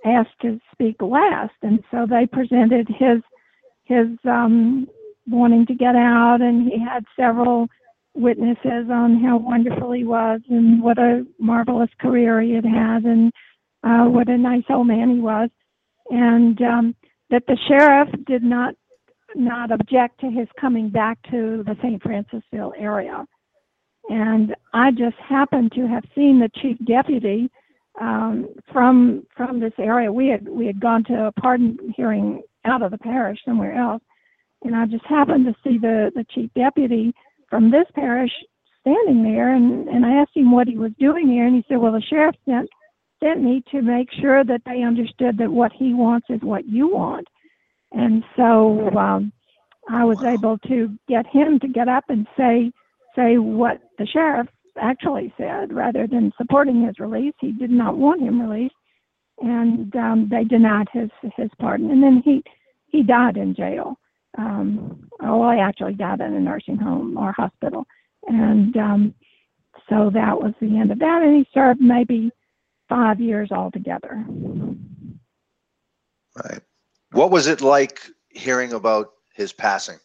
asked 0.04 0.40
to 0.42 0.60
speak 0.72 0.96
last, 1.00 1.54
and 1.62 1.82
so 1.90 2.06
they 2.08 2.26
presented 2.26 2.88
his 2.88 3.22
his 3.84 4.08
um, 4.24 4.86
wanting 5.28 5.66
to 5.66 5.74
get 5.74 5.94
out, 5.96 6.38
and 6.40 6.68
he 6.68 6.78
had 6.78 7.04
several 7.18 7.68
witnesses 8.14 8.88
on 8.90 9.22
how 9.22 9.38
wonderful 9.38 9.92
he 9.92 10.04
was 10.04 10.40
and 10.50 10.82
what 10.82 10.98
a 10.98 11.24
marvelous 11.38 11.90
career 12.00 12.40
he 12.40 12.52
had 12.52 12.64
had, 12.64 13.04
and 13.04 13.32
uh, 13.84 14.04
what 14.04 14.28
a 14.28 14.38
nice 14.38 14.64
old 14.70 14.86
man 14.86 15.10
he 15.10 15.20
was, 15.20 15.50
and 16.10 16.60
um, 16.62 16.94
that 17.30 17.44
the 17.46 17.58
sheriff 17.68 18.08
did 18.26 18.42
not 18.42 18.74
not 19.34 19.72
object 19.72 20.20
to 20.20 20.30
his 20.30 20.46
coming 20.60 20.90
back 20.90 21.18
to 21.30 21.64
the 21.66 21.74
St. 21.82 22.02
Francisville 22.02 22.72
area. 22.78 23.24
And 24.08 24.54
I 24.74 24.90
just 24.90 25.16
happened 25.16 25.72
to 25.72 25.88
have 25.88 26.04
seen 26.14 26.38
the 26.38 26.50
chief 26.60 26.76
deputy 26.86 27.50
um, 28.00 28.48
from 28.72 29.26
from 29.36 29.60
this 29.60 29.72
area. 29.78 30.12
We 30.12 30.28
had 30.28 30.48
we 30.48 30.66
had 30.66 30.80
gone 30.80 31.04
to 31.04 31.26
a 31.26 31.32
pardon 31.32 31.78
hearing 31.96 32.42
out 32.64 32.82
of 32.82 32.90
the 32.90 32.98
parish 32.98 33.38
somewhere 33.44 33.74
else, 33.74 34.02
and 34.64 34.74
I 34.74 34.86
just 34.86 35.04
happened 35.06 35.46
to 35.46 35.54
see 35.62 35.78
the 35.78 36.10
the 36.14 36.24
chief 36.34 36.50
deputy 36.54 37.14
from 37.48 37.70
this 37.70 37.86
parish 37.94 38.32
standing 38.80 39.22
there, 39.22 39.54
and 39.54 39.88
and 39.88 40.04
I 40.04 40.20
asked 40.20 40.36
him 40.36 40.52
what 40.52 40.68
he 40.68 40.76
was 40.76 40.92
doing 40.98 41.28
here, 41.28 41.46
and 41.46 41.54
he 41.54 41.64
said, 41.68 41.78
"Well, 41.78 41.92
the 41.92 42.02
sheriff 42.02 42.34
sent 42.44 42.68
sent 43.22 43.42
me 43.42 43.62
to 43.70 43.82
make 43.82 44.08
sure 44.20 44.44
that 44.44 44.62
they 44.66 44.82
understood 44.82 45.38
that 45.38 45.50
what 45.50 45.72
he 45.72 45.94
wants 45.94 46.26
is 46.30 46.40
what 46.42 46.66
you 46.66 46.88
want," 46.88 47.26
and 47.92 48.24
so 48.36 48.90
um, 48.96 49.32
I 49.88 50.04
was 50.04 50.22
able 50.24 50.58
to 50.68 50.96
get 51.08 51.26
him 51.26 51.58
to 51.60 51.68
get 51.68 51.88
up 51.88 52.04
and 52.08 52.26
say 52.36 52.72
say 53.14 53.38
what 53.38 53.80
the 53.98 54.06
sheriff 54.06 54.48
actually 54.80 55.32
said, 55.36 55.72
rather 55.72 56.06
than 56.06 56.32
supporting 56.36 56.86
his 56.86 56.98
release, 56.98 57.34
he 57.40 57.52
did 57.52 57.70
not 57.70 57.96
want 57.96 58.22
him 58.22 58.40
released, 58.40 58.74
and 59.38 59.94
um, 59.96 60.28
they 60.30 60.44
denied 60.44 60.88
his 60.92 61.10
his 61.36 61.50
pardon. 61.58 61.90
And 61.90 62.02
then 62.02 62.22
he 62.24 62.42
he 62.86 63.02
died 63.02 63.36
in 63.36 63.54
jail. 63.54 63.96
Um, 64.38 65.08
oh, 65.22 65.50
he 65.50 65.60
actually 65.60 65.94
died 65.94 66.20
in 66.20 66.32
a 66.32 66.40
nursing 66.40 66.76
home 66.76 67.16
or 67.18 67.32
hospital, 67.32 67.84
and 68.26 68.76
um, 68.76 69.14
so 69.88 70.10
that 70.14 70.40
was 70.40 70.54
the 70.60 70.78
end 70.78 70.90
of 70.90 70.98
that. 71.00 71.22
And 71.22 71.36
he 71.36 71.46
served 71.52 71.80
maybe 71.80 72.30
five 72.88 73.20
years 73.20 73.50
altogether. 73.50 74.24
Right. 76.36 76.60
What 77.12 77.30
was 77.30 77.46
it 77.46 77.60
like 77.60 78.00
hearing 78.30 78.72
about 78.72 79.12
his 79.34 79.52
passing? 79.52 79.98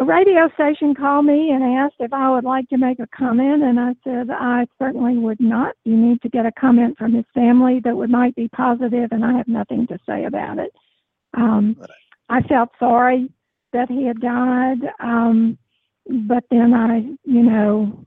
a 0.00 0.04
radio 0.04 0.50
station 0.54 0.94
called 0.94 1.26
me 1.26 1.50
and 1.50 1.62
asked 1.62 1.96
if 2.00 2.12
I 2.12 2.30
would 2.30 2.44
like 2.44 2.68
to 2.70 2.78
make 2.78 2.98
a 2.98 3.06
comment, 3.16 3.62
and 3.62 3.78
I 3.78 3.94
said 4.02 4.30
I 4.30 4.66
certainly 4.78 5.18
would 5.18 5.40
not. 5.40 5.74
You 5.84 5.96
need 5.96 6.22
to 6.22 6.28
get 6.28 6.46
a 6.46 6.52
comment 6.52 6.96
from 6.98 7.14
his 7.14 7.24
family 7.34 7.80
that 7.84 7.96
would 7.96 8.10
might 8.10 8.34
be 8.34 8.48
positive, 8.48 9.12
and 9.12 9.24
I 9.24 9.36
have 9.36 9.48
nothing 9.48 9.86
to 9.88 9.98
say 10.06 10.24
about 10.24 10.58
it. 10.58 10.72
Um, 11.34 11.76
I 12.28 12.42
felt 12.42 12.70
sorry 12.78 13.30
that 13.72 13.90
he 13.90 14.06
had 14.06 14.20
died, 14.20 14.80
um, 15.00 15.58
but 16.08 16.44
then 16.50 16.74
I, 16.74 16.98
you 17.24 17.42
know, 17.42 18.04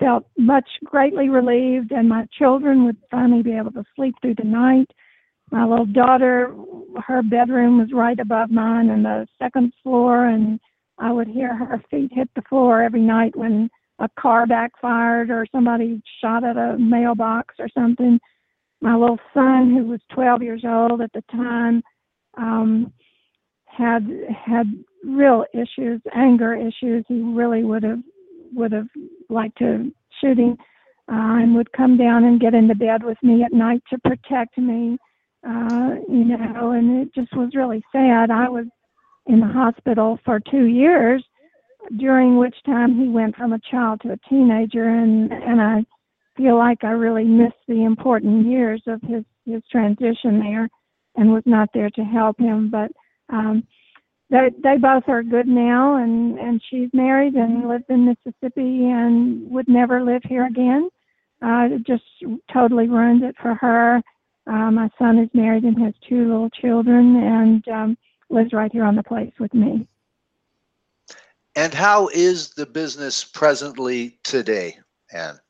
felt 0.00 0.24
much 0.36 0.68
greatly 0.84 1.28
relieved, 1.28 1.92
and 1.92 2.08
my 2.08 2.26
children 2.36 2.84
would 2.84 2.96
finally 3.10 3.42
be 3.42 3.56
able 3.56 3.70
to 3.72 3.84
sleep 3.94 4.14
through 4.20 4.34
the 4.36 4.44
night. 4.44 4.90
My 5.52 5.64
little 5.64 5.86
daughter, 5.86 6.54
her 7.06 7.22
bedroom 7.22 7.78
was 7.78 7.92
right 7.92 8.18
above 8.18 8.50
mine 8.50 8.88
on 8.90 9.02
the 9.02 9.26
second 9.38 9.72
floor, 9.82 10.26
and 10.26 10.58
I 10.98 11.12
would 11.12 11.28
hear 11.28 11.54
her 11.54 11.82
feet 11.90 12.10
hit 12.12 12.30
the 12.34 12.42
floor 12.48 12.82
every 12.82 13.02
night 13.02 13.36
when 13.36 13.68
a 13.98 14.08
car 14.18 14.46
backfired 14.46 15.30
or 15.30 15.46
somebody 15.52 16.02
shot 16.20 16.44
at 16.44 16.56
a 16.56 16.78
mailbox 16.78 17.54
or 17.58 17.68
something. 17.68 18.18
My 18.80 18.96
little 18.96 19.18
son, 19.34 19.74
who 19.76 19.86
was 19.86 20.00
12 20.12 20.42
years 20.42 20.62
old 20.64 21.02
at 21.02 21.12
the 21.12 21.22
time, 21.30 21.82
um, 22.38 22.92
had 23.66 24.08
had 24.44 24.66
real 25.04 25.44
issues, 25.52 26.00
anger 26.14 26.54
issues. 26.54 27.04
He 27.08 27.20
really 27.20 27.62
would 27.62 27.82
have 27.82 28.00
would 28.52 28.72
have 28.72 28.88
liked 29.28 29.58
to 29.58 29.92
shoot 30.20 30.38
him, 30.38 30.56
uh, 31.08 31.40
and 31.42 31.54
would 31.54 31.72
come 31.72 31.96
down 31.96 32.24
and 32.24 32.40
get 32.40 32.54
into 32.54 32.74
bed 32.74 33.02
with 33.02 33.18
me 33.22 33.42
at 33.42 33.52
night 33.52 33.82
to 33.90 33.98
protect 33.98 34.58
me. 34.58 34.98
Uh, 35.46 35.94
you 36.08 36.24
know, 36.24 36.72
and 36.72 37.02
it 37.02 37.14
just 37.14 37.34
was 37.34 37.50
really 37.54 37.82
sad. 37.92 38.30
I 38.30 38.48
was 38.48 38.66
in 39.26 39.40
the 39.40 39.46
hospital 39.46 40.18
for 40.24 40.38
two 40.38 40.66
years 40.66 41.24
during 41.98 42.36
which 42.36 42.54
time 42.66 42.98
he 42.98 43.08
went 43.08 43.36
from 43.36 43.52
a 43.52 43.60
child 43.70 44.00
to 44.02 44.12
a 44.12 44.28
teenager, 44.28 44.88
and 44.88 45.32
and 45.32 45.60
I 45.60 45.84
feel 46.36 46.58
like 46.58 46.84
I 46.84 46.90
really 46.90 47.24
missed 47.24 47.54
the 47.68 47.84
important 47.84 48.46
years 48.46 48.82
of 48.86 49.00
his 49.02 49.24
his 49.46 49.62
transition 49.70 50.40
there, 50.40 50.68
and 51.16 51.32
was 51.32 51.42
not 51.46 51.70
there 51.72 51.90
to 51.90 52.04
help 52.04 52.38
him. 52.38 52.70
But 52.70 52.92
um, 53.28 53.64
they 54.30 54.50
they 54.62 54.76
both 54.76 55.04
are 55.08 55.22
good 55.22 55.48
now, 55.48 55.96
and 55.96 56.38
and 56.38 56.62
she's 56.70 56.88
married 56.92 57.34
and 57.34 57.68
lives 57.68 57.84
in 57.88 58.06
Mississippi 58.06 58.86
and 58.86 59.50
would 59.50 59.68
never 59.68 60.02
live 60.02 60.22
here 60.24 60.46
again. 60.46 60.88
Uh, 61.42 61.68
it 61.72 61.86
just 61.86 62.04
totally 62.52 62.88
ruined 62.88 63.24
it 63.24 63.34
for 63.40 63.54
her. 63.54 64.02
Uh, 64.46 64.70
my 64.70 64.88
son 64.98 65.18
is 65.18 65.28
married 65.32 65.64
and 65.64 65.80
has 65.80 65.94
two 66.08 66.28
little 66.28 66.50
children, 66.50 67.16
and 67.16 67.68
um, 67.68 67.98
lives 68.28 68.52
right 68.52 68.72
here 68.72 68.84
on 68.84 68.96
the 68.96 69.02
place 69.02 69.32
with 69.38 69.52
me. 69.52 69.86
And 71.56 71.74
how 71.74 72.08
is 72.08 72.50
the 72.50 72.66
business 72.66 73.24
presently 73.24 74.18
today, 74.22 74.78
Anne? 75.12 75.40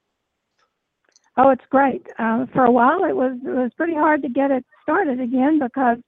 Oh, 1.37 1.51
it's 1.51 1.65
great. 1.71 2.07
Uh, 2.19 2.47
for 2.53 2.65
a 2.65 2.71
while, 2.71 3.05
it 3.05 3.15
was 3.15 3.39
it 3.45 3.51
was 3.51 3.71
pretty 3.77 3.95
hard 3.95 4.23
to 4.23 4.29
get 4.29 4.51
it 4.51 4.65
started 4.83 5.21
again 5.21 5.59
because, 5.59 5.99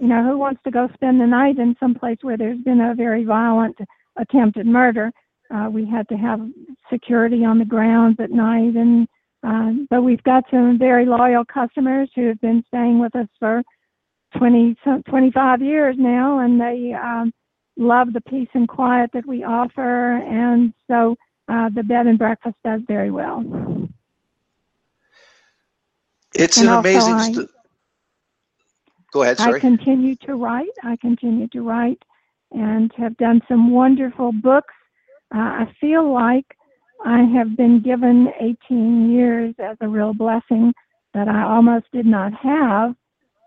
you 0.00 0.08
know, 0.08 0.22
who 0.24 0.38
wants 0.38 0.60
to 0.64 0.70
go 0.70 0.88
spend 0.94 1.20
the 1.20 1.26
night 1.26 1.58
in 1.58 1.76
some 1.80 1.94
place 1.94 2.18
where 2.22 2.36
there's 2.36 2.60
been 2.60 2.80
a 2.80 2.94
very 2.94 3.24
violent 3.24 3.76
attempted 4.18 4.66
murder? 4.66 5.12
Uh, 5.54 5.68
we 5.72 5.86
had 5.86 6.08
to 6.08 6.16
have 6.16 6.40
security 6.92 7.44
on 7.44 7.58
the 7.58 7.64
grounds 7.64 8.16
at 8.20 8.30
night, 8.30 8.76
and 8.76 9.08
uh, 9.46 9.72
but 9.90 10.02
we've 10.02 10.22
got 10.24 10.44
some 10.50 10.78
very 10.78 11.06
loyal 11.06 11.44
customers 11.44 12.10
who 12.14 12.26
have 12.28 12.40
been 12.40 12.62
staying 12.68 12.98
with 13.00 13.14
us 13.16 13.28
for 13.38 13.62
20, 14.36 14.76
25 15.08 15.62
years 15.62 15.96
now, 15.98 16.40
and 16.40 16.60
they 16.60 16.92
um, 16.94 17.32
love 17.76 18.12
the 18.12 18.20
peace 18.22 18.48
and 18.54 18.68
quiet 18.68 19.10
that 19.14 19.26
we 19.26 19.44
offer, 19.44 20.16
and 20.18 20.74
so 20.88 21.16
uh, 21.48 21.70
the 21.74 21.82
bed 21.84 22.06
and 22.06 22.18
breakfast 22.18 22.56
does 22.64 22.80
very 22.88 23.10
well. 23.10 23.42
It's 26.34 26.58
And 26.58 26.68
an 26.68 26.72
amazing. 26.72 27.18
I- 27.18 27.20
st- 27.20 27.50
Go 29.12 29.22
ahead. 29.22 29.40
I 29.40 29.58
continue 29.58 30.16
to 30.26 30.34
write. 30.34 30.68
I 30.82 30.96
continue 30.96 31.48
to 31.48 31.62
write 31.62 32.02
and 32.52 32.92
have 32.96 33.16
done 33.16 33.40
some 33.48 33.70
wonderful 33.70 34.32
books. 34.32 34.74
Uh, 35.34 35.38
I 35.38 35.74
feel 35.80 36.12
like 36.12 36.56
I 37.04 37.22
have 37.22 37.56
been 37.56 37.80
given 37.80 38.28
18 38.40 39.10
years 39.10 39.54
as 39.58 39.76
a 39.80 39.88
real 39.88 40.14
blessing 40.14 40.72
that 41.14 41.28
I 41.28 41.42
almost 41.42 41.86
did 41.92 42.06
not 42.06 42.32
have, 42.34 42.94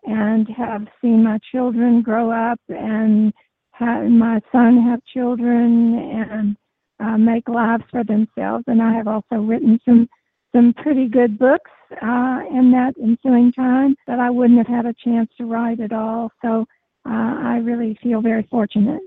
and 0.04 0.48
have 0.50 0.88
seen 1.02 1.24
my 1.24 1.40
children 1.52 2.02
grow 2.02 2.32
up 2.32 2.60
and 2.70 3.34
have 3.72 4.06
my 4.06 4.42
son 4.52 4.82
have 4.82 5.02
children 5.06 5.96
and 5.96 6.58
uh, 7.00 7.18
make 7.18 7.48
lives 7.48 7.84
for 7.92 8.04
themselves. 8.04 8.64
And 8.68 8.82
I 8.82 8.94
have 8.94 9.08
also 9.08 9.36
written 9.36 9.80
some 9.86 10.10
some 10.54 10.74
pretty 10.74 11.08
good 11.08 11.40
books 11.40 11.72
uh, 12.02 12.42
in 12.50 12.72
that 12.72 12.94
ensuing 13.02 13.52
time 13.52 13.96
that 14.08 14.20
I 14.20 14.30
wouldn't 14.30 14.58
have 14.58 14.68
had 14.68 14.86
a 14.86 14.94
chance 14.94 15.30
to 15.38 15.46
write 15.46 15.80
at 15.80 15.92
all. 15.92 16.32
So 16.42 16.66
uh, 17.06 17.36
I 17.44 17.58
really 17.58 17.98
feel 18.02 18.22
very 18.22 18.44
fortunate. 18.50 19.02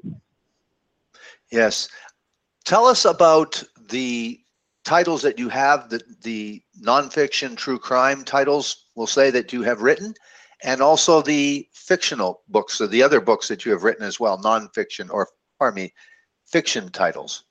Yes. 1.50 1.88
Tell 2.64 2.86
us 2.86 3.04
about 3.04 3.62
the 3.90 4.40
titles 4.84 5.22
that 5.22 5.38
you 5.38 5.48
have, 5.48 5.88
the, 5.88 6.02
the 6.22 6.62
nonfiction 6.82 7.56
true 7.56 7.78
crime 7.78 8.24
titles, 8.24 8.86
we'll 8.94 9.06
say, 9.06 9.30
that 9.30 9.52
you 9.52 9.62
have 9.62 9.82
written, 9.82 10.14
and 10.62 10.80
also 10.80 11.22
the 11.22 11.68
fictional 11.72 12.42
books, 12.48 12.80
or 12.80 12.86
the 12.86 13.02
other 13.02 13.20
books 13.20 13.48
that 13.48 13.64
you 13.64 13.72
have 13.72 13.82
written 13.82 14.04
as 14.04 14.18
well, 14.18 14.38
nonfiction, 14.38 15.10
or 15.10 15.28
pardon 15.58 15.82
me, 15.82 15.92
fiction 16.46 16.90
titles. 16.90 17.44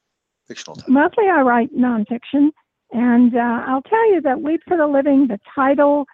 Fictional 0.48 0.76
titles. 0.76 0.94
Mostly 0.94 1.30
I 1.30 1.42
write 1.42 1.74
nonfiction. 1.76 2.52
And 2.94 3.36
uh, 3.36 3.64
I'll 3.68 3.82
tell 3.82 4.11
you 4.14 4.22
that 4.22 4.40
Weep 4.40 4.61
for 4.68 4.78
the 4.78 4.86
Living, 4.86 5.28
the 5.28 5.40
title 5.53 6.06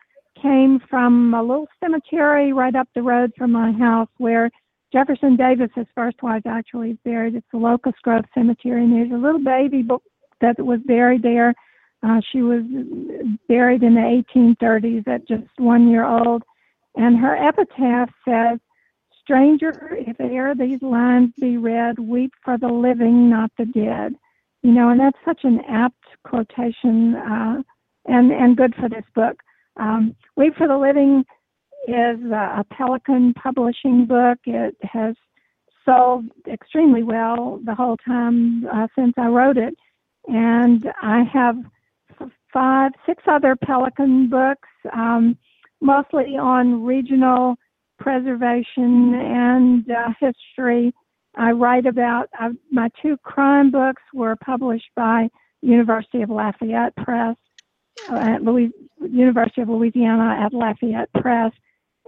came 0.42 0.80
from 0.90 1.34
a 1.34 1.42
little 1.42 1.68
cemetery 1.82 2.54
right 2.54 2.74
up 2.74 2.88
the 2.96 3.02
road 3.02 3.34
from 3.38 3.52
my 3.52 3.74
house 3.74 4.08
where 4.18 4.50
Jefferson 4.94 5.36
Davis's 5.36 5.88
first 5.94 6.24
wife 6.24 6.44
actually 6.46 6.92
is 6.92 6.98
buried. 7.04 7.36
It's 7.36 7.46
the 7.52 7.60
Locust 7.60 8.02
Grove 8.02 8.24
Cemetery, 8.34 8.84
and 8.84 8.94
there's 8.94 9.12
a 9.12 9.22
little 9.22 9.44
baby 9.44 9.82
bo- 9.82 10.02
that 10.40 10.58
was 10.58 10.80
buried 10.86 11.22
there. 11.22 11.54
Uh, 12.02 12.22
she 12.32 12.42
was 12.42 12.64
buried 13.50 13.84
in 13.84 13.94
the 13.96 14.24
1830s 14.34 15.06
at 15.08 15.28
just 15.28 15.50
one 15.58 15.90
year 15.90 16.06
old, 16.06 16.44
and 16.96 17.18
her 17.18 17.36
epitaph 17.36 18.10
says, 18.24 18.58
"Stranger, 19.22 19.98
if 20.00 20.20
e'er 20.22 20.56
these 20.56 20.82
lines 20.82 21.34
be 21.40 21.58
read, 21.58 22.00
weep 22.00 22.32
for 22.44 22.58
the 22.58 22.70
living, 22.70 23.30
not 23.30 23.52
the 23.58 23.66
dead." 23.66 24.16
You 24.62 24.72
know, 24.72 24.90
and 24.90 25.00
that's 25.00 25.18
such 25.24 25.42
an 25.44 25.62
apt 25.70 26.04
quotation, 26.26 27.16
uh, 27.16 27.62
and 28.06 28.32
and 28.32 28.58
good 28.58 28.76
for 28.76 28.90
this 28.90 29.06
book. 29.16 29.38
Um, 29.78 30.16
Weep 30.36 30.56
for 30.58 30.68
the 30.68 30.78
Living 30.78 31.24
is 31.88 32.20
a 32.32 32.66
Pelican 32.72 33.34
publishing 33.36 34.06
book. 34.06 34.38
It 34.46 34.76
has 34.82 35.16
sold 35.86 36.26
extremely 36.52 37.04
well 37.04 37.60
the 37.64 37.74
whole 37.74 37.98
time 38.06 38.66
uh, 38.68 38.88
since 38.98 39.14
I 39.18 39.28
wrote 39.28 39.58
it, 39.58 39.76
and 40.28 40.86
I 41.02 41.24
have 41.32 41.56
five, 42.54 42.92
six 43.06 43.24
other 43.28 43.56
Pelican 43.56 44.30
books, 44.30 44.68
um, 44.94 45.38
mostly 45.82 46.38
on 46.38 46.84
regional 46.84 47.56
preservation 48.00 49.14
and 49.16 49.90
uh, 49.90 50.10
history. 50.20 50.94
I 51.36 51.52
write 51.52 51.86
about 51.86 52.30
uh, 52.40 52.50
my 52.72 52.90
two 53.02 53.18
crime 53.18 53.72
books 53.72 54.02
were 54.14 54.36
published 54.36 54.90
by 54.96 55.30
University 55.62 56.22
of 56.22 56.30
Lafayette 56.30 56.96
Press 56.96 57.36
uh, 58.10 58.16
at 58.16 58.44
Louis, 58.44 58.72
University 59.02 59.62
of 59.62 59.70
Louisiana 59.70 60.38
at 60.44 60.54
Lafayette 60.54 61.12
Press, 61.14 61.52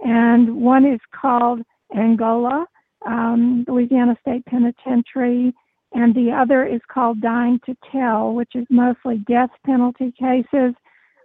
and 0.04 0.56
one 0.56 0.84
is 0.84 1.00
called 1.14 1.60
Angola, 1.94 2.66
um, 3.06 3.64
Louisiana 3.68 4.16
State 4.20 4.44
Penitentiary, 4.46 5.52
and 5.92 6.14
the 6.14 6.30
other 6.32 6.64
is 6.64 6.80
called 6.88 7.20
Dying 7.20 7.60
to 7.66 7.76
Tell, 7.90 8.32
which 8.32 8.54
is 8.54 8.66
mostly 8.70 9.18
death 9.28 9.50
penalty 9.64 10.12
cases. 10.18 10.74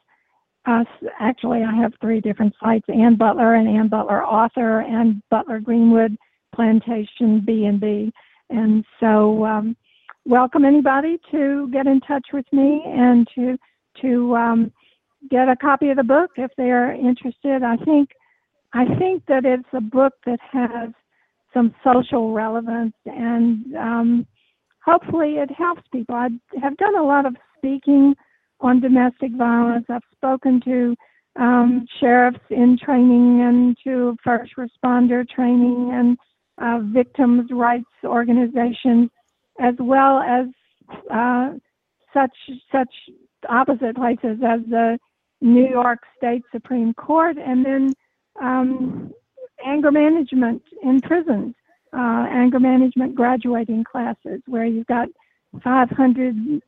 Actually, 0.66 1.62
I 1.62 1.74
have 1.76 1.92
three 2.00 2.20
different 2.20 2.54
sites: 2.62 2.86
Anne 2.88 3.16
Butler 3.16 3.54
and 3.54 3.68
Anne 3.68 3.88
Butler 3.88 4.24
Author 4.24 4.80
and 4.80 5.22
Butler 5.30 5.60
Greenwood 5.60 6.16
Plantation 6.54 7.42
B 7.46 7.66
and 7.66 7.80
B. 7.80 8.12
And 8.50 8.84
so 9.00 9.44
um, 9.44 9.76
welcome 10.24 10.64
anybody 10.64 11.18
to 11.30 11.68
get 11.72 11.86
in 11.86 12.00
touch 12.00 12.26
with 12.32 12.46
me 12.52 12.82
and 12.84 13.28
to 13.34 13.56
to 14.02 14.36
um, 14.36 14.72
get 15.30 15.48
a 15.48 15.56
copy 15.56 15.90
of 15.90 15.96
the 15.96 16.04
book 16.04 16.32
if 16.36 16.50
they 16.56 16.70
are 16.70 16.92
interested. 16.92 17.62
I 17.62 17.76
think 17.84 18.10
I 18.72 18.86
think 18.98 19.24
that 19.26 19.44
it's 19.44 19.68
a 19.72 19.80
book 19.80 20.14
that 20.26 20.40
has 20.52 20.90
some 21.54 21.74
social 21.82 22.32
relevance 22.32 22.94
and 23.06 23.74
um, 23.76 24.26
hopefully 24.84 25.36
it 25.36 25.50
helps 25.50 25.82
people. 25.92 26.14
I 26.14 26.28
have 26.60 26.76
done 26.76 26.96
a 26.96 27.02
lot 27.02 27.24
of 27.24 27.36
speaking 27.56 28.14
on 28.60 28.80
domestic 28.80 29.32
violence. 29.32 29.86
I've 29.88 30.02
spoken 30.12 30.60
to 30.64 30.96
um, 31.36 31.86
sheriffs 32.00 32.40
in 32.50 32.78
training 32.82 33.42
and 33.42 33.76
to 33.84 34.16
first 34.24 34.52
responder 34.56 35.28
training 35.28 35.90
and 35.92 36.16
uh, 36.58 36.80
victims' 36.92 37.50
rights 37.50 37.84
organizations, 38.04 39.10
as 39.60 39.74
well 39.78 40.20
as 40.20 40.46
uh, 41.12 41.50
such 42.14 42.36
such 42.72 42.88
opposite 43.48 43.96
places 43.96 44.38
as 44.44 44.60
the 44.68 44.98
New 45.42 45.68
York 45.68 45.98
State 46.16 46.42
Supreme 46.50 46.94
Court, 46.94 47.36
and 47.36 47.64
then 47.64 47.92
um, 48.40 49.12
anger 49.64 49.92
management 49.92 50.62
in 50.82 51.00
prisons, 51.02 51.54
uh, 51.92 52.26
anger 52.30 52.58
management 52.58 53.14
graduating 53.14 53.84
classes, 53.84 54.40
where 54.46 54.64
you've 54.64 54.86
got 54.86 55.08
500 55.62 56.62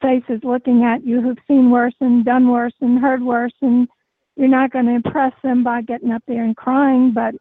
faces 0.00 0.40
looking 0.42 0.84
at 0.84 1.06
you 1.06 1.20
who've 1.20 1.38
seen 1.48 1.70
worse 1.70 1.94
and 2.00 2.24
done 2.24 2.48
worse 2.50 2.74
and 2.80 3.00
heard 3.00 3.22
worse, 3.22 3.54
and 3.62 3.88
you're 4.36 4.48
not 4.48 4.72
going 4.72 4.86
to 4.86 4.94
impress 4.94 5.32
them 5.42 5.62
by 5.62 5.82
getting 5.82 6.10
up 6.10 6.22
there 6.26 6.44
and 6.44 6.56
crying, 6.56 7.12
but 7.14 7.34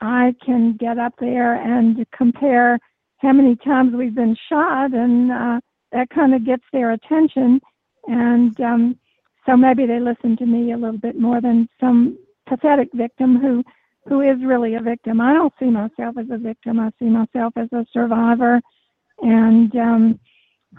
I 0.00 0.34
can 0.44 0.76
get 0.78 0.98
up 0.98 1.14
there 1.18 1.54
and 1.54 2.06
compare 2.16 2.78
how 3.18 3.32
many 3.32 3.56
times 3.56 3.94
we've 3.94 4.14
been 4.14 4.36
shot, 4.48 4.92
and 4.94 5.32
uh, 5.32 5.60
that 5.92 6.10
kind 6.10 6.34
of 6.34 6.46
gets 6.46 6.62
their 6.72 6.92
attention. 6.92 7.60
And 8.06 8.58
um, 8.60 8.98
so 9.44 9.56
maybe 9.56 9.86
they 9.86 10.00
listen 10.00 10.36
to 10.36 10.46
me 10.46 10.72
a 10.72 10.76
little 10.76 10.98
bit 10.98 11.18
more 11.18 11.40
than 11.40 11.68
some 11.80 12.18
pathetic 12.48 12.88
victim 12.94 13.38
who 13.40 13.62
who 14.08 14.22
is 14.22 14.38
really 14.42 14.74
a 14.74 14.80
victim. 14.80 15.20
I 15.20 15.34
don't 15.34 15.52
see 15.58 15.66
myself 15.66 16.16
as 16.18 16.26
a 16.30 16.38
victim. 16.38 16.80
I 16.80 16.90
see 16.98 17.06
myself 17.06 17.52
as 17.56 17.68
a 17.72 17.84
survivor, 17.92 18.58
and 19.20 19.74
um, 19.76 20.20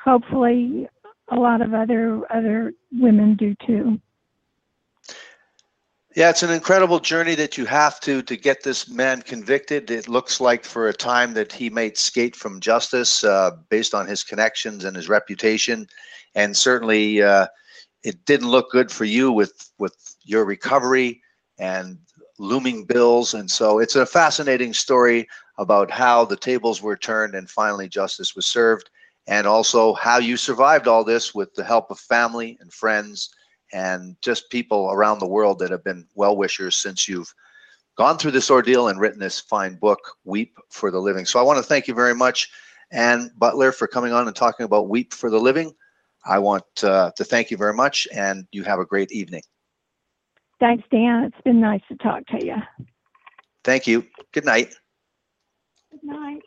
hopefully, 0.03 0.87
a 1.31 1.35
lot 1.35 1.61
of 1.61 1.73
other 1.73 2.21
other 2.31 2.73
women 2.91 3.35
do 3.35 3.55
too. 3.65 3.99
Yeah, 6.15 6.31
it's 6.31 6.43
an 6.43 6.49
incredible 6.51 6.99
journey 6.99 7.35
that 7.35 7.57
you 7.57 7.65
have 7.65 7.99
to 8.01 8.21
to 8.23 8.35
get 8.35 8.63
this 8.63 8.89
man 8.89 9.21
convicted. 9.21 9.91
It 9.91 10.07
looks 10.07 10.41
like 10.41 10.65
for 10.65 10.87
a 10.87 10.93
time 10.93 11.33
that 11.35 11.51
he 11.53 11.69
might 11.69 11.97
skate 11.97 12.35
from 12.35 12.59
justice 12.59 13.23
uh, 13.23 13.51
based 13.69 13.93
on 13.93 14.07
his 14.07 14.23
connections 14.23 14.85
and 14.85 14.95
his 14.95 15.07
reputation, 15.07 15.87
and 16.33 16.57
certainly 16.57 17.21
uh, 17.21 17.47
it 18.03 18.25
didn't 18.25 18.49
look 18.49 18.71
good 18.71 18.91
for 18.91 19.05
you 19.05 19.31
with 19.31 19.71
with 19.77 20.15
your 20.23 20.45
recovery 20.45 21.21
and 21.59 21.97
looming 22.39 22.85
bills. 22.85 23.33
And 23.33 23.49
so 23.49 23.79
it's 23.79 23.95
a 23.95 24.05
fascinating 24.05 24.73
story 24.73 25.27
about 25.57 25.91
how 25.91 26.25
the 26.25 26.37
tables 26.37 26.81
were 26.81 26.97
turned 26.97 27.35
and 27.35 27.49
finally 27.49 27.89
justice 27.89 28.35
was 28.35 28.47
served, 28.47 28.89
and 29.29 29.45
also 29.45 29.93
how 29.93 30.17
you 30.17 30.35
survived 30.35 30.87
all 30.87 31.03
this 31.03 31.35
with 31.35 31.53
the 31.53 31.63
help 31.63 31.91
of 31.91 31.99
family 31.99 32.57
and 32.59 32.73
friends 32.73 33.29
and 33.71 34.15
just 34.21 34.49
people 34.49 34.89
around 34.91 35.19
the 35.19 35.27
world 35.27 35.59
that 35.59 35.69
have 35.69 35.83
been 35.83 36.05
well 36.15 36.35
wishers 36.35 36.75
since 36.75 37.07
you've 37.07 37.31
gone 37.95 38.17
through 38.17 38.31
this 38.31 38.49
ordeal 38.49 38.87
and 38.87 38.99
written 38.99 39.19
this 39.19 39.39
fine 39.39 39.75
book, 39.75 39.99
Weep 40.23 40.57
for 40.71 40.89
the 40.89 40.99
Living. 40.99 41.25
So 41.25 41.39
I 41.39 41.43
want 41.43 41.57
to 41.57 41.63
thank 41.63 41.87
you 41.87 41.93
very 41.93 42.15
much, 42.15 42.49
Anne 42.91 43.29
Butler, 43.37 43.71
for 43.71 43.87
coming 43.87 44.13
on 44.13 44.25
and 44.25 44.35
talking 44.35 44.63
about 44.63 44.89
Weep 44.89 45.13
for 45.13 45.29
the 45.29 45.39
Living. 45.39 45.71
I 46.25 46.39
want 46.39 46.63
uh, 46.83 47.11
to 47.15 47.23
thank 47.23 47.51
you 47.51 47.57
very 47.57 47.73
much, 47.73 48.07
and 48.11 48.47
you 48.51 48.63
have 48.63 48.79
a 48.79 48.85
great 48.85 49.11
evening. 49.11 49.43
Thanks, 50.59 50.83
Dan. 50.91 51.25
It's 51.25 51.41
been 51.45 51.61
nice 51.61 51.81
to 51.89 51.95
talk 51.97 52.25
to 52.27 52.43
you. 52.43 52.55
Thank 53.63 53.85
you. 53.85 54.07
Good 54.31 54.45
night. 54.45 54.73
Good 55.91 56.03
night. 56.03 56.41